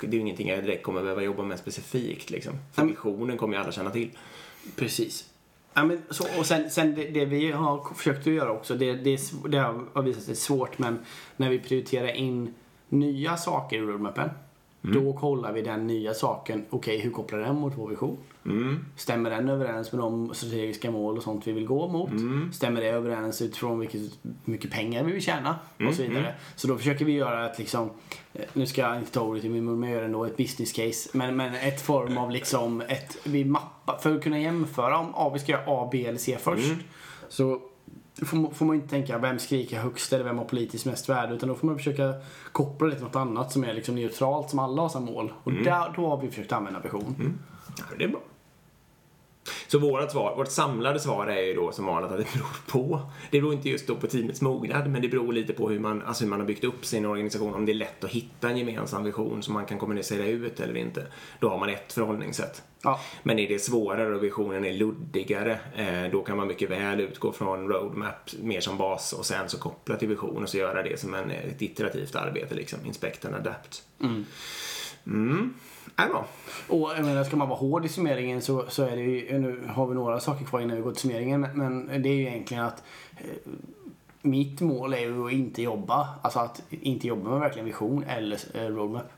det 0.00 0.06
är 0.06 0.14
ju 0.14 0.20
ingenting 0.20 0.48
jag 0.48 0.64
direkt 0.64 0.82
kommer 0.82 1.02
behöva 1.02 1.22
jobba 1.22 1.42
med 1.42 1.58
specifikt 1.58 2.30
liksom. 2.30 2.52
För 2.72 2.84
visionen 2.84 3.38
kommer 3.38 3.56
ju 3.56 3.62
alla 3.62 3.72
känna 3.72 3.90
till. 3.90 4.10
Precis. 4.76 5.28
Ja, 5.74 5.84
men 5.84 6.02
så, 6.10 6.38
och 6.38 6.46
sen, 6.46 6.70
sen 6.70 6.94
det, 6.94 7.04
det 7.04 7.24
vi 7.24 7.50
har 7.50 7.94
försökt 7.94 8.26
att 8.26 8.32
göra 8.32 8.52
också, 8.52 8.74
det, 8.74 8.92
det, 8.92 9.20
det 9.48 9.58
har 9.58 10.02
visat 10.02 10.22
sig 10.22 10.36
svårt, 10.36 10.78
men 10.78 10.98
när 11.36 11.50
vi 11.50 11.58
prioriterar 11.58 12.08
in 12.08 12.54
nya 12.88 13.36
saker 13.36 13.76
i 13.76 13.80
roadmappen, 13.80 14.30
då 14.82 15.12
kollar 15.12 15.52
vi 15.52 15.62
den 15.62 15.86
nya 15.86 16.14
saken, 16.14 16.64
okej 16.70 16.98
hur 16.98 17.10
kopplar 17.10 17.38
den 17.38 17.56
mot 17.56 17.72
vår 17.76 17.88
vision? 17.88 18.16
Mm. 18.46 18.84
Stämmer 18.96 19.30
den 19.30 19.48
överens 19.48 19.92
med 19.92 20.00
de 20.00 20.34
strategiska 20.34 20.90
mål 20.90 21.16
och 21.16 21.22
sånt 21.22 21.46
vi 21.46 21.52
vill 21.52 21.66
gå 21.66 21.88
mot? 21.88 22.10
Stämmer 22.54 22.80
det 22.80 22.88
överens 22.88 23.42
utifrån 23.42 23.80
vilket 23.80 24.00
mycket 24.44 24.70
pengar 24.70 25.04
vi 25.04 25.12
vill 25.12 25.22
tjäna? 25.22 25.58
Och 25.88 25.94
så 25.94 26.02
vidare. 26.02 26.34
Så 26.56 26.68
då 26.68 26.76
försöker 26.76 27.04
vi 27.04 27.12
göra 27.12 27.50
ett 27.50 27.58
liksom, 27.58 27.90
eh, 28.32 28.44
nu 28.52 28.66
ska 28.66 28.80
jag 28.80 28.98
inte 28.98 29.12
ta 29.12 29.20
ordet 29.20 29.44
i 29.44 29.48
min 29.48 29.64
mun, 29.64 29.80
men 29.80 29.90
jag 29.90 29.98
gör 29.98 30.04
ändå 30.04 30.24
ett 30.24 30.36
business 30.36 30.72
case. 30.72 31.10
Men, 31.12 31.36
men 31.36 31.54
ett 31.54 31.80
form 31.80 32.18
av 32.18 32.30
liksom, 32.30 32.80
ett, 32.80 33.16
vi 33.24 33.44
mappar, 33.44 33.98
för 33.98 34.16
att 34.16 34.22
kunna 34.22 34.38
jämföra 34.38 34.98
om 34.98 35.14
A, 35.14 35.30
vi 35.34 35.38
ska 35.38 35.52
göra 35.52 35.64
A, 35.66 35.88
B 35.92 36.06
eller 36.06 36.18
C 36.18 36.38
först. 36.40 36.72
Så 37.28 37.60
får 38.16 38.54
får 38.54 38.66
man 38.66 38.76
inte 38.76 38.88
tänka 38.88 39.18
vem 39.18 39.38
skriker 39.38 39.78
högst 39.78 40.12
eller 40.12 40.24
vem 40.24 40.38
har 40.38 40.44
politiskt 40.44 40.86
mest 40.86 41.08
värde. 41.08 41.34
Utan 41.34 41.48
då 41.48 41.54
får 41.54 41.66
man 41.66 41.76
försöka 41.76 42.14
koppla 42.52 42.88
det 42.88 42.94
till 42.94 43.04
något 43.04 43.16
annat 43.16 43.52
som 43.52 43.64
är 43.64 43.74
liksom 43.74 43.94
neutralt, 43.94 44.50
som 44.50 44.58
alla 44.58 44.82
har 44.82 44.88
som 44.88 45.04
mål. 45.04 45.32
Och 45.44 45.52
där, 45.52 45.92
då 45.96 46.08
har 46.08 46.20
vi 46.20 46.28
försökt 46.28 46.52
använda 46.52 46.80
vision. 46.80 47.38
Ja, 47.78 47.84
det 47.98 48.04
är 48.04 48.08
bra. 48.08 48.20
Så 49.66 49.78
vårt, 49.78 50.10
svar, 50.10 50.36
vårt 50.36 50.50
samlade 50.50 51.00
svar 51.00 51.26
är 51.26 51.42
ju 51.42 51.54
då 51.54 51.72
som 51.72 51.86
vanligt 51.86 52.12
att 52.12 52.18
det 52.18 52.32
beror 52.32 52.56
på. 52.66 53.00
Det 53.30 53.40
beror 53.40 53.54
inte 53.54 53.68
just 53.68 53.86
då 53.86 53.96
på 53.96 54.06
teamets 54.06 54.40
mognad, 54.40 54.90
men 54.90 55.02
det 55.02 55.08
beror 55.08 55.32
lite 55.32 55.52
på 55.52 55.68
hur 55.68 55.78
man, 55.78 56.02
alltså 56.02 56.24
hur 56.24 56.30
man 56.30 56.40
har 56.40 56.46
byggt 56.46 56.64
upp 56.64 56.84
sin 56.84 57.06
organisation. 57.06 57.54
Om 57.54 57.66
det 57.66 57.72
är 57.72 57.74
lätt 57.74 58.04
att 58.04 58.10
hitta 58.10 58.50
en 58.50 58.56
gemensam 58.56 59.04
vision 59.04 59.42
som 59.42 59.54
man 59.54 59.66
kan 59.66 59.78
kommunicera 59.78 60.26
ut 60.26 60.60
eller 60.60 60.76
inte. 60.76 61.06
Då 61.40 61.48
har 61.48 61.58
man 61.58 61.68
ett 61.68 61.92
förhållningssätt. 61.92 62.62
Ja. 62.82 63.00
Men 63.22 63.38
är 63.38 63.48
det 63.48 63.58
svårare 63.58 64.14
och 64.14 64.24
visionen 64.24 64.64
är 64.64 64.72
luddigare, 64.72 65.58
eh, 65.76 66.10
då 66.12 66.22
kan 66.22 66.36
man 66.36 66.48
mycket 66.48 66.70
väl 66.70 67.00
utgå 67.00 67.32
från 67.32 67.68
roadmap 67.68 68.30
mer 68.42 68.60
som 68.60 68.78
bas 68.78 69.12
och 69.12 69.26
sen 69.26 69.48
så 69.48 69.58
koppla 69.58 69.96
till 69.96 70.08
vision 70.08 70.42
och 70.42 70.48
så 70.48 70.56
göra 70.56 70.82
det 70.82 71.00
som 71.00 71.14
en, 71.14 71.30
ett 71.30 71.62
iterativt 71.62 72.14
arbete, 72.14 72.54
liksom. 72.54 72.78
Inspect 72.86 73.24
and 73.24 73.34
adapt. 73.34 73.82
Mm. 74.00 74.24
Är 75.96 76.08
bra. 76.08 76.26
Och 76.68 76.90
jag 76.96 77.04
menar, 77.04 77.24
ska 77.24 77.36
man 77.36 77.48
vara 77.48 77.58
hård 77.58 77.84
i 77.84 77.88
summeringen 77.88 78.42
så, 78.42 78.64
så 78.68 78.82
är 78.82 78.96
det 78.96 79.02
ju, 79.02 79.38
nu 79.38 79.68
har 79.68 79.86
vi 79.86 79.94
några 79.94 80.20
saker 80.20 80.44
kvar 80.44 80.60
innan 80.60 80.76
vi 80.76 80.82
går 80.82 80.92
till 80.92 81.00
summeringen, 81.00 81.40
men, 81.40 81.82
men 81.82 82.02
det 82.02 82.08
är 82.08 82.14
ju 82.14 82.26
egentligen 82.26 82.64
att 82.64 82.82
eh, 83.16 83.52
mitt 84.22 84.60
mål 84.60 84.94
är 84.94 84.98
ju 84.98 85.26
att 85.26 85.32
inte 85.32 85.62
jobba, 85.62 86.08
alltså 86.22 86.38
att 86.38 86.62
inte 86.70 87.06
jobba 87.06 87.30
med 87.30 87.40
verkligen 87.40 87.66
vision 87.66 88.04
eller 88.04 88.38
eh, 88.54 88.66
roadmap. 88.66 89.12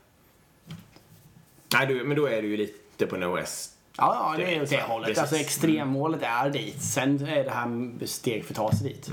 Nej, 1.73 1.87
du, 1.87 2.03
men 2.03 2.17
då 2.17 2.25
är 2.25 2.41
du 2.41 2.47
ju 2.47 2.57
lite 2.57 3.05
på 3.07 3.17
NOS. 3.17 3.71
Ja, 3.97 4.33
ja, 4.37 4.37
det 4.37 4.55
är 4.55 4.61
åt 4.61 4.69
det 4.69 4.75
Precis. 4.75 4.89
hållet. 4.89 5.17
Alltså 5.17 5.35
extremmålet 5.35 6.21
är 6.23 6.49
dit. 6.49 6.81
Sen 6.81 7.27
är 7.27 7.43
det 7.43 7.51
här 7.51 8.05
steg 8.05 8.45
för 8.45 8.53
att 8.53 8.57
ta 8.57 8.71
sig 8.71 8.87
dit. 8.87 9.09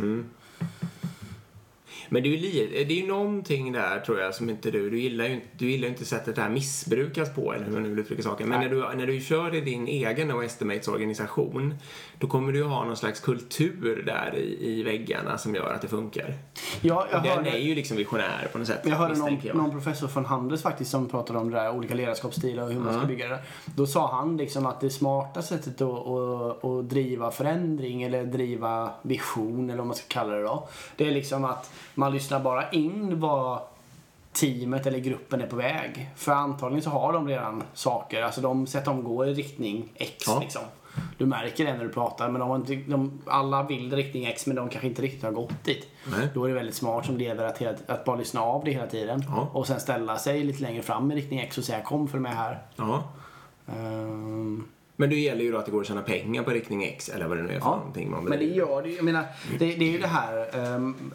Men 2.13 2.23
det 2.23 2.29
är 2.29 2.31
ju 2.31 2.37
li- 2.37 2.85
det 2.89 2.95
är 2.95 2.97
ju 3.03 3.07
någonting 3.07 3.73
där 3.73 4.01
tror 4.01 4.21
jag 4.21 4.35
som 4.35 4.51
inte 4.51 4.71
du, 4.71 4.91
du 4.91 5.01
gillar 5.01 5.25
ju 5.25 5.35
inte, 5.35 5.47
du 5.59 5.71
gillar 5.71 5.89
inte 5.89 6.05
sättet 6.05 6.35
det 6.37 6.43
här 6.43 6.51
missbrukas 6.51 7.35
på 7.35 7.53
eller 7.55 7.65
hur 7.65 7.73
man 7.73 7.83
nu 7.83 7.89
vill 7.89 7.99
uttrycka 7.99 8.23
saken. 8.23 8.49
Men 8.49 8.61
Nej. 8.61 8.69
när 8.69 8.75
du, 8.91 8.97
när 8.97 9.07
du 9.07 9.21
kör 9.21 9.55
i 9.55 9.61
din 9.61 9.89
egen 9.89 10.29
No 10.29 10.43
Estimates 10.43 10.89
organisation 10.89 11.75
då 12.19 12.27
kommer 12.27 12.53
du 12.53 12.59
ju 12.59 12.65
ha 12.65 12.85
någon 12.85 12.97
slags 12.97 13.21
kultur 13.21 14.03
där 14.07 14.35
i, 14.39 14.79
i 14.79 14.83
väggarna 14.83 15.39
som 15.39 15.55
gör 15.55 15.73
att 15.75 15.83
det 15.83 15.89
funkar. 15.89 16.35
Ja, 16.81 17.07
jag 17.11 17.19
Och 17.19 17.27
den 17.27 17.37
hörde, 17.37 17.51
är 17.51 17.59
ju 17.59 17.75
liksom 17.75 17.97
visionär 17.97 18.49
på 18.53 18.59
något 18.59 18.67
sätt. 18.67 18.81
jag 18.85 18.97
hörde 18.97 19.15
någon, 19.19 19.39
jag. 19.43 19.57
någon 19.57 19.71
professor 19.71 20.09
från 20.09 20.25
Handels 20.25 20.63
faktiskt 20.63 20.91
som 20.91 21.09
pratade 21.09 21.39
om 21.39 21.51
det 21.51 21.57
där, 21.57 21.71
olika 21.77 21.95
ledarskapsstilar 21.95 22.63
och 22.65 22.73
hur 22.73 22.81
man 22.81 22.99
ska 22.99 23.07
bygga 23.07 23.29
det. 23.29 23.39
Då 23.77 23.87
sa 23.87 24.11
han 24.17 24.37
liksom 24.37 24.67
att 24.67 24.81
det 24.81 24.91
smarta 24.91 25.43
sättet 25.43 25.81
att, 25.81 26.07
att, 26.07 26.65
att 26.65 26.91
driva 26.91 27.31
förändring 27.31 28.03
eller 28.03 28.25
driva 28.25 28.91
vision 29.03 29.65
eller 29.71 29.79
vad 29.79 29.87
man 29.87 29.97
ska 29.97 30.05
kalla 30.09 30.33
det 30.33 30.43
då. 30.43 30.69
Det 30.97 31.09
är 31.09 31.13
liksom 31.13 31.45
att 31.45 31.71
man 32.03 32.13
lyssnar 32.13 32.41
bara 32.41 32.71
in 32.71 33.21
vad 33.21 33.61
teamet 34.33 34.87
eller 34.87 34.99
gruppen 34.99 35.41
är 35.41 35.47
på 35.47 35.57
väg. 35.57 36.11
För 36.17 36.33
antagligen 36.33 36.83
så 36.83 36.91
har 36.91 37.13
de 37.13 37.29
redan 37.29 37.63
saker, 37.75 38.23
alltså 38.23 38.41
de 38.41 38.67
sätter 38.67 38.91
de 38.91 39.05
går 39.05 39.29
i 39.29 39.35
riktning 39.35 39.93
X 39.95 40.25
Ja. 40.27 40.39
liksom. 40.41 40.63
Du 41.19 41.27
märker 41.27 41.65
det 41.65 41.73
när 41.73 41.85
du 41.85 41.89
pratar 41.93 42.29
men 42.29 42.41
de, 42.41 42.49
har 42.51 42.57
inte, 42.57 42.75
de, 42.75 43.21
alla 43.27 43.63
vill 43.63 43.97
riktning 43.97 44.25
X 44.25 44.47
men 44.47 44.57
de 44.57 44.69
kanske 44.69 44.89
inte 44.89 45.03
riktigt 45.03 45.23
har 45.23 45.31
gått 45.31 45.65
dit. 45.65 45.89
Nej. 46.11 46.29
Då 46.35 46.45
är 46.45 46.49
det 46.49 46.55
väldigt 46.55 46.75
smart 46.75 47.07
som 47.07 47.17
ledare 47.17 47.49
att, 47.49 47.59
hela, 47.59 47.77
att 47.87 48.05
bara 48.05 48.17
lyssna 48.17 48.41
av 48.41 48.65
det 48.65 48.71
hela 48.71 48.87
tiden. 48.87 49.25
Ja. 49.29 49.49
Och 49.53 49.67
sen 49.67 49.81
ställa 49.81 50.19
sig 50.19 50.45
lite 50.45 50.63
längre 50.63 50.83
fram 50.83 51.13
i 51.13 51.15
riktning 51.15 51.39
X 51.39 51.59
och 51.59 51.65
säga 51.65 51.83
kom 51.83 52.09
för 52.09 52.19
med 52.19 52.37
här. 52.37 52.63
Ja. 52.77 53.03
Ehm, 53.69 54.69
Men 54.97 55.11
det 55.11 55.17
gäller 55.17 55.45
ju 55.45 55.53
då 55.53 55.59
att 55.59 55.65
det 55.67 55.73
går 55.73 55.81
att 55.81 55.87
tjäna 55.87 56.03
pengar 56.03 56.43
på 56.43 56.51
riktning 56.51 56.85
X 56.85 57.09
eller 57.09 57.27
vad 57.29 57.37
det 57.37 57.43
nu 57.43 57.49
är 57.55 57.61
för 57.61 57.67
Ja, 57.69 57.77
någonting 57.77 58.11
man 58.11 58.25
men 58.25 58.39
det 58.39 58.45
gör 58.45 58.83
det 58.83 58.89
ju. 58.89 58.95
Jag 58.97 59.05
menar, 59.05 59.25
det, 59.59 59.67
det 59.67 59.85
är 59.85 59.91
ju 59.93 59.99
det 59.99 60.07
här... 60.07 60.47
ehm, 60.75 61.13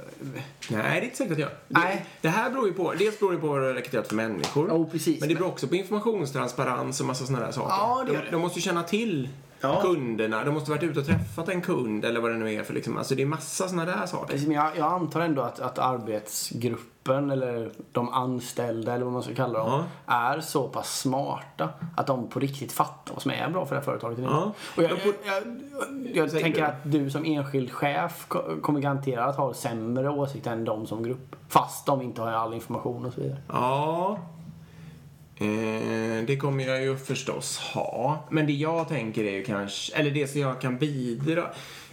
Nej, 0.69 0.81
det 0.81 0.97
är 0.97 1.01
inte 1.01 1.15
säkert 1.17 1.33
att 1.33 1.39
jag 1.39 1.49
det, 1.49 1.79
Nej. 1.79 2.05
det 2.21 2.29
här 2.29 2.49
beror 2.49 2.67
ju 2.67 2.73
på, 2.73 2.93
dels 2.93 3.19
beror 3.19 3.31
det 3.31 3.37
på 3.37 3.47
vad 3.47 3.61
du 3.61 3.65
har 3.65 3.73
rekryterat 3.73 4.07
för 4.07 4.15
människor. 4.15 4.67
Jo, 4.71 4.89
precis. 4.91 5.19
Men 5.19 5.29
det 5.29 5.35
beror 5.35 5.47
också 5.47 5.67
på 5.67 5.75
informationstransparens 5.75 6.99
och 6.99 7.05
massa 7.05 7.25
sådana 7.25 7.45
där 7.45 7.51
saker. 7.51 7.69
Ja, 7.79 8.03
det 8.07 8.13
gör 8.13 8.19
de, 8.19 8.25
det. 8.25 8.31
de 8.31 8.41
måste 8.41 8.59
ju 8.59 8.63
känna 8.63 8.83
till 8.83 9.29
Ja. 9.61 9.81
kunderna. 9.81 10.43
De 10.43 10.53
måste 10.53 10.71
ha 10.71 10.75
varit 10.75 10.89
ute 10.89 10.99
och 10.99 11.05
träffat 11.05 11.49
en 11.49 11.61
kund 11.61 12.05
eller 12.05 12.19
vad 12.19 12.31
det 12.31 12.37
nu 12.37 12.53
är 12.53 12.63
för 12.63 12.73
liksom. 12.73 12.97
Alltså 12.97 13.15
det 13.15 13.21
är 13.21 13.25
massa 13.25 13.67
sådana 13.67 13.85
där 13.97 14.05
saker. 14.05 14.31
Precis, 14.31 14.47
men 14.47 14.55
jag, 14.57 14.71
jag 14.77 14.93
antar 14.93 15.21
ändå 15.21 15.41
att, 15.41 15.59
att 15.59 15.79
arbetsgruppen 15.79 16.96
eller 17.13 17.71
de 17.91 18.09
anställda 18.09 18.93
eller 18.93 19.03
vad 19.03 19.13
man 19.13 19.23
ska 19.23 19.33
kalla 19.35 19.59
dem 19.59 19.83
är 20.05 20.39
så 20.39 20.67
pass 20.67 20.99
smarta 20.99 21.69
att 21.95 22.07
de 22.07 22.29
på 22.29 22.39
riktigt 22.39 22.71
fattar 22.71 23.13
vad 23.13 23.21
som 23.21 23.31
är 23.31 23.49
bra 23.49 23.65
för 23.65 23.75
det 23.75 23.81
här 23.81 23.85
företaget. 23.85 24.19
Ja. 24.19 24.51
Och 24.77 24.83
jag, 24.83 24.91
jag, 24.91 24.99
jag, 25.25 26.15
jag 26.15 26.31
tänker 26.31 26.61
du. 26.61 26.67
att 26.67 26.75
du 26.91 27.09
som 27.09 27.25
enskild 27.25 27.71
chef 27.71 28.25
ko- 28.27 28.61
kommer 28.61 28.79
garanterat 28.79 29.35
ha 29.35 29.53
sämre 29.53 30.09
åsikter 30.09 30.51
än 30.51 30.65
de 30.65 30.85
som 30.87 31.03
grupp. 31.03 31.35
Fast 31.49 31.85
de 31.85 32.01
inte 32.01 32.21
har 32.21 32.31
all 32.31 32.53
information 32.53 33.05
och 33.05 33.13
så 33.13 33.21
vidare. 33.21 33.41
Ja. 33.47 34.19
Eh, 35.39 36.23
det 36.27 36.37
kommer 36.41 36.63
jag 36.67 36.81
ju 36.81 36.97
förstås 36.97 37.57
ha. 37.59 38.19
Men 38.29 38.45
det 38.47 38.53
jag 38.53 38.87
tänker 38.87 39.23
är 39.23 39.31
ju 39.31 39.43
kanske, 39.43 39.95
eller 39.95 40.11
det 40.11 40.27
som 40.27 40.41
jag 40.41 40.61
kan 40.61 40.77
bidra 40.77 41.43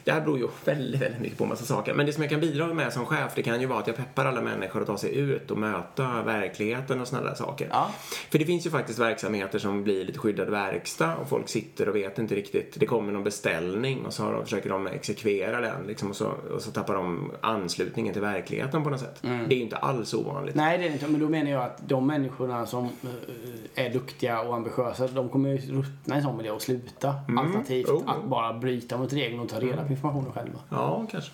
det 0.04 0.12
här 0.12 0.20
beror 0.20 0.38
ju 0.38 0.48
väldigt, 0.64 1.00
väldigt 1.00 1.20
mycket 1.20 1.38
på 1.38 1.44
en 1.44 1.50
massa 1.50 1.64
saker. 1.64 1.94
Men 1.94 2.06
det 2.06 2.12
som 2.12 2.22
jag 2.22 2.30
kan 2.30 2.40
bidra 2.40 2.74
med 2.74 2.92
som 2.92 3.06
chef, 3.06 3.32
det 3.34 3.42
kan 3.42 3.60
ju 3.60 3.66
vara 3.66 3.78
att 3.78 3.86
jag 3.86 3.96
peppar 3.96 4.26
alla 4.26 4.40
människor 4.40 4.80
att 4.80 4.86
ta 4.86 4.98
sig 4.98 5.16
ut 5.16 5.50
och 5.50 5.58
möta 5.58 6.22
verkligheten 6.22 7.00
och 7.00 7.08
sådana 7.08 7.28
där 7.28 7.34
saker. 7.34 7.68
Ja. 7.70 7.90
För 8.30 8.38
det 8.38 8.44
finns 8.44 8.66
ju 8.66 8.70
faktiskt 8.70 8.98
verksamheter 8.98 9.58
som 9.58 9.84
blir 9.84 10.04
lite 10.04 10.18
skyddad 10.18 10.50
verkstad 10.50 11.16
och 11.16 11.28
folk 11.28 11.48
sitter 11.48 11.88
och 11.88 11.96
vet 11.96 12.18
inte 12.18 12.34
riktigt. 12.34 12.76
Det 12.80 12.86
kommer 12.86 13.12
någon 13.12 13.24
beställning 13.24 14.06
och 14.06 14.12
så 14.12 14.30
de, 14.30 14.44
försöker 14.44 14.70
de 14.70 14.86
exekvera 14.86 15.60
den 15.60 15.86
liksom, 15.86 16.10
och, 16.10 16.16
så, 16.16 16.32
och 16.54 16.62
så 16.62 16.70
tappar 16.70 16.94
de 16.94 17.32
anslutningen 17.40 18.12
till 18.12 18.22
verkligheten 18.22 18.84
på 18.84 18.90
något 18.90 19.00
sätt. 19.00 19.18
Det 19.22 19.28
är 19.28 19.56
ju 19.56 19.62
inte 19.62 19.76
alls 19.76 20.14
ovanligt. 20.14 20.54
Nej, 20.54 20.78
det 20.78 20.84
är 20.84 20.92
inte. 20.92 21.08
Men 21.08 21.20
då 21.20 21.28
menar 21.28 21.50
jag 21.50 21.62
att 21.62 21.88
de 21.88 22.06
människorna 22.06 22.66
som 22.66 22.84
eh, 22.84 23.84
är 23.84 23.90
duktiga 23.90 24.40
och 24.40 24.54
ambitiösa, 24.54 25.06
de 25.06 25.28
kommer 25.28 25.48
ju 25.48 25.56
ruttna 25.56 26.14
i 26.14 26.18
en 26.18 26.24
sån 26.24 26.36
miljö 26.36 26.52
och 26.52 26.62
sluta. 26.62 27.14
Alternativt 27.38 27.86
Jo. 27.88 28.04
att 28.06 28.24
bara 28.24 28.52
bryta 28.52 28.98
mot 28.98 29.12
regeln 29.12 29.40
och 29.40 29.48
ta 29.48 29.60
reda 29.60 29.84
på 29.84 29.93
informationen 29.94 30.32
själva. 30.32 30.58
Ja, 30.70 31.06
kanske. 31.10 31.30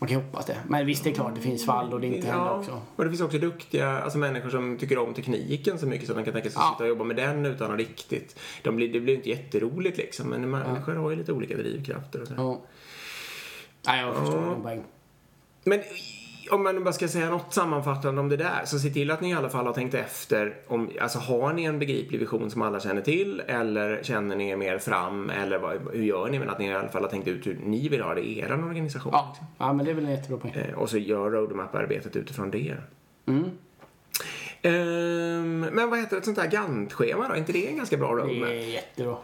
Man 0.00 0.08
kan 0.08 0.18
ju 0.18 0.24
hoppas 0.24 0.46
det. 0.46 0.56
Men 0.68 0.86
visst, 0.86 1.04
det 1.04 1.10
är 1.10 1.14
klart 1.14 1.34
det 1.34 1.40
finns 1.40 1.66
fall 1.66 1.92
och 1.92 2.00
det 2.00 2.06
inte 2.06 2.26
händer 2.28 2.58
också. 2.58 2.80
Och 2.96 3.04
det 3.04 3.10
finns 3.10 3.20
också 3.22 3.38
duktiga 3.38 3.98
alltså 3.98 4.18
människor 4.18 4.50
som 4.50 4.78
tycker 4.78 4.98
om 4.98 5.14
tekniken 5.14 5.78
så 5.78 5.86
mycket 5.86 6.06
så 6.06 6.12
att 6.12 6.18
de 6.18 6.24
kan 6.24 6.32
tänka 6.34 6.50
sig 6.50 6.58
att 6.58 6.64
Ja. 6.64 6.70
sitta 6.74 6.84
och 6.84 6.88
jobba 6.88 7.04
med 7.04 7.16
den 7.16 7.46
utan 7.46 7.70
att 7.72 7.78
riktigt... 7.78 8.38
De 8.62 8.76
blir, 8.76 8.92
det 8.92 9.00
blir 9.00 9.14
inte 9.14 9.28
jätteroligt 9.28 9.96
liksom, 9.98 10.28
men 10.28 10.50
människor 10.50 10.94
har 10.94 11.10
ju 11.10 11.16
lite 11.16 11.32
olika 11.32 11.56
drivkrafter 11.56 12.22
och 12.22 12.28
så. 12.28 12.34
Ja. 12.36 12.60
Nej, 13.86 14.00
jag 14.00 14.14
förstår 14.16 14.42
Ja. 14.42 14.50
din 14.54 14.62
poäng. 14.62 14.82
Men 15.64 15.80
om 16.50 16.62
man 16.62 16.84
bara 16.84 16.92
ska 16.92 17.08
säga 17.08 17.30
något 17.30 17.54
sammanfattande 17.54 18.20
om 18.20 18.28
det 18.28 18.36
där, 18.36 18.60
så 18.64 18.78
se 18.78 18.88
till 18.90 19.10
att 19.10 19.20
ni 19.20 19.30
i 19.30 19.32
alla 19.32 19.48
fall 19.48 19.66
har 19.66 19.72
tänkt 19.72 19.94
efter. 19.94 20.54
Om, 20.66 20.90
alltså 21.00 21.18
har 21.18 21.52
ni 21.52 21.64
en 21.64 21.78
begriplig 21.78 22.18
vision 22.18 22.50
som 22.50 22.62
alla 22.62 22.80
känner 22.80 23.00
till 23.02 23.40
eller 23.46 24.02
känner 24.02 24.36
ni 24.36 24.48
er 24.48 24.56
mer 24.56 24.78
fram 24.78 25.30
eller 25.30 25.58
vad, 25.58 25.72
hur 25.92 26.02
gör 26.04 26.28
ni? 26.28 26.38
Men 26.38 26.50
att 26.50 26.58
ni 26.58 26.66
i 26.68 26.74
alla 26.74 26.88
fall 26.88 27.02
har 27.02 27.10
tänkt 27.10 27.28
ut 27.28 27.46
hur 27.46 27.58
ni 27.64 27.88
vill 27.88 28.02
ha 28.02 28.14
det 28.14 28.20
i 28.20 28.38
er 28.38 28.52
organisation. 28.64 29.12
Ja. 29.12 29.36
ja, 29.58 29.72
men 29.72 29.84
det 29.84 29.90
är 29.90 29.94
väl 29.94 30.04
en 30.04 30.10
jättebra 30.10 30.38
poäng. 30.38 30.54
Eh, 30.54 30.74
Och 30.78 30.90
så 30.90 30.98
gör 30.98 31.30
roadmap-arbetet 31.30 32.16
utifrån 32.16 32.50
det. 32.50 32.76
Mm. 33.26 33.44
Ehm, 34.62 35.60
men 35.60 35.90
vad 35.90 35.98
heter 35.98 36.16
ett 36.16 36.24
sånt 36.24 36.38
här 36.38 36.46
Gantt-schema 36.50 37.28
då? 37.28 37.34
Är 37.34 37.38
inte 37.38 37.52
det 37.52 37.68
en 37.68 37.76
ganska 37.76 37.96
bra 37.96 38.14
Det 38.14 38.22
roadmap? 38.22 38.48
är 38.48 38.52
jättebra. 38.54 39.16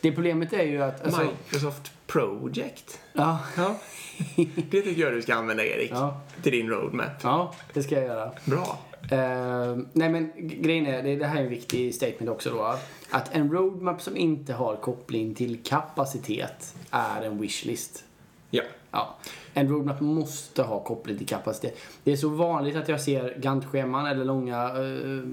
Det 0.00 0.12
problemet 0.12 0.52
är 0.52 0.62
ju 0.62 0.82
att... 0.82 1.04
Alltså, 1.04 1.20
Microsoft 1.22 1.92
Project. 2.06 3.00
ja, 3.12 3.38
Ja. 3.56 3.76
Det 4.70 4.82
tycker 4.82 5.02
jag 5.02 5.12
du 5.12 5.22
ska 5.22 5.34
använda 5.34 5.64
Erik. 5.64 5.90
Ja. 5.90 6.20
Till 6.42 6.52
din 6.52 6.68
roadmap. 6.68 7.22
ja, 7.22 7.54
det 7.72 7.82
ska 7.82 7.94
jag 7.94 8.04
göra. 8.04 8.32
Bra. 8.44 8.78
Eh, 9.10 9.76
nej 9.92 10.08
men 10.08 10.32
grejen 10.36 10.86
är, 10.86 11.02
det, 11.02 11.16
det 11.16 11.26
här 11.26 11.40
är 11.40 11.44
en 11.44 11.50
viktig 11.50 11.94
statement 11.94 12.30
också 12.30 12.50
då. 12.50 12.76
Att 13.10 13.34
en 13.34 13.52
roadmap 13.52 14.02
som 14.02 14.16
inte 14.16 14.52
har 14.52 14.76
koppling 14.76 15.34
till 15.34 15.62
kapacitet 15.62 16.74
är 16.90 17.22
en 17.22 17.40
wishlist. 17.40 18.04
Ja. 18.50 18.62
Ja. 18.90 19.16
En 19.54 19.68
roadmap 19.68 20.00
måste 20.00 20.62
ha 20.62 20.84
koppling 20.84 21.18
till 21.18 21.26
kapacitet. 21.26 21.78
Det 22.04 22.12
är 22.12 22.16
så 22.16 22.28
vanligt 22.28 22.76
att 22.76 22.88
jag 22.88 23.00
ser 23.00 23.38
Gantt-scheman 23.38 24.06
eller 24.06 24.24
långa 24.24 24.78
uh, 24.78 25.24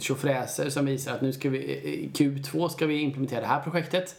tjofräser 0.00 0.70
som 0.70 0.86
visar 0.86 1.14
att 1.14 1.22
nu 1.22 1.32
ska 1.32 1.50
vi, 1.50 1.58
i 1.58 2.10
Q2 2.14 2.68
ska 2.68 2.86
vi 2.86 3.00
implementera 3.00 3.40
det 3.40 3.46
här 3.46 3.60
projektet. 3.60 4.16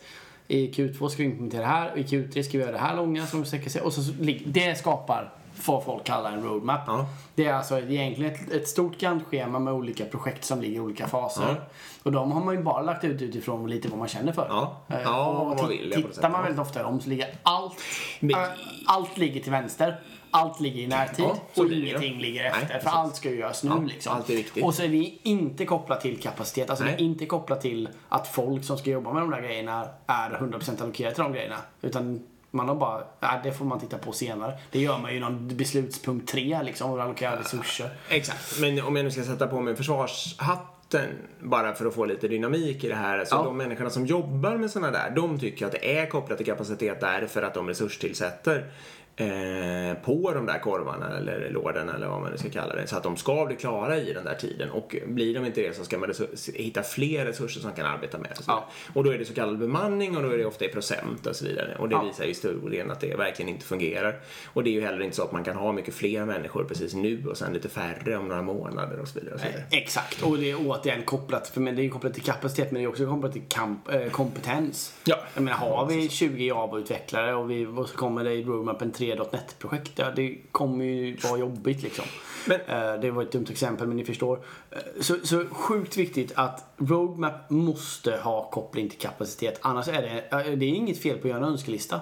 I 0.52 0.72
Q2 0.72 1.08
ska 1.10 1.24
vi 1.24 1.30
implementera 1.30 1.62
det 1.62 1.68
här 1.68 1.92
och 1.92 1.98
i 1.98 2.04
Q3 2.04 2.42
ska 2.44 2.58
vi 2.58 2.64
göra 2.64 2.72
det 2.72 2.78
här 2.80 2.96
långa 2.96 3.28
som 3.28 3.46
sträcker 3.46 3.70
sig. 3.70 3.82
Och 3.82 3.94
så, 3.94 4.02
det 4.46 4.78
skapar 4.78 5.34
vad 5.66 5.84
folk 5.84 6.04
kallar 6.04 6.32
en 6.32 6.44
roadmap. 6.44 6.80
Ja. 6.88 7.06
Det 7.36 7.46
är 7.46 7.54
alltså 7.54 7.80
egentligen 7.80 8.34
ett, 8.36 8.52
ett 8.52 8.68
stort 8.68 8.98
Gantt-schema 8.98 9.60
med 9.60 9.74
olika 9.74 10.06
projekt 10.06 10.46
som 10.46 10.62
ligger 10.62 10.76
i 10.76 10.80
olika 10.80 11.08
faser. 11.08 11.44
Ja. 11.48 11.56
Och 12.04 12.12
de 12.12 12.32
har 12.32 12.44
man 12.44 12.56
ju 12.56 12.62
bara 12.64 12.82
lagt 12.82 13.04
ut 13.04 13.22
utifrån 13.22 13.70
lite 13.70 13.88
vad 13.88 14.00
man 14.00 14.08
känner 14.08 14.34
för. 14.34 14.46
Ja. 14.50 14.78
Eh, 14.88 15.02
Ja, 15.04 15.26
och 15.28 15.36
vad 15.48 15.58
man 15.58 15.70
vill, 15.70 15.92
Tittar 16.14 16.30
man 16.30 16.44
väldigt 16.44 16.60
ofta 16.62 16.80
i 16.80 16.84
dem 16.84 17.02
så 17.02 17.10
ligger 17.10 17.28
allt, 17.44 17.74
Men- 18.20 18.32
äh, 18.32 18.48
allt 18.86 19.18
ligger 19.18 19.42
till 19.42 19.52
vänster. 19.52 20.00
Allt 20.32 20.60
ligger 20.60 20.82
i 20.82 20.88
närtid 20.88 21.26
Ja, 21.26 21.38
och 21.56 21.66
blir 21.66 21.82
det. 21.82 21.88
ingenting 21.90 22.20
ligger 22.20 22.42
Nej, 22.42 22.52
efter. 22.52 22.66
precis. 22.68 22.84
för 22.84 22.98
allt 22.98 23.16
ska 23.16 23.30
ju 23.30 23.36
göras 23.40 23.64
nu 23.64 23.70
Ja, 23.70 23.82
liksom. 23.82 24.14
allt 24.16 24.30
är 24.30 24.36
viktigt. 24.36 24.64
Och 24.64 24.74
så 24.74 24.84
är 24.84 24.88
det 24.88 25.12
inte 25.24 25.66
kopplat 25.66 26.02
till 26.02 26.20
kapacitet. 26.22 26.70
Alltså 26.70 26.86
det 26.86 26.92
är 26.92 26.96
Nej. 26.96 27.06
inte 27.06 27.26
kopplat 27.26 27.62
till 27.62 27.90
att 28.10 28.28
folk 28.28 28.64
som 28.64 28.78
ska 28.78 28.90
jobba 28.90 29.14
med 29.14 29.24
de 29.24 29.30
där 29.32 29.42
grejerna 29.42 29.88
är 30.08 30.30
100% 30.30 30.82
allokerade 30.82 31.16
till 31.16 31.24
de 31.24 31.34
grejerna. 31.34 31.58
Utan 31.82 32.24
man 32.52 32.68
har 32.68 32.76
bara, 32.76 33.00
äh, 33.22 33.30
det 33.44 33.52
får 33.54 33.66
man 33.66 33.80
titta 33.80 33.98
på 33.98 34.12
senare. 34.12 34.54
Det 34.72 34.80
gör 34.80 34.98
man 34.98 35.12
ju 35.12 35.18
i 35.18 35.20
någon 35.20 35.58
beslutspunkt 35.58 36.30
3 36.32 36.62
liksom, 36.64 36.92
och 36.92 37.02
allokera 37.02 37.40
resurser. 37.40 37.90
Exakt. 38.10 38.60
Men 38.60 38.82
om 38.82 38.96
jag 38.96 39.06
nu 39.06 39.12
ska 39.12 39.24
sätta 39.24 39.48
på 39.48 39.62
mig 39.62 39.76
försvarshatten 39.76 41.10
bara 41.40 41.74
för 41.74 41.86
att 41.86 41.94
få 41.96 42.06
lite 42.06 42.28
dynamik 42.28 42.84
i 42.84 42.88
det 42.88 42.96
här. 42.96 43.26
Så 43.26 43.36
Ja. 43.36 43.44
de 43.44 43.58
människorna 43.58 43.90
som 43.90 44.06
jobbar 44.06 44.58
med 44.58 44.72
sådana 44.72 44.92
där, 44.92 45.10
de 45.16 45.40
tycker 45.40 45.66
att 45.66 45.72
det 45.72 45.98
är 46.00 46.06
kopplat 46.06 46.38
till 46.38 46.46
kapacitet 46.48 47.00
därför 47.02 47.42
att 47.42 47.54
de 47.54 47.68
resurstillsätter 47.68 48.72
eh, 49.20 49.94
på 50.04 50.32
de 50.34 50.46
där 50.46 50.60
korvarna 50.60 51.18
eller 51.18 51.50
lådorna 51.52 51.94
eller 51.96 52.08
vad 52.08 52.22
man 52.22 52.32
nu 52.32 52.38
ska 52.38 52.50
kalla 52.50 52.76
det. 52.76 52.88
Så 52.88 52.96
att 52.98 53.04
de 53.04 53.18
ska 53.18 53.46
bli 53.46 53.56
klara 53.56 53.98
i 53.98 54.14
den 54.14 54.24
där 54.26 54.36
tiden. 54.36 54.70
Och 54.72 54.96
blir 55.08 55.34
de 55.34 55.46
inte 55.46 55.62
det 55.62 55.76
så 55.76 55.84
ska 55.84 55.98
man 55.98 56.14
hitta 56.54 56.84
fler 56.84 57.26
resurser 57.26 57.62
som 57.62 57.72
kan 57.72 57.86
arbeta 57.86 58.18
med. 58.18 58.32
Och, 58.32 58.44
Ja. 58.48 58.70
och 58.94 59.04
då 59.04 59.14
är 59.14 59.18
det 59.18 59.26
så 59.26 59.34
kallad 59.34 59.58
bemanning 59.60 60.18
och 60.18 60.24
då 60.24 60.30
är 60.30 60.38
det 60.38 60.46
ofta 60.46 60.66
i 60.66 60.70
procent 60.70 61.26
och 61.28 61.36
så 61.36 61.46
vidare. 61.46 61.76
Och 61.80 61.90
det 61.90 61.96
Ja. 61.96 62.02
visar 62.04 62.24
ju 62.24 62.30
historien 62.30 62.92
att 62.92 63.00
det 63.00 63.16
verkligen 63.16 63.50
inte 63.50 63.66
fungerar. 63.66 64.20
Och 64.54 64.64
det 64.64 64.70
är 64.70 64.74
ju 64.74 64.82
heller 64.82 65.02
inte 65.02 65.16
så 65.16 65.24
att 65.24 65.32
man 65.32 65.44
kan 65.44 65.56
ha 65.56 65.72
mycket 65.72 65.94
fler 65.94 66.26
människor 66.26 66.64
precis 66.64 66.94
nu 66.94 67.24
och 67.30 67.38
sen 67.38 67.54
lite 67.54 67.70
färre 67.70 68.18
om 68.18 68.28
några 68.28 68.42
månader 68.42 69.00
och 69.00 69.08
så 69.08 69.20
vidare. 69.20 69.34
Och 69.36 69.40
så 69.42 69.48
vidare. 69.48 69.64
Exakt, 69.72 70.22
och 70.24 70.38
det 70.38 70.52
är 70.52 70.56
återigen 70.68 71.04
kopplat, 71.04 71.48
för 71.48 71.62
det 71.62 71.86
är 71.86 71.90
kopplat 71.90 72.14
till 72.14 72.24
kapacitet 72.24 72.72
men 72.72 72.82
det 72.82 72.86
är 72.86 72.90
också 72.90 73.06
kopplat 73.06 73.34
till 73.34 73.42
kamp, 73.50 73.92
eh, 73.94 74.10
kompetens. 74.10 74.94
Ja. 75.06 75.18
Jag 75.34 75.44
menar, 75.44 75.58
har 75.58 75.86
vi 75.86 76.10
20 76.10 76.48
Java-utvecklare 76.48 77.34
och, 77.36 77.52
vi, 77.52 77.66
och 77.66 77.90
så 77.90 77.98
kommer 77.98 78.24
det 78.24 78.34
i 78.34 78.44
roadmapen 78.44 78.92
3.net-projekt, 79.16 79.92
ja, 79.96 80.12
det 80.16 80.38
kommer 80.52 80.86
ju 80.86 81.16
vara 81.16 81.38
jobbigt 81.40 81.84
liksom. 81.84 82.06
Men- 82.48 82.60
Eh, 82.68 83.00
det 83.02 83.12
var 83.12 83.24
ett 83.24 83.32
dumt 83.32 83.46
exempel 83.50 83.88
men 83.88 83.98
ni 83.98 84.06
förstår. 84.06 84.40
Eh, 84.72 84.78
så, 85.02 85.16
så 85.24 85.46
sjukt 85.52 85.98
viktigt 85.98 86.32
att 86.36 86.66
roadmap 86.78 87.50
måste 87.50 88.18
ha 88.18 88.50
koppling 88.52 88.90
till 88.90 89.00
kapacitet. 89.00 89.60
Annars 89.62 89.88
är 89.88 90.02
det, 90.02 90.38
eh, 90.38 90.58
det 90.58 90.66
är 90.66 90.70
inget 90.70 91.02
fel 91.02 91.18
på 91.18 91.28
att 91.28 91.30
göra 91.32 91.38
en 91.46 91.52
önskelista. 91.52 92.00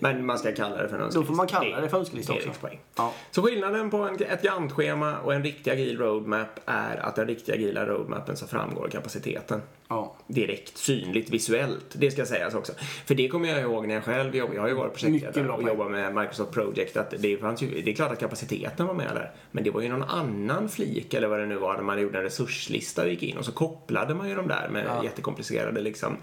Men 0.00 0.26
man 0.26 0.38
ska 0.38 0.52
kalla 0.54 0.82
det 0.82 0.88
för 0.88 0.94
en 0.94 1.00
Då 1.00 1.04
önskelista. 1.06 1.26
får 1.26 1.36
man 1.36 1.46
kalla 1.46 1.80
det 1.80 1.88
för 1.88 1.98
önskelista 1.98 2.32
också. 2.32 2.50
Ja. 2.96 3.12
Så 3.30 3.42
skillnaden 3.42 3.90
på 3.90 3.96
en, 3.96 4.14
ett 4.14 4.42
Gantt-schema 4.42 5.18
och 5.18 5.34
en 5.34 5.42
riktig 5.42 5.70
agil 5.70 5.98
roadmap 5.98 6.60
är 6.66 6.96
att 6.96 7.16
den 7.16 7.26
riktiga 7.26 7.54
agila 7.54 7.86
roadmapen 7.86 8.36
så 8.36 8.46
framgår 8.46 8.88
kapaciteten. 8.88 9.62
Ja. 9.88 10.16
direkt 10.26 10.78
synligt 10.78 11.30
visuellt. 11.30 11.86
Det 11.92 12.10
ska 12.10 12.26
sägas 12.26 12.54
också. 12.54 12.72
För 13.06 13.14
det 13.14 13.28
kommer 13.28 13.48
jag 13.48 13.60
ihåg 13.60 13.86
när 13.86 13.94
jag 13.94 14.04
själv 14.04 14.36
jobbade. 14.36 14.56
Jag 14.56 14.62
har 14.62 14.68
ju 14.68 14.74
varit 14.74 14.94
projektledare 14.94 15.48
och 15.52 15.62
jobbat 15.62 15.90
med 15.90 16.14
Microsoft 16.14 16.52
Project. 16.52 16.96
Att 16.96 17.14
det, 17.18 17.36
fanns 17.36 17.62
ju, 17.62 17.82
det 17.82 17.90
är 17.90 17.94
klart 17.94 18.12
att 18.12 18.20
kapaciteten 18.20 18.86
var 18.86 18.94
med 18.94 19.10
där. 19.14 19.32
Men 19.50 19.64
det 19.64 19.70
var 19.70 19.80
ju 19.80 19.88
någon 19.88 20.02
annan 20.02 20.68
flik 20.68 21.14
eller 21.14 21.28
vad 21.28 21.40
det 21.40 21.46
nu 21.46 21.56
var 21.56 21.74
när 21.74 21.82
man 21.82 22.00
gjorde 22.00 22.18
en 22.18 22.24
resurslista 22.24 23.02
och 23.02 23.08
gick 23.08 23.22
in 23.22 23.36
och 23.38 23.44
så 23.44 23.52
kopplade 23.52 24.14
man 24.14 24.28
ju 24.28 24.34
de 24.34 24.48
där 24.48 24.68
med 24.68 24.86
jättekomplicerade 25.04 25.80
liksom 25.80 26.16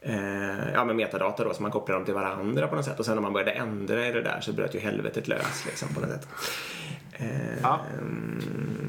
eh, 0.00 0.72
ja, 0.74 0.84
men 0.84 0.96
metadata 0.96 1.44
då, 1.44 1.54
så 1.54 1.62
man 1.62 1.70
kopplar 1.70 1.96
dem 1.96 2.04
till 2.04 2.14
varandra 2.14 2.68
på 2.68 2.76
något 2.76 2.84
sätt. 2.84 2.98
Och 2.98 3.04
sen 3.04 3.14
när 3.14 3.22
man 3.22 3.32
började 3.32 3.52
ändra 3.52 4.08
i 4.08 4.12
det 4.12 4.22
där 4.22 4.40
så 4.40 4.52
bröt 4.52 4.74
ju 4.74 4.78
helvetet 4.78 5.28
lös 5.28 5.66
liksom 5.66 5.88
på 5.94 6.00
något 6.00 6.10
sätt. 6.10 6.28
Eh, 7.12 7.58
Ja. 7.62 7.80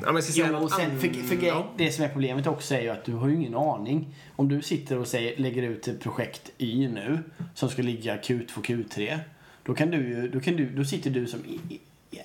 ja, 0.06 0.12
men 0.12 0.24
Jo, 0.34 0.56
och 0.56 0.72
sen, 0.72 1.00
för, 1.00 1.08
för 1.08 1.46
ja. 1.46 1.68
det 1.78 1.92
som 1.92 2.06
är 2.06 2.10
problemet 2.10 2.48
också 2.48 2.76
är 2.76 2.82
ju 2.82 2.90
att 2.90 3.06
du 3.06 3.14
har 3.14 3.28
ju 3.28 3.36
ingen 3.36 3.56
aning. 3.56 4.16
Om 4.36 4.50
du 4.50 4.62
sitter 4.62 4.98
och 4.98 5.08
säger, 5.08 5.38
lägger 5.38 5.64
ut 5.64 5.88
ett 5.88 6.00
projekt 6.00 6.52
Y 6.58 6.88
nu 6.88 7.20
som 7.54 7.70
ska 7.70 7.82
ligga 7.82 8.18
Q2, 8.18 8.48
Q3. 8.48 9.20
Då, 9.64 9.76
kan 9.76 9.92
du, 9.92 10.30
då, 10.30 10.40
kan 10.40 10.56
du, 10.56 10.70
då 10.70 10.84
sitter 10.84 11.10
du 11.10 11.28
som 11.28 11.40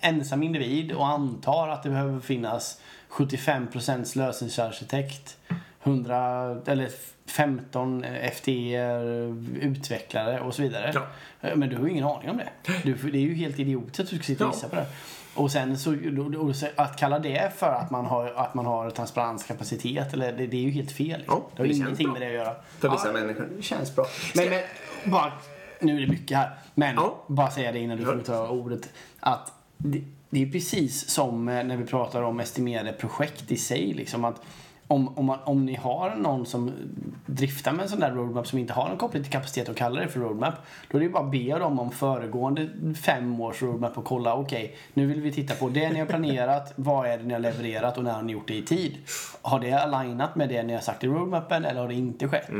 ensam 0.00 0.42
individ 0.42 0.92
och 0.92 1.06
antar 1.06 1.68
att 1.68 1.82
det 1.82 1.88
behöver 1.88 2.20
finnas 2.20 2.80
75% 3.10 4.18
lösningsarkitekt, 4.18 5.36
100 5.84 6.56
eller 6.66 6.90
15 7.26 8.04
FTE 8.34 8.78
utvecklare 9.60 10.40
och 10.40 10.54
så 10.54 10.62
vidare. 10.62 10.92
Ja. 11.40 11.54
Men 11.56 11.68
du 11.68 11.76
har 11.76 11.84
ju 11.84 11.90
ingen 11.90 12.04
aning 12.04 12.30
om 12.30 12.36
det. 12.36 12.72
Du, 12.82 12.94
det 12.94 13.18
är 13.18 13.22
ju 13.22 13.34
helt 13.34 13.58
idiotiskt 13.58 14.00
att 14.00 14.10
du 14.10 14.16
ska 14.16 14.24
sitta 14.24 14.44
och 14.46 14.50
Ja. 14.50 14.54
gissa 14.54 14.68
på 14.68 14.76
det. 14.76 14.86
Och 15.34 15.52
sen 15.52 15.78
så, 15.78 15.96
att 16.76 16.96
kalla 16.98 17.18
det 17.18 17.52
för 17.56 17.72
att 17.72 17.90
man 17.90 18.06
har, 18.06 18.26
att 18.36 18.54
man 18.54 18.66
har 18.66 18.90
transparenskapacitet, 18.90 20.12
eller, 20.14 20.32
det, 20.32 20.46
det 20.46 20.56
är 20.56 20.60
ju 20.60 20.70
helt 20.70 20.92
fel. 20.92 21.18
Liksom. 21.20 21.36
Ja, 21.42 21.50
det 21.56 21.62
har 21.62 21.66
ju 21.66 21.72
ingenting 21.74 22.06
bra. 22.06 22.12
med 22.12 22.22
det 22.22 22.26
att 22.28 22.32
göra. 22.46 22.54
För 22.78 22.88
vissa 22.90 23.12
människor. 23.12 23.48
Det 23.56 23.62
känns 23.62 23.96
bra. 23.96 24.04
Men, 24.34 24.50
men 24.50 24.60
bara, 25.12 25.32
nu 25.80 25.96
är 25.96 26.00
det 26.00 26.06
mycket 26.12 26.36
här. 26.36 26.50
Men 26.74 26.94
Ja. 26.94 27.24
bara 27.26 27.50
säga 27.50 27.72
det 27.72 27.78
innan 27.78 27.96
du 27.98 28.04
får 28.04 28.16
Ja. 28.16 28.22
ta 28.24 28.48
ordet. 28.48 28.88
Att 29.20 29.52
det, 29.76 30.02
det 30.30 30.42
är 30.42 30.46
precis 30.52 31.10
som 31.10 31.48
eh, 31.48 31.64
när 31.64 31.76
vi 31.76 31.84
pratar 31.84 32.22
om 32.22 32.40
estimerade 32.40 32.92
projekt 32.92 33.50
i 33.52 33.56
sig. 33.56 33.92
Liksom 33.94 34.24
att 34.24 34.40
om, 34.86 35.18
om, 35.18 35.24
man, 35.26 35.38
om 35.44 35.66
ni 35.66 35.74
har 35.74 36.14
någon 36.16 36.46
som 36.46 36.72
driftar 37.26 37.72
med 37.72 37.82
en 37.82 37.88
sån 37.88 38.00
där 38.00 38.10
roadmap 38.10 38.46
som 38.46 38.58
inte 38.58 38.72
har 38.72 38.90
en 38.90 38.96
koppling 38.96 39.22
till 39.22 39.32
kapacitet 39.32 39.68
och 39.68 39.76
kallar 39.76 40.00
det 40.00 40.08
för 40.08 40.20
roadmap. 40.20 40.54
Då 40.90 40.98
är 40.98 41.00
det 41.00 41.06
ju 41.06 41.12
bara 41.12 41.24
att 41.24 41.30
be 41.30 41.58
dem 41.58 41.80
om 41.80 41.90
föregående 41.90 42.68
fem 43.02 43.40
års 43.40 43.62
roadmap 43.62 43.98
och 43.98 44.04
kolla 44.04 44.34
okej, 44.34 44.76
nu 44.94 45.06
vill 45.06 45.20
vi 45.20 45.32
titta 45.32 45.54
på 45.54 45.68
det 45.68 45.90
ni 45.90 45.98
har 45.98 46.06
planerat, 46.06 46.72
vad 46.76 47.06
är 47.06 47.18
det 47.18 47.24
ni 47.24 47.32
har 47.32 47.40
levererat 47.40 47.98
och 47.98 48.04
när 48.04 48.12
har 48.12 48.22
ni 48.22 48.32
gjort 48.32 48.48
det 48.48 48.54
i 48.54 48.62
tid? 48.62 48.96
Har 49.42 49.60
det 49.60 49.72
alignat 49.72 50.36
med 50.36 50.48
det 50.48 50.62
ni 50.62 50.72
har 50.72 50.80
sagt 50.80 51.04
i 51.04 51.06
roadmappen 51.06 51.64
eller 51.64 51.80
har 51.80 51.88
det 51.88 51.94
inte 51.94 52.28
skett? 52.28 52.50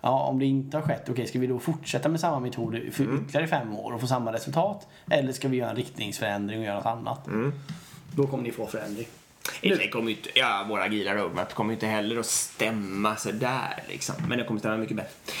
Ja, 0.00 0.24
om 0.24 0.38
det 0.38 0.46
inte 0.46 0.76
har 0.76 0.82
skett, 0.82 1.08
okej, 1.08 1.26
ska 1.26 1.38
vi 1.38 1.46
då 1.46 1.58
fortsätta 1.58 2.08
med 2.08 2.20
samma 2.20 2.40
metod 2.40 2.80
för 2.92 3.04
ytterligare 3.04 3.46
fem 3.46 3.76
år 3.76 3.92
och 3.92 4.00
få 4.00 4.06
samma 4.06 4.32
resultat? 4.32 4.88
Eller 5.10 5.32
ska 5.32 5.48
vi 5.48 5.56
göra 5.56 5.70
en 5.70 5.76
riktningsförändring 5.76 6.58
och 6.58 6.64
göra 6.64 6.76
något 6.76 6.86
annat? 6.86 7.28
Då 8.16 8.26
kommer 8.26 8.44
ni 8.44 8.50
få 8.50 8.66
förändring. 8.66 9.06
Det 9.62 9.88
kommer 9.88 10.10
inte, 10.10 10.28
ja, 10.34 10.66
våra 10.68 10.82
agila 10.82 11.14
roadmap 11.14 11.54
kommer 11.54 11.70
ju 11.70 11.74
inte 11.74 11.86
heller 11.86 12.18
att 12.18 12.26
stämma 12.26 13.16
sådär 13.16 13.82
liksom. 13.88 14.14
Men 14.28 14.38
det 14.38 14.44
kommer 14.44 14.60
stämma 14.60 14.76
mycket 14.76 14.96
bättre. 14.96 15.34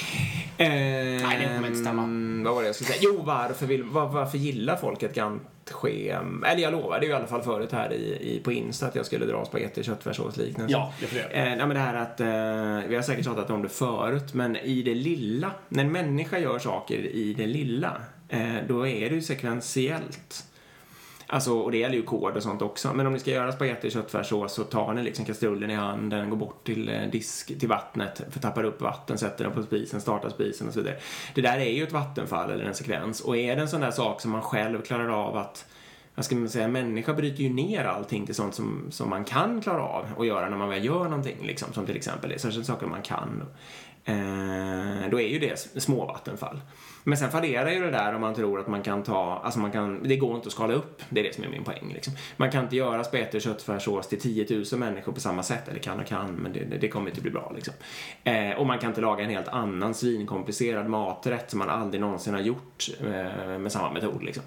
Nej, 0.58 1.38
det 1.40 1.54
kommer 1.54 1.68
inte 1.68 1.80
stämma. 1.80 2.02
Vad 2.44 2.54
var 2.54 2.62
det 2.62 2.68
jag 2.68 2.74
skulle 2.74 2.90
säga? 2.90 3.00
Jo, 3.02 3.22
varför, 3.24 3.66
vill, 3.66 3.82
var, 3.82 4.08
varför 4.08 4.38
gillar 4.38 4.76
folk 4.76 5.02
ett 5.02 5.14
Gantt-schema? 5.14 6.46
Eller 6.46 6.62
jag 6.62 6.72
lovade 6.72 7.06
ju 7.06 7.12
i 7.12 7.14
alla 7.14 7.26
fall 7.26 7.42
förut 7.42 7.72
här 7.72 7.92
i, 7.92 8.36
i, 8.36 8.40
på 8.44 8.52
Insta 8.52 8.86
att 8.86 8.94
jag 8.94 9.06
skulle 9.06 9.26
dra 9.26 9.44
spagetti, 9.44 9.82
köttfärssås 9.82 10.36
liknande. 10.36 10.72
Ja, 10.72 10.92
det 11.00 11.06
får 11.06 11.16
du 11.16 11.22
göra. 11.22 11.32
Eh, 11.32 11.44
nej, 11.44 11.66
men 11.66 11.68
det 11.68 11.78
här 11.78 11.94
att, 11.94 12.20
eh, 12.20 12.88
vi 12.88 12.94
har 12.94 13.02
säkert 13.02 13.26
pratat 13.26 13.50
om 13.50 13.62
det 13.62 13.68
förut, 13.68 14.34
men 14.34 14.56
i 14.56 14.82
det 14.82 14.94
lilla, 14.94 15.50
när 15.68 15.84
en 15.84 15.92
människa 15.92 16.38
gör 16.38 16.58
saker 16.58 16.98
i 16.98 17.34
det 17.34 17.46
lilla, 17.46 18.02
eh, 18.28 18.54
då 18.68 18.86
är 18.86 19.08
det 19.08 19.14
ju 19.14 19.22
sekventiellt. 19.22 20.44
Alltså, 21.32 21.58
och 21.58 21.72
det 21.72 21.78
gäller 21.78 21.94
ju 21.94 22.02
kod 22.02 22.36
och 22.36 22.42
sånt 22.42 22.62
också. 22.62 22.94
Men 22.94 23.06
om 23.06 23.12
ni 23.12 23.18
ska 23.18 23.30
göra 23.30 23.52
spagetti 23.52 23.88
och 23.88 23.92
köttfärssås 23.92 24.54
så 24.54 24.64
tar 24.64 24.94
ni 24.94 25.02
liksom 25.02 25.24
kastrullen 25.24 25.70
i 25.70 25.74
handen, 25.74 26.30
går 26.30 26.36
bort 26.36 26.64
till 26.64 26.88
eh, 26.88 27.02
disk, 27.12 27.58
till 27.58 27.68
vattnet, 27.68 28.22
tappar 28.40 28.64
upp 28.64 28.80
vatten, 28.80 29.18
sätter 29.18 29.44
den 29.44 29.52
på 29.52 29.62
spisen, 29.62 30.00
startar 30.00 30.30
spisen 30.30 30.68
och 30.68 30.74
så 30.74 30.80
vidare. 30.80 30.96
Det 31.34 31.40
där 31.40 31.58
är 31.58 31.70
ju 31.70 31.82
ett 31.82 31.92
vattenfall 31.92 32.50
eller 32.50 32.64
en 32.64 32.74
sekvens. 32.74 33.20
Och 33.20 33.36
är 33.36 33.56
det 33.56 33.62
en 33.62 33.68
sån 33.68 33.80
där 33.80 33.90
sak 33.90 34.20
som 34.20 34.30
man 34.30 34.42
själv 34.42 34.82
klarar 34.82 35.08
av 35.08 35.36
att 35.36 35.66
vad 36.14 36.24
ska 36.24 36.36
man 36.36 36.48
säga, 36.48 36.68
människa 36.68 37.14
bryter 37.14 37.42
ju 37.42 37.48
ner 37.48 37.84
allting 37.84 38.26
till 38.26 38.34
sånt 38.34 38.54
som, 38.54 38.86
som 38.90 39.10
man 39.10 39.24
kan 39.24 39.60
klara 39.60 39.82
av 39.82 40.06
att 40.18 40.26
göra 40.26 40.48
när 40.48 40.56
man 40.56 40.68
väl 40.68 40.84
gör 40.84 41.04
någonting, 41.04 41.38
liksom, 41.42 41.72
som 41.72 41.86
till 41.86 41.96
exempel 41.96 42.30
det, 42.30 42.38
särskilt 42.38 42.66
saker 42.66 42.86
man 42.86 43.02
kan. 43.02 43.42
Eh, 44.04 45.10
då 45.10 45.20
är 45.20 45.28
ju 45.28 45.38
det 45.38 45.82
små 45.82 46.06
vattenfall. 46.06 46.60
Men 47.04 47.18
sen 47.18 47.30
fallerar 47.30 47.70
ju 47.70 47.80
det 47.80 47.90
där 47.90 48.14
om 48.14 48.20
man 48.20 48.34
tror 48.34 48.60
att 48.60 48.66
man 48.66 48.82
kan 48.82 49.02
ta, 49.02 49.40
alltså 49.44 49.60
man 49.60 49.72
kan, 49.72 50.02
det 50.02 50.16
går 50.16 50.36
inte 50.36 50.46
att 50.46 50.52
skala 50.52 50.74
upp, 50.74 51.02
det 51.08 51.20
är 51.20 51.24
det 51.24 51.34
som 51.34 51.44
är 51.44 51.48
min 51.48 51.64
poäng. 51.64 51.90
Liksom. 51.94 52.12
Man 52.36 52.50
kan 52.50 52.64
inte 52.64 52.76
göra 52.76 53.04
spagetti 53.04 53.38
och 53.38 53.42
köttfärssås 53.42 54.08
till 54.08 54.20
10 54.20 54.64
000 54.72 54.80
människor 54.80 55.12
på 55.12 55.20
samma 55.20 55.42
sätt, 55.42 55.68
eller 55.68 55.78
kan 55.80 56.00
och 56.00 56.06
kan, 56.06 56.34
men 56.34 56.52
det, 56.52 56.64
det, 56.64 56.88
kommer 56.88 57.10
inte 57.10 57.20
bli 57.20 57.30
bra. 57.30 57.52
Liksom. 57.54 57.74
Eh, 58.24 58.50
och 58.50 58.66
man 58.66 58.78
kan 58.78 58.88
inte 58.88 59.00
laga 59.00 59.24
en 59.24 59.30
helt 59.30 59.48
annan 59.48 59.94
svinkomplicerad 59.94 60.88
maträtt 60.88 61.50
som 61.50 61.58
man 61.58 61.70
aldrig 61.70 62.00
någonsin 62.00 62.34
har 62.34 62.40
gjort 62.40 62.88
eh, 63.00 63.58
med 63.58 63.72
samma 63.72 63.92
metod. 63.92 64.22
Liksom. 64.22 64.42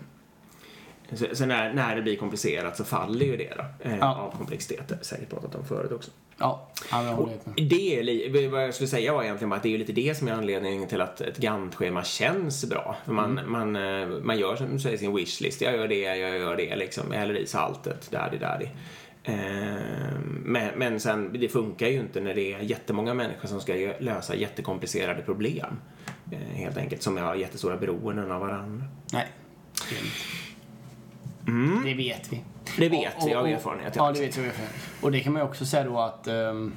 Så, 1.11 1.25
så 1.33 1.45
när, 1.45 1.73
när 1.73 1.95
det 1.95 2.01
blir 2.01 2.17
komplicerat 2.17 2.77
så 2.77 2.83
faller 2.83 3.25
ju 3.25 3.37
det 3.37 3.53
då, 3.57 3.89
eh, 3.89 3.97
Ja. 3.97 4.15
av 4.15 4.37
komplexitet. 4.37 4.87
Det 4.87 4.93
har 4.93 4.99
vi 4.99 5.05
säkert 5.05 5.29
pratat 5.29 5.55
om 5.55 5.65
förut 5.65 5.91
också. 5.91 6.11
Ja, 6.37 6.67
med. 7.55 7.67
Det 7.69 7.99
är 8.45 8.49
vad 8.49 8.63
jag 8.63 8.73
skulle 8.73 8.87
säga 8.87 9.13
var 9.13 9.23
egentligen 9.23 9.49
bara 9.49 9.55
att 9.55 9.63
det 9.63 9.73
är 9.73 9.77
lite 9.77 9.91
det 9.93 10.17
som 10.17 10.27
är 10.27 10.31
anledningen 10.31 10.87
till 10.87 11.01
att 11.01 11.21
ett 11.21 11.37
Gantt-schema 11.37 12.03
känns 12.03 12.65
bra. 12.69 12.95
För 13.05 13.11
man, 13.13 13.39
man, 13.47 13.75
eh, 13.75 14.07
man 14.07 14.39
gör 14.39 14.55
som 14.55 14.71
du 14.73 14.79
säger 14.79 14.97
sin 14.97 15.15
wishlist. 15.15 15.61
Jag 15.61 15.75
gör 15.75 15.87
det, 15.87 15.99
jag 15.99 16.37
gör 16.39 16.55
det 16.55 16.75
liksom. 16.75 17.03
Jag 17.11 17.19
häller 17.19 17.35
i 17.37 17.47
saltet, 17.47 18.11
daddy 18.11 18.37
daddy. 18.37 18.65
Eh, 19.23 19.35
Men, 20.45 20.69
men 20.79 20.99
sen, 20.99 21.33
det 21.39 21.49
funkar 21.49 21.87
ju 21.87 21.99
inte 21.99 22.21
när 22.21 22.33
det 22.33 22.53
är 22.53 22.59
jättemånga 22.59 23.13
människor 23.13 23.47
som 23.47 23.61
ska 23.61 23.73
lösa 23.99 24.35
jättekomplicerade 24.35 25.21
problem. 25.21 25.79
Eh, 26.31 26.37
Helt 26.57 26.77
enkelt, 26.77 27.01
som 27.03 27.17
har 27.17 27.35
jättestora 27.35 27.77
beroenden 27.77 28.31
av 28.31 28.41
varandra. 28.41 28.85
Nej. 29.13 29.27
Inte. 31.47 31.89
Det 31.89 31.93
vet 31.93 32.33
vi. 32.33 32.35
Mm. 32.37 32.47
Det 32.77 32.89
vet 32.89 33.13
vi 33.25 33.33
av 33.33 33.43
och- 33.43 33.49
erfarenhet. 33.49 33.95
Ja, 33.95 34.11
det 34.11 34.19
vet 34.19 34.37
vi 34.37 34.41
av 34.41 34.47
erfarenhet. 34.47 34.75
Och 35.01 35.11
det 35.11 35.19
kan 35.19 35.33
man 35.33 35.41
ju 35.41 35.47
också 35.47 35.65
säga 35.65 35.83
då 35.83 35.99
att 35.99 36.27
um, 36.27 36.73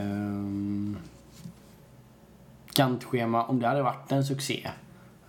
um, 0.00 0.98
Gantt-schema, 2.74 3.44
om 3.44 3.60
det 3.60 3.66
hade 3.68 3.82
varit 3.82 4.12
en 4.12 4.24
succé 4.24 4.68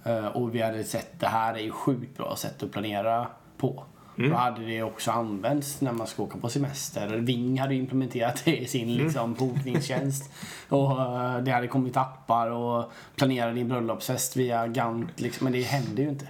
eh, 0.04 0.26
och 0.26 0.56
vi 0.56 0.62
hade 0.62 0.84
sett 0.84 1.20
det 1.20 1.28
här 1.28 1.54
är 1.54 1.60
ju 1.60 1.72
sjukt 1.72 2.18
bra 2.18 2.36
sätt 2.36 2.64
att 2.64 2.72
planera 2.72 3.28
på. 3.58 3.84
Då 4.16 4.36
hade 4.36 4.66
det 4.66 4.84
också 4.84 5.12
använts 5.12 5.82
när 5.82 5.92
man 5.92 6.08
ska 6.08 6.24
åka 6.24 6.38
på 6.38 6.50
semester. 6.50 7.08
Ving 7.18 7.60
hade 7.60 7.76
implementerat 7.76 8.42
det 8.46 8.58
i 8.58 8.68
sin 8.68 8.96
liksom, 8.98 9.34
bokningstjänst. 9.34 10.32
Och 10.70 11.02
eh, 11.02 11.38
det 11.38 11.52
hade 11.52 11.68
kommit 11.68 11.98
appar 11.98 12.50
och 12.50 12.92
planera 13.16 13.52
din 13.52 13.68
bröllopsfest 13.68 14.38
via 14.38 14.68
Gantt. 14.68 15.22
Liksom. 15.22 15.44
Men 15.44 15.54
det 15.54 15.62
hände 15.62 16.02
ju 16.02 16.10
inte. 16.10 16.28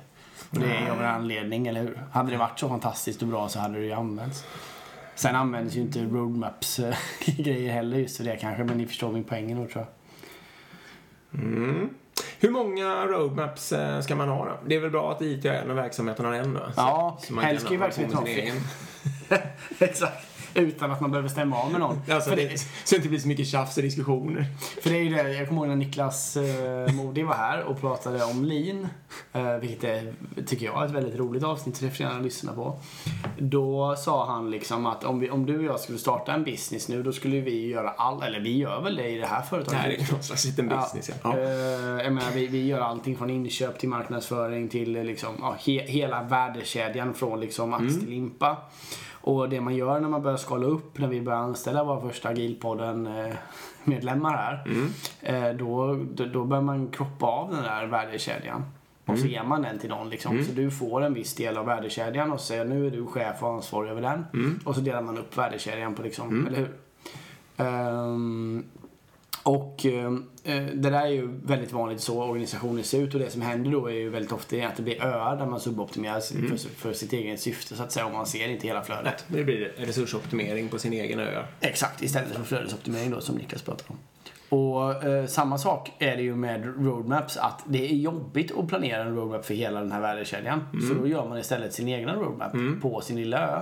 Det 0.51 0.65
är 0.65 0.91
av 0.91 0.99
en 1.01 1.05
anledning, 1.05 1.67
eller 1.67 1.81
hur? 1.81 2.01
Hade 2.11 2.31
det 2.31 2.37
varit 2.37 2.59
så 2.59 2.69
fantastiskt 2.69 3.21
och 3.21 3.27
bra 3.27 3.49
så 3.49 3.59
hade 3.59 3.79
det 3.79 3.85
ju 3.85 3.91
använts. 3.91 4.45
Sen 5.15 5.35
används 5.35 5.75
ju 5.75 5.81
inte 5.81 5.99
roadmaps 5.99 6.79
eh, 6.79 6.95
grejer 7.25 7.73
heller 7.73 7.97
just 7.97 8.17
för 8.17 8.23
det 8.23 8.37
kanske, 8.37 8.63
men 8.63 8.77
ni 8.77 8.87
förstår 8.87 9.11
min 9.11 9.23
poäng 9.23 9.55
nog 9.55 9.69
tror 9.71 9.85
jag. 9.85 9.93
Hur 12.39 12.49
många 12.49 13.05
roadmaps 13.05 13.71
eh, 13.71 14.01
ska 14.01 14.15
man 14.15 14.29
ha 14.29 14.45
då? 14.45 14.57
Det 14.65 14.75
är 14.75 14.79
väl 14.79 14.91
bra 14.91 15.11
att 15.11 15.21
IT 15.21 15.43
har 15.43 15.51
en 15.51 15.71
och 15.71 15.77
verksamheten 15.77 16.25
har 16.25 16.33
en 16.33 16.53
då? 16.53 16.71
Ja, 16.75 17.19
helst 17.41 17.65
ska 17.65 17.73
ju 17.73 17.79
verksamheten 17.79 18.17
ha. 18.17 19.37
Exakt. 19.79 20.30
Utan 20.53 20.91
att 20.91 21.01
man 21.01 21.11
behöver 21.11 21.29
stämma 21.29 21.57
av 21.57 21.71
med 21.71 21.79
någon. 21.79 22.01
Alltså, 22.11 22.29
det, 22.29 22.35
det, 22.47 22.57
så 22.57 22.65
det 22.89 22.95
inte 22.95 23.09
blir 23.09 23.19
så 23.19 23.27
mycket 23.27 23.47
tjafs 23.47 23.77
och 23.77 23.83
diskussioner. 23.83 24.45
för 24.81 24.89
det 24.89 24.95
är 24.95 25.03
ju 25.03 25.09
det, 25.09 25.33
jag 25.33 25.47
kommer 25.47 25.61
ihåg 25.61 25.69
när 25.69 25.75
Niklas 25.75 26.37
eh, 26.37 26.93
Modig 26.93 27.25
var 27.25 27.33
här 27.33 27.63
och 27.63 27.81
pratade 27.81 28.23
om 28.23 28.45
lean. 28.45 28.87
Eh, 29.33 29.55
vilket 29.55 29.83
är, 29.83 30.13
tycker 30.47 30.65
jag 30.65 30.81
är 30.81 30.85
ett 30.85 30.91
väldigt 30.91 31.15
roligt 31.19 31.43
avsnitt, 31.43 31.77
så 31.77 31.85
det 31.85 31.91
får 31.91 32.05
gärna 32.05 32.19
lyssna 32.19 32.53
på. 32.53 32.79
Då 33.37 33.95
sa 33.95 34.25
han 34.25 34.51
liksom 34.51 34.85
att 34.85 35.03
om, 35.03 35.19
vi, 35.19 35.29
om 35.29 35.45
du 35.45 35.57
och 35.57 35.63
jag 35.63 35.79
skulle 35.79 35.97
starta 35.97 36.33
en 36.33 36.43
business 36.43 36.87
nu, 36.89 37.03
då 37.03 37.11
skulle 37.11 37.39
vi 37.39 37.67
göra 37.67 37.89
all, 37.89 38.23
eller 38.23 38.39
vi 38.39 38.57
gör 38.57 38.81
väl 38.81 38.95
det 38.95 39.09
i 39.09 39.17
det 39.17 39.25
här 39.27 39.41
Det 39.41 39.47
företaget. 39.47 39.79
här 39.81 39.89
är 39.89 40.11
någon 40.11 40.23
slags 40.23 40.45
liten 40.45 40.67
business. 40.67 41.11
Ja. 41.23 41.37
Ja. 41.37 41.39
Eh, 41.39 42.03
jag 42.03 42.13
menar, 42.13 42.31
vi, 42.31 42.47
vi 42.47 42.65
gör 42.65 42.79
allting 42.79 43.17
från 43.17 43.29
inköp 43.29 43.79
till 43.79 43.89
marknadsföring 43.89 44.69
till 44.69 44.95
eh, 44.95 45.03
liksom, 45.03 45.35
ja, 45.39 45.55
he, 45.65 45.71
hela 45.81 46.23
värdekedjan 46.23 47.13
från 47.13 47.39
liksom 47.39 47.73
ax 47.73 47.99
till 47.99 48.09
limpa. 48.09 48.57
Och 49.21 49.49
det 49.49 49.61
man 49.61 49.75
gör 49.75 49.99
när 49.99 50.09
man 50.09 50.21
börjar 50.21 50.37
skala 50.37 50.65
upp, 50.65 50.97
när 50.97 51.07
vi 51.07 51.21
börjar 51.21 51.39
anställa 51.39 51.83
våra 51.83 52.01
första 52.01 52.29
Agilpodden 52.29 53.07
eh, 53.07 53.33
medlemmar 53.83 54.37
här. 54.37 54.63
Eh, 55.21 55.55
då, 55.55 55.99
då, 56.33 56.43
börjar 56.43 56.63
man 56.63 56.87
kroppa 56.87 57.25
av 57.25 57.51
den 57.51 57.63
där 57.63 57.85
värdekedjan. 57.85 58.63
Och 59.05 59.19
så 59.19 59.27
ger 59.27 59.43
man 59.43 59.61
den 59.61 59.79
till 59.79 59.89
någon 59.89 60.09
liksom. 60.09 60.43
Så 60.43 60.51
du 60.51 60.71
får 60.71 61.01
en 61.01 61.13
viss 61.13 61.35
del 61.35 61.57
av 61.57 61.65
värdekedjan 61.65 62.31
och 62.31 62.39
så 62.39 62.45
säger 62.45 62.65
nu 62.65 62.87
är 62.87 62.91
du 62.91 63.05
chef 63.05 63.43
och 63.43 63.49
ansvarig 63.49 63.89
över 63.91 64.01
den. 64.01 64.25
Och 64.65 64.75
så 64.75 64.81
delar 64.81 65.01
man 65.01 65.17
upp 65.17 65.37
värdekedjan 65.37 65.95
på 65.95 66.01
liksom, 66.01 66.47
eller 66.47 66.57
hur? 66.57 66.69
Ehm, 67.57 68.63
och 69.43 69.85
eh, 69.85 70.11
det 70.73 70.89
där 70.89 71.01
är 71.01 71.07
ju 71.07 71.27
väldigt 71.43 71.71
vanligt 71.71 72.01
så 72.01 72.23
organisationer 72.23 72.83
ser 72.83 73.01
ut 73.01 73.13
och 73.13 73.19
det 73.19 73.29
som 73.29 73.41
händer 73.41 73.71
då 73.71 73.87
är 73.87 73.93
ju 73.93 74.09
väldigt 74.09 74.31
ofta 74.31 74.67
att 74.67 74.75
det 74.75 74.83
blir 74.83 75.03
öar 75.03 75.37
där 75.37 75.45
man 75.45 75.59
suboptimerar 75.59 76.19
för, 76.19 76.69
för 76.69 76.93
sitt 76.93 77.13
eget 77.13 77.41
syfte 77.41 77.75
så 77.75 77.83
att 77.83 77.91
säga 77.91 78.05
och 78.05 78.11
man 78.11 78.25
ser 78.25 78.47
inte 78.47 78.67
hela 78.67 78.83
flödet. 78.83 79.25
Det 79.27 79.43
blir 79.43 79.73
resursoptimering 79.77 80.69
på 80.69 80.79
sin 80.79 80.93
egen 80.93 81.19
ö. 81.19 81.43
Exakt, 81.59 82.01
istället 82.01 82.35
för 82.35 82.43
flödesoptimering 82.43 83.11
då 83.11 83.21
som 83.21 83.35
Niklas 83.35 83.61
pratar 83.61 83.85
om. 83.87 83.97
Och 84.51 85.03
eh, 85.03 85.25
samma 85.25 85.57
sak 85.57 85.91
är 85.99 86.15
det 86.17 86.21
ju 86.23 86.35
med 86.35 86.65
roadmaps 86.85 87.37
att 87.37 87.63
det 87.65 87.91
är 87.91 87.95
jobbigt 87.95 88.51
att 88.59 88.67
planera 88.67 89.01
en 89.03 89.15
roadmap 89.15 89.45
för 89.45 89.53
hela 89.53 89.79
den 89.79 89.91
här 89.91 90.01
värdekedjan. 90.01 90.63
Så 90.87 90.93
då 90.93 91.07
gör 91.07 91.27
man 91.29 91.37
istället 91.37 91.73
sin 91.73 91.87
egna 91.87 92.15
roadmap 92.15 92.51
på 92.81 93.01
sin 93.01 93.15
lilla 93.15 93.37
ö. 93.47 93.59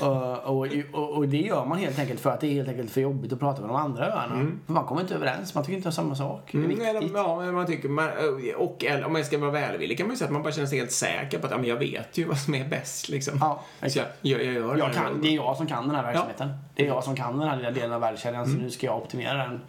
Och, 0.00 0.38
och, 0.56 0.66
och, 0.92 1.10
och 1.16 1.28
det 1.28 1.36
gör 1.40 1.64
man 1.64 1.78
helt 1.78 1.98
enkelt 1.98 2.20
för 2.20 2.30
att 2.30 2.40
det 2.40 2.46
är 2.46 2.52
helt 2.52 2.68
enkelt 2.68 2.90
för 2.90 3.00
jobbigt 3.00 3.32
att 3.32 3.38
prata 3.40 3.60
med 3.60 3.70
de 3.70 3.76
andra 3.76 4.06
öarna. 4.06 4.46
För 4.66 4.72
man 4.72 4.84
kommer 4.84 5.00
inte 5.00 5.14
överens, 5.14 5.54
man 5.54 5.64
tycker 5.64 5.76
inte 5.76 5.88
om 5.88 5.92
samma 5.92 6.14
sak. 6.14 6.48
Det 6.52 6.58
är 6.58 6.64
Mm, 6.64 6.68
viktigt. 6.68 7.10
ja, 7.14 7.40
men 7.40 7.54
man 7.54 7.66
tycker, 7.66 7.88
man, 7.88 8.08
och 8.56 8.84
eller, 8.84 9.04
om 9.04 9.12
man 9.12 9.24
ska 9.24 9.38
vara 9.38 9.50
välvillig 9.50 9.98
kan 9.98 10.06
man 10.06 10.14
ju 10.14 10.18
säga 10.18 10.26
att 10.26 10.32
man 10.32 10.42
bara 10.42 10.52
känner 10.52 10.66
sig 10.68 10.78
helt 10.78 10.92
säker 10.92 11.38
på 11.38 11.46
att 11.46 11.52
ja, 11.52 11.58
men 11.58 11.66
jag 11.68 11.76
vet 11.76 12.18
ju 12.18 12.24
vad 12.24 12.38
som 12.38 12.54
är 12.54 12.68
bäst. 12.68 13.08
Liksom. 13.08 13.38
Ja, 13.40 13.62
så 13.88 13.98
jag, 13.98 14.06
jag, 14.20 14.44
jag 14.44 14.54
gör 14.54 14.76
Jag 14.76 14.92
kan, 14.92 15.22
det 15.22 15.28
är 15.28 15.34
jag 15.34 15.56
som 15.56 15.66
kan 15.66 15.86
den 15.86 15.96
här 15.96 16.02
verksamheten. 16.02 16.48
Det 16.74 16.82
är 16.82 16.86
jag 16.86 17.04
som 17.04 17.16
kan 17.16 17.38
den 17.38 17.48
här 17.48 17.56
lilla 17.56 17.70
delen 17.70 17.92
av 17.92 18.00
värdekedjan 18.00 18.46
så 18.46 18.52
nu 18.52 18.70
ska 18.70 18.86
jag 18.86 18.96
optimera 18.96 19.34
den. 19.36 19.60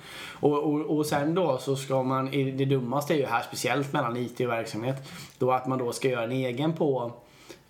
Och, 0.43 0.63
och, 0.73 0.97
och 0.97 1.05
sen 1.05 1.35
då 1.35 1.57
så 1.57 1.75
ska 1.75 2.03
man, 2.03 2.25
det 2.31 2.65
dummaste 2.65 3.13
är 3.13 3.17
ju 3.17 3.25
här 3.25 3.41
speciellt 3.41 3.93
mellan 3.93 4.17
IT 4.17 4.39
och 4.39 4.47
verksamhet, 4.49 5.11
då 5.37 5.51
att 5.51 5.67
man 5.67 5.79
då 5.79 5.91
ska 5.91 6.09
göra 6.09 6.23
en 6.23 6.31
egen 6.31 6.73
på 6.73 7.11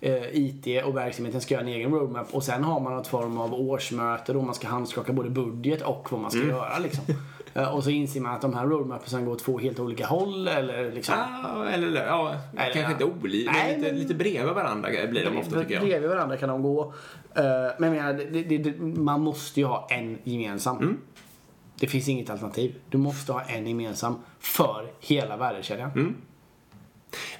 eh, 0.00 0.22
IT 0.32 0.84
och 0.84 0.96
verksamheten 0.96 1.40
ska 1.40 1.54
göra 1.54 1.62
en 1.64 1.68
egen 1.72 1.90
roadmap 1.90 2.26
och 2.34 2.42
sen 2.42 2.64
har 2.64 2.80
man 2.80 2.96
något 2.96 3.06
form 3.06 3.38
av 3.40 3.54
årsmöte 3.54 4.32
då 4.32 4.42
man 4.42 4.54
ska 4.54 4.68
handskaka 4.68 5.12
både 5.12 5.30
budget 5.30 5.82
och 5.82 6.08
vad 6.10 6.20
man 6.20 6.30
ska 6.30 6.40
göra 6.40 6.78
liksom. 6.78 7.04
Eh, 7.56 7.74
och 7.74 7.84
så 7.84 7.90
inser 7.90 8.20
man 8.20 8.34
att 8.34 8.40
de 8.40 8.54
här 8.54 8.66
roadmapsen 8.66 9.24
går 9.24 9.32
åt 9.32 9.38
två 9.38 9.58
helt 9.58 9.80
olika 9.80 10.06
håll 10.06 10.48
eller 10.48 10.92
liksom. 10.92 11.14
Ja, 11.42 11.68
eller 11.68 12.06
ja, 12.06 12.34
Eller, 12.56 12.72
kanske 12.72 12.92
inte 12.92 13.04
olika, 13.04 13.52
Nej, 13.52 13.76
lite, 13.76 13.88
men- 13.92 13.98
lite 14.00 14.14
bredvid 14.14 14.54
varandra 14.54 14.88
blir 15.10 15.24
de 15.24 15.36
ofta 15.38 15.60
tycker 15.60 15.74
jag. 15.74 15.82
Bredvid 15.84 16.10
varandra 16.10 16.36
kan 16.36 16.48
de 16.48 16.62
gå. 16.62 16.82
Eh, 17.34 17.42
Men 17.78 17.94
jag 17.94 18.04
menar, 18.04 18.12
det, 18.12 18.58
det, 18.58 18.80
man 18.80 19.20
måste 19.20 19.60
ju 19.60 19.66
ha 19.66 19.86
en 19.90 20.18
gemensam. 20.24 20.76
Mm. 20.76 20.96
Det 21.78 21.86
finns 21.86 22.08
inget 22.08 22.30
alternativ. 22.30 22.74
Du 22.88 22.98
måste 22.98 23.32
ha 23.32 23.42
en 23.42 23.66
gemensam 23.66 24.18
för 24.40 24.92
hela 25.00 25.36
värdekedjan. 25.36 25.90
Mm. 25.90 26.16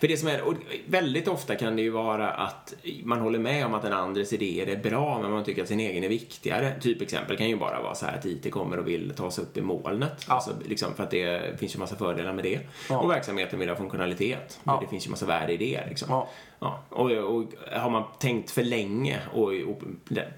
För 0.05 0.09
det 0.09 0.17
som 0.17 0.29
är, 0.29 0.43
och 0.43 0.55
väldigt 0.87 1.29
ofta 1.29 1.57
kan 1.57 1.77
det 1.77 1.83
ju 1.83 1.91
vara 1.91 2.31
att 2.31 2.75
man 3.05 3.21
håller 3.21 3.39
med 3.39 3.67
om 3.67 3.75
att 3.75 3.83
den 3.83 3.93
andres 3.93 4.33
idéer 4.33 4.67
är 4.67 4.77
bra 4.77 5.19
men 5.23 5.31
man 5.31 5.45
tycker 5.45 5.63
att 5.63 5.69
sin 5.69 5.81
egen 5.81 6.05
är 6.05 6.09
viktigare. 6.09 6.73
Typ 6.81 7.03
exempel 7.03 7.37
kan 7.37 7.49
ju 7.49 7.57
bara 7.57 7.83
vara 7.83 7.95
så 7.95 8.07
här 8.07 8.19
att 8.19 8.27
IT 8.27 8.53
kommer 8.53 8.79
och 8.79 8.89
vill 8.89 9.13
ta 9.17 9.31
sig 9.31 9.45
upp 9.45 9.57
i 9.57 9.61
molnet. 9.61 10.25
Ja. 10.29 10.35
Alltså, 10.35 10.51
liksom 10.69 10.95
för 10.95 11.03
att 11.03 11.11
det 11.11 11.59
finns 11.61 11.75
ju 11.75 11.79
massa 11.79 11.97
fördelar 11.97 12.33
med 12.33 12.45
det. 12.45 12.61
Ja. 12.89 12.99
Och 12.99 13.11
verksamheten 13.11 13.59
vill 13.59 13.69
ha 13.69 13.77
funktionalitet. 13.77 14.61
Ja. 14.65 14.79
det 14.83 14.89
finns 14.89 15.07
ju 15.07 15.11
massa 15.11 15.27
värde 15.27 15.53
i 15.53 15.57
det 15.57 15.87
liksom. 15.89 16.09
Ja. 16.11 16.29
Ja, 16.65 16.83
och, 16.89 17.11
och 17.11 17.45
har 17.73 17.91
man 17.91 18.05
tänkt 18.19 18.51
för 18.51 18.63
länge 18.63 19.21
och, 19.33 19.49
och 19.49 19.83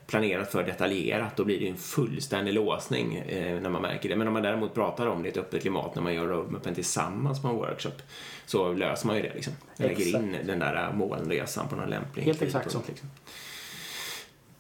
planerat 0.06 0.52
för 0.52 0.64
detaljerat 0.64 1.36
då 1.36 1.44
blir 1.44 1.58
det 1.58 1.64
ju 1.64 1.70
en 1.70 1.76
fullständig 1.76 2.54
låsning 2.54 3.16
eh, 3.16 3.60
när 3.60 3.70
man 3.70 3.82
märker 3.82 4.08
det. 4.08 4.16
Men 4.16 4.26
om 4.26 4.32
man 4.32 4.42
däremot 4.42 4.74
pratar 4.74 5.06
om 5.06 5.22
det 5.22 5.28
i 5.28 5.30
ett 5.30 5.38
öppet 5.38 5.62
klimat 5.62 5.94
när 5.94 6.02
man 6.02 6.14
gör 6.14 6.26
roadmappen 6.26 6.74
tillsammans 6.74 7.42
på 7.42 7.48
en 7.48 7.56
workshop 7.56 8.02
så 8.46 8.72
löser 8.72 9.06
man 9.06 9.16
ju 9.16 9.22
det 9.22 9.34
liksom. 9.34 9.52
Man 9.78 9.88
lägger 9.88 10.06
Exakt. 10.06 10.24
in 10.24 10.36
den 10.44 10.58
där 10.58 10.92
molnresan 10.92 11.68
på 11.68 11.76
någon 11.76 11.90
lämplig 11.90 12.22
Helt 12.22 12.42
exakt 12.42 12.70
så. 12.70 12.82
Liksom. 12.88 13.08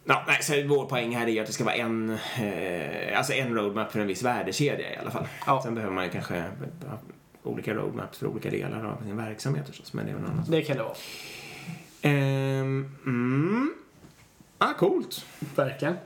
Ja, 0.04 0.24
nej, 0.26 0.42
så 0.42 0.62
vår 0.66 0.86
poäng 0.86 1.16
här 1.16 1.28
är 1.28 1.40
att 1.40 1.46
det 1.46 1.52
ska 1.52 1.64
vara 1.64 1.74
en, 1.74 2.10
eh, 2.10 3.18
alltså 3.18 3.32
en 3.32 3.54
roadmap 3.54 3.92
för 3.92 4.00
en 4.00 4.06
viss 4.06 4.22
värdekedja 4.22 4.94
i 4.94 4.96
alla 4.96 5.10
fall. 5.10 5.28
Ja. 5.46 5.62
Sen 5.62 5.74
behöver 5.74 5.94
man 5.94 6.04
ju 6.04 6.10
kanske 6.10 6.44
ha 6.86 6.98
olika 7.42 7.74
roadmaps 7.74 8.18
för 8.18 8.26
olika 8.26 8.50
delar 8.50 8.84
av 8.84 9.02
sin 9.02 9.16
verksamhet 9.16 9.68
förstås, 9.68 9.92
men 9.92 10.06
det 10.06 10.12
är 10.12 10.16
väl 10.16 10.24
annat. 10.24 10.50
Det 10.50 10.62
kan 10.62 10.76
det 10.76 10.82
vara. 10.82 10.94
Ehm, 12.02 12.96
mm. 13.06 13.74
Ah, 14.58 14.74
coolt. 14.74 15.26
Verkligen. 15.56 15.96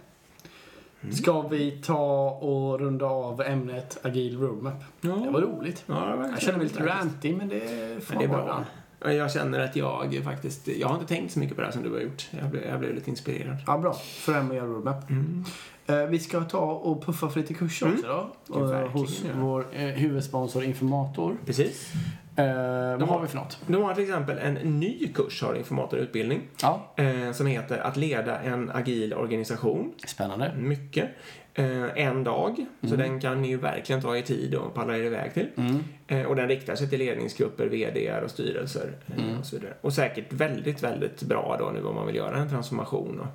Mm. 1.03 1.15
Ska 1.15 1.43
vi 1.43 1.71
ta 1.71 2.31
och 2.31 2.81
runda 2.81 3.07
av 3.07 3.43
ämnet 3.43 3.99
agil 4.03 4.39
roadmap? 4.39 4.85
Ja. 5.01 5.11
Det 5.11 5.31
var 5.31 5.41
roligt. 5.41 5.85
Ja, 5.87 5.95
det 5.95 6.17
var 6.17 6.29
Jag 6.29 6.43
känner 6.43 6.59
mig 6.59 6.67
lite 6.67 6.87
ranty 6.87 7.37
men 7.37 7.49
det 7.49 8.05
får 8.05 8.23
är 8.23 8.29
vara 8.29 8.45
bra. 8.45 8.65
Jag 9.05 9.33
känner 9.33 9.61
att 9.61 9.77
jag 9.77 10.21
faktiskt, 10.25 10.69
jag 10.69 10.89
har 10.89 10.95
inte 10.95 11.15
tänkt 11.15 11.33
så 11.33 11.39
mycket 11.39 11.57
på 11.57 11.61
det 11.61 11.67
här 11.67 11.73
som 11.73 11.83
du 11.83 11.91
har 11.91 12.01
gjort. 12.01 12.29
Jag 12.31 12.51
blev, 12.51 12.65
jag 12.65 12.81
blev 12.81 12.95
lite 12.95 13.11
inspirerad. 13.11 13.57
Ja, 13.67 13.79
bra. 13.79 13.95
För 13.95 14.35
en 14.35 14.53
roadmap. 14.53 15.11
Mm. 15.11 15.45
Eh, 15.87 16.07
vi 16.07 16.19
ska 16.19 16.41
ta 16.41 16.59
och 16.59 17.05
puffa 17.05 17.29
för 17.29 17.41
lite 17.41 17.55
kurser 17.55 17.93
också 17.93 18.31
då. 18.47 18.73
Eh, 18.73 18.89
hos 18.89 19.25
ja. 19.25 19.31
vår 19.35 19.67
eh, 19.73 19.83
huvudsponsor 19.83 20.65
Informator. 20.65 21.37
Precis. 21.47 21.93
Eh, 22.37 22.45
vad 22.47 23.01
har- 23.01 23.07
har 23.07 23.21
vi 23.21 23.29
för 23.29 23.37
något? 23.37 23.59
De 23.67 23.83
har 23.83 23.95
till 23.95 24.03
exempel 24.05 24.39
en 24.39 24.55
ny 24.55 25.09
kurs, 25.15 25.43
har 25.43 25.55
informatorutbildning, 25.55 26.41
Ja, 26.63 26.93
eh, 26.97 27.33
som 27.33 27.47
heter 27.47 27.79
Att 27.79 27.97
leda 27.97 28.39
en 28.41 28.71
agil 28.71 29.15
organisation. 29.15 29.93
spännande. 30.07 30.53
Mycket. 30.57 31.09
Eh, 31.55 32.07
en 32.07 32.25
dag, 32.25 32.67
så 32.89 32.97
den 32.97 33.21
kan 33.21 33.43
ni 33.43 33.49
ju 33.49 33.57
verkligen 33.57 34.03
ta 34.03 34.17
i 34.17 34.23
tid 34.23 34.55
och 34.55 34.75
palla 34.75 34.97
er 34.97 35.03
iväg 35.03 35.35
till. 35.35 35.49
Mm. 35.57 35.85
Eh, 36.07 36.23
och 36.27 36.37
den 36.37 36.49
riktar 36.49 36.75
sig 36.75 36.89
till 36.91 36.99
ledningsgrupper, 36.99 37.67
VDR 37.67 38.23
och 38.25 38.31
styrelser 38.31 38.93
eh, 39.07 39.39
och 39.39 39.47
så 39.47 39.57
vidare. 39.57 39.75
Och 39.81 39.93
säkert 39.93 40.33
väldigt, 40.33 40.83
väldigt 40.83 41.23
bra 41.23 41.57
då 41.59 41.71
nu 41.75 41.85
om 41.85 41.95
man 41.95 42.07
vill 42.07 42.17
göra 42.17 42.37
en 42.37 42.49
transformation 42.49 43.21
och, 43.21 43.27
eh, 43.27 43.33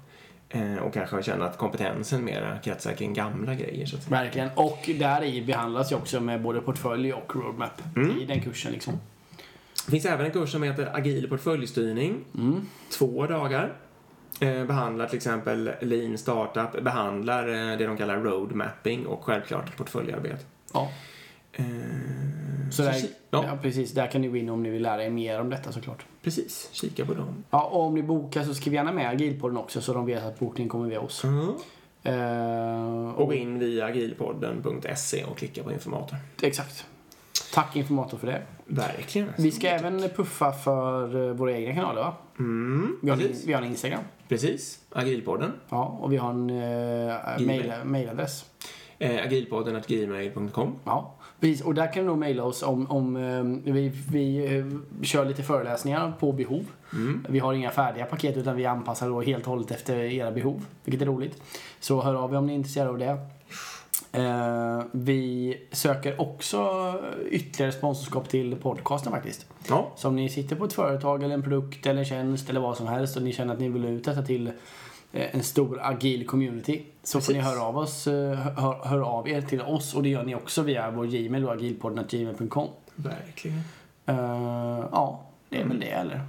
och 0.82 0.94
kanske 0.94 1.24
känna 1.24 1.46
att 1.46 1.58
kompetensen 1.58 2.26
mera 2.26 2.58
kretsar 2.60 2.94
kring 2.94 3.14
gamla 3.14 3.56
grejer. 3.56 3.86
Så 3.86 3.96
att 3.96 4.04
säga. 4.04 4.22
Verkligen. 4.24 4.50
Och 4.56 4.90
där 5.00 5.24
i 5.24 5.42
behandlas 5.46 5.92
ju 5.92 5.96
också 5.96 6.20
med 6.20 6.42
både 6.42 6.62
portfölj 6.62 7.14
och 7.14 7.36
roadmap 7.36 7.82
Mm. 7.96 8.18
i 8.20 8.26
den 8.26 8.42
kursen 8.42 8.72
liksom. 8.72 9.00
Det 9.86 9.92
finns 9.92 10.06
även 10.06 10.26
en 10.26 10.32
kurs 10.32 10.52
som 10.52 10.64
heter 10.64 10.96
Agil 10.96 11.30
portföljstyrning. 11.30 12.18
Mm. 12.38 12.62
Två 12.92 13.28
dagar. 13.28 13.74
Eh, 14.40 14.66
behandlar 14.66 15.08
till 15.08 15.18
exempel 15.18 15.72
Lean 15.82 16.18
Startup, 16.18 16.84
behandlar 16.84 17.48
eh, 17.48 17.78
det 17.78 17.86
de 17.86 17.98
kallar 17.98 18.18
roadmapping 18.18 19.06
och 19.06 19.24
självklart 19.24 19.78
portföljarbete. 19.78 20.38
Ja. 20.74 20.92
Eh, 21.54 21.66
Så 22.76 22.82
där, 22.84 22.96
ja, 23.30 23.44
ja. 23.48 23.58
precis. 23.62 23.92
Där 23.92 24.08
kan 24.08 24.22
ni 24.22 24.28
gå 24.28 24.38
in 24.38 24.50
om 24.50 24.64
ni 24.64 24.70
vill 24.70 24.82
lära 24.82 25.04
er 25.04 25.10
mer 25.10 25.42
om 25.42 25.50
detta 25.50 25.72
såklart. 25.72 26.06
precis. 26.22 26.70
Kika 26.72 27.06
på 27.06 27.14
dem. 27.14 27.44
Ja, 27.50 27.64
och 27.64 27.82
om 27.82 27.94
ni 27.94 28.04
bokar 28.04 28.44
så 28.44 28.54
skriv 28.54 28.74
gärna 28.74 28.92
med 28.92 29.10
agilpodden 29.10 29.58
också 29.58 29.82
så 29.82 29.94
de 29.94 30.06
vet 30.06 30.24
att 30.24 30.40
bokningen 30.40 30.70
kommer 30.70 30.90
via 30.90 31.00
oss. 31.00 31.24
Mm. 31.24 31.50
Eh, 32.04 33.10
Och 33.16 33.28
gå 33.28 33.34
in 33.34 33.60
via 33.60 33.86
agilpodden.se 33.86 35.24
och 35.24 35.38
klicka 35.38 35.64
på 35.64 35.72
informator. 35.72 36.18
Exakt. 36.42 36.86
Tack 37.54 37.76
Informator 37.76 38.18
för 38.18 38.28
det. 38.28 38.42
Verkligen. 38.66 39.30
Vi 39.38 39.52
ska 39.52 39.68
även 39.68 40.10
puffa 40.10 40.52
för 40.54 41.28
eh, 41.30 41.34
våra 41.36 41.52
egna 41.52 41.74
kanaler 41.74 42.02
va? 42.02 42.14
Mm, 42.40 42.98
Vi 43.02 43.10
har, 43.10 43.18
en, 43.18 43.34
vi 43.46 43.54
har 43.54 43.62
en 43.62 43.68
Instagram. 43.68 44.04
precis. 44.28 44.80
Agilpodden. 44.92 45.52
Ja, 45.70 45.98
och 46.02 46.14
vi 46.14 46.18
har 46.18 46.30
en 46.30 46.50
uh, 46.50 47.38
Gmail. 47.38 47.68
mail, 47.68 47.74
mailadress. 47.86 48.46
Eh, 49.00 49.26
agilpodden 49.26 49.76
at 49.76 49.88
gmail.com. 49.88 50.76
Ja, 50.84 51.16
precis. 51.40 51.62
Och 51.62 51.74
där 51.74 51.94
kan 51.94 52.04
du 52.04 52.10
nog 52.10 52.18
mejla 52.18 52.44
oss 52.44 52.64
om, 52.64 52.92
om 52.92 53.16
eh, 53.16 53.74
vi, 53.74 53.92
vi 54.12 54.58
eh, 54.58 54.66
kör 55.04 55.26
lite 55.26 55.44
föreläsningar 55.44 56.14
på 56.20 56.32
behov. 56.32 56.66
Mm. 56.94 57.26
Vi 57.30 57.40
har 57.40 57.54
inga 57.54 57.72
färdiga 57.72 58.06
paket 58.06 58.38
utan 58.38 58.56
vi 58.56 58.66
anpassar 58.66 59.10
då 59.10 59.22
helt 59.22 59.44
och 59.44 59.50
hållet 59.50 59.72
efter 59.72 59.96
era 59.98 60.32
behov, 60.32 60.66
vilket 60.84 61.02
är 61.02 61.06
roligt. 61.06 61.42
Så 61.80 62.02
hör 62.02 62.16
av 62.16 62.34
er 62.34 62.38
om 62.38 62.48
ni 62.48 62.54
är 62.54 62.58
intresserade 62.58 62.90
av 62.90 62.98
det. 62.98 63.18
Eh, 64.12 64.84
vi 64.92 65.58
söker 65.72 66.22
också 66.22 66.94
ytterligare 67.30 67.72
sponsorskap 67.72 68.30
till 68.30 68.56
podcasten 68.56 69.12
faktiskt. 69.12 69.46
Ja, 69.70 69.92
Så 69.96 70.08
om 70.08 70.16
ni 70.16 70.30
sitter 70.30 70.56
på 70.56 70.66
ett 70.66 70.74
företag 70.74 71.24
eller 71.24 71.34
en 71.34 71.44
produkt 71.44 71.86
eller 71.86 72.00
en 72.00 72.06
tjänst 72.06 72.50
eller 72.50 72.60
vad 72.60 72.78
som 72.78 72.88
helst 72.88 73.18
och 73.18 73.24
ni 73.24 73.34
känner 73.34 73.54
att 73.54 73.60
ni 73.60 73.70
vill 73.70 73.86
ut 73.86 74.04
detta 74.04 74.22
till 74.22 74.52
en 75.16 75.44
stor 75.44 75.80
agil 75.82 76.28
community 76.28 76.82
så 77.04 77.22
får 77.22 77.34
ni 77.34 77.40
Precis. 77.40 77.54
höra 77.54 77.66
av 77.66 77.78
oss, 77.78 78.08
eh, 78.08 78.34
hör, 78.34 78.86
hör 78.86 79.00
av 79.00 79.30
er 79.30 79.42
till 79.42 79.62
oss 79.62 79.96
och 79.96 80.04
det 80.04 80.10
gör 80.10 80.24
ni 80.24 80.36
också 80.36 80.62
via 80.62 80.92
vår 80.92 81.06
Gmail 81.06 81.44
då, 81.44 81.50
agilpodden.gmail.com. 81.50 82.68
verkligen. 82.96 83.58
Uh, 84.10 84.88
ja, 84.92 85.26
det 85.50 85.62
är 85.62 85.66
väl 85.66 85.80
det 85.80 85.90
eller? 85.90 86.22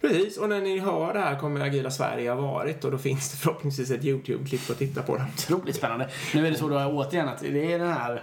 Precis, 0.00 0.38
och 0.38 0.48
när 0.48 0.60
ni 0.60 0.78
hör 0.78 1.14
det 1.14 1.20
här 1.20 1.38
kommer 1.38 1.60
Agila 1.60 1.90
Sverige 1.90 2.30
ha 2.30 2.40
varit 2.40 2.84
och 2.84 2.90
då 2.90 2.98
finns 2.98 3.30
det 3.30 3.36
förhoppningsvis 3.36 3.90
ett 3.90 4.04
YouTube-klipp 4.04 4.70
att 4.70 4.78
titta 4.78 5.02
på. 5.02 5.16
Det. 5.16 5.26
Otroligt 5.34 5.76
spännande. 5.76 6.08
Nu 6.34 6.46
är 6.46 6.50
det 6.50 6.58
så 6.58 6.68
då 6.68 6.76
återigen 6.76 7.28
att 7.28 7.40
det 7.40 7.72
är 7.72 7.78
den 7.78 7.92
här 7.92 8.22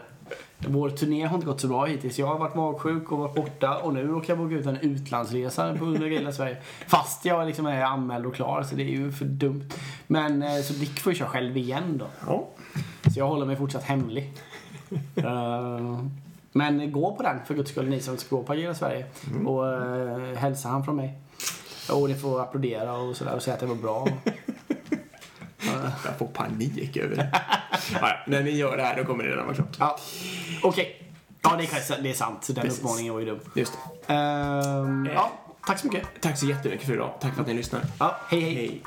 vår 0.67 0.89
turné 0.89 1.25
har 1.25 1.35
inte 1.35 1.47
gått 1.47 1.61
så 1.61 1.67
bra 1.67 1.85
hittills. 1.85 2.19
Jag 2.19 2.27
har 2.27 2.37
varit 2.37 2.55
magsjuk 2.55 3.11
och 3.11 3.17
varit 3.17 3.35
borta 3.35 3.77
och 3.77 3.93
nu 3.93 4.07
råkar 4.07 4.33
jag 4.33 4.37
boka 4.37 4.55
ut 4.55 4.65
en 4.65 4.77
utlandsresa 4.77 5.75
på 5.75 5.85
av 5.85 5.95
Agila 5.95 6.31
Sverige. 6.31 6.57
Fast 6.87 7.25
jag 7.25 7.47
liksom 7.47 7.65
är 7.65 7.81
anmäld 7.81 8.25
och 8.25 8.35
klar 8.35 8.63
så 8.63 8.75
det 8.75 8.83
är 8.83 8.89
ju 8.89 9.11
för 9.11 9.25
dumt. 9.25 9.69
Men 10.07 10.43
eh, 10.43 10.61
så 10.61 10.73
Dick 10.73 10.99
får 10.99 11.13
ju 11.13 11.19
köra 11.19 11.29
själv 11.29 11.57
igen 11.57 11.97
då. 11.97 12.05
Ja. 12.27 12.47
Så 13.13 13.19
jag 13.19 13.27
håller 13.27 13.45
mig 13.45 13.55
fortsatt 13.55 13.83
hemlig. 13.83 14.33
Eh, 15.15 15.99
men 16.51 16.91
gå 16.91 17.15
på 17.15 17.23
den 17.23 17.45
för 17.45 17.53
guds 17.53 17.71
skull, 17.71 17.89
ni 17.89 17.99
som 17.99 18.17
ska 18.17 18.35
gå 18.35 18.43
på 18.43 18.53
Agila 18.53 18.73
Sverige. 18.73 19.05
Och 19.45 19.63
uh, 19.63 20.35
hälsa 20.35 20.69
han 20.69 20.85
från 20.85 20.95
mig. 20.95 21.17
Och 21.91 22.09
ni 22.09 22.15
får 22.15 22.41
applådera 22.41 22.97
och 22.97 23.15
sådär 23.15 23.35
och 23.35 23.41
säga 23.41 23.53
att 23.53 23.59
det 23.59 23.65
var 23.65 23.75
bra. 23.75 24.07
Jag 26.05 26.17
får 26.17 26.27
panik 26.27 26.97
över 26.97 27.15
det. 27.15 27.29
ja, 28.01 28.11
när 28.27 28.43
ni 28.43 28.51
gör 28.51 28.77
det 28.77 28.83
här 28.83 28.97
då 28.97 29.03
kommer 29.05 29.23
det 29.23 29.29
redan 29.31 29.45
vara 29.45 29.55
klart. 29.55 29.75
Ja, 29.79 29.97
okej. 30.63 30.97
Ja, 31.41 31.55
det 31.57 31.63
är, 31.63 31.67
kanske- 31.67 32.01
det 32.01 32.09
är 32.09 32.13
sant. 32.13 32.47
Den 32.47 32.55
Precis. 32.55 32.79
uppmaningen 32.79 33.13
var 33.13 33.19
ju 33.19 33.25
dum. 33.25 33.39
Just 33.55 33.73
det. 34.07 34.13
Ehm, 34.13 35.09
ja, 35.13 35.31
tack 35.67 35.79
så 35.79 35.87
mycket. 35.87 36.07
Tack 36.21 36.37
så 36.37 36.45
jättemycket 36.45 36.85
för 36.87 36.93
idag. 36.93 37.13
Tack 37.21 37.33
för 37.35 37.41
att 37.41 37.47
ni 37.47 37.53
lyssnar. 37.53 37.81
Ja, 37.99 38.15
hej 38.29 38.41
hej. 38.41 38.55
Hej. 38.55 38.81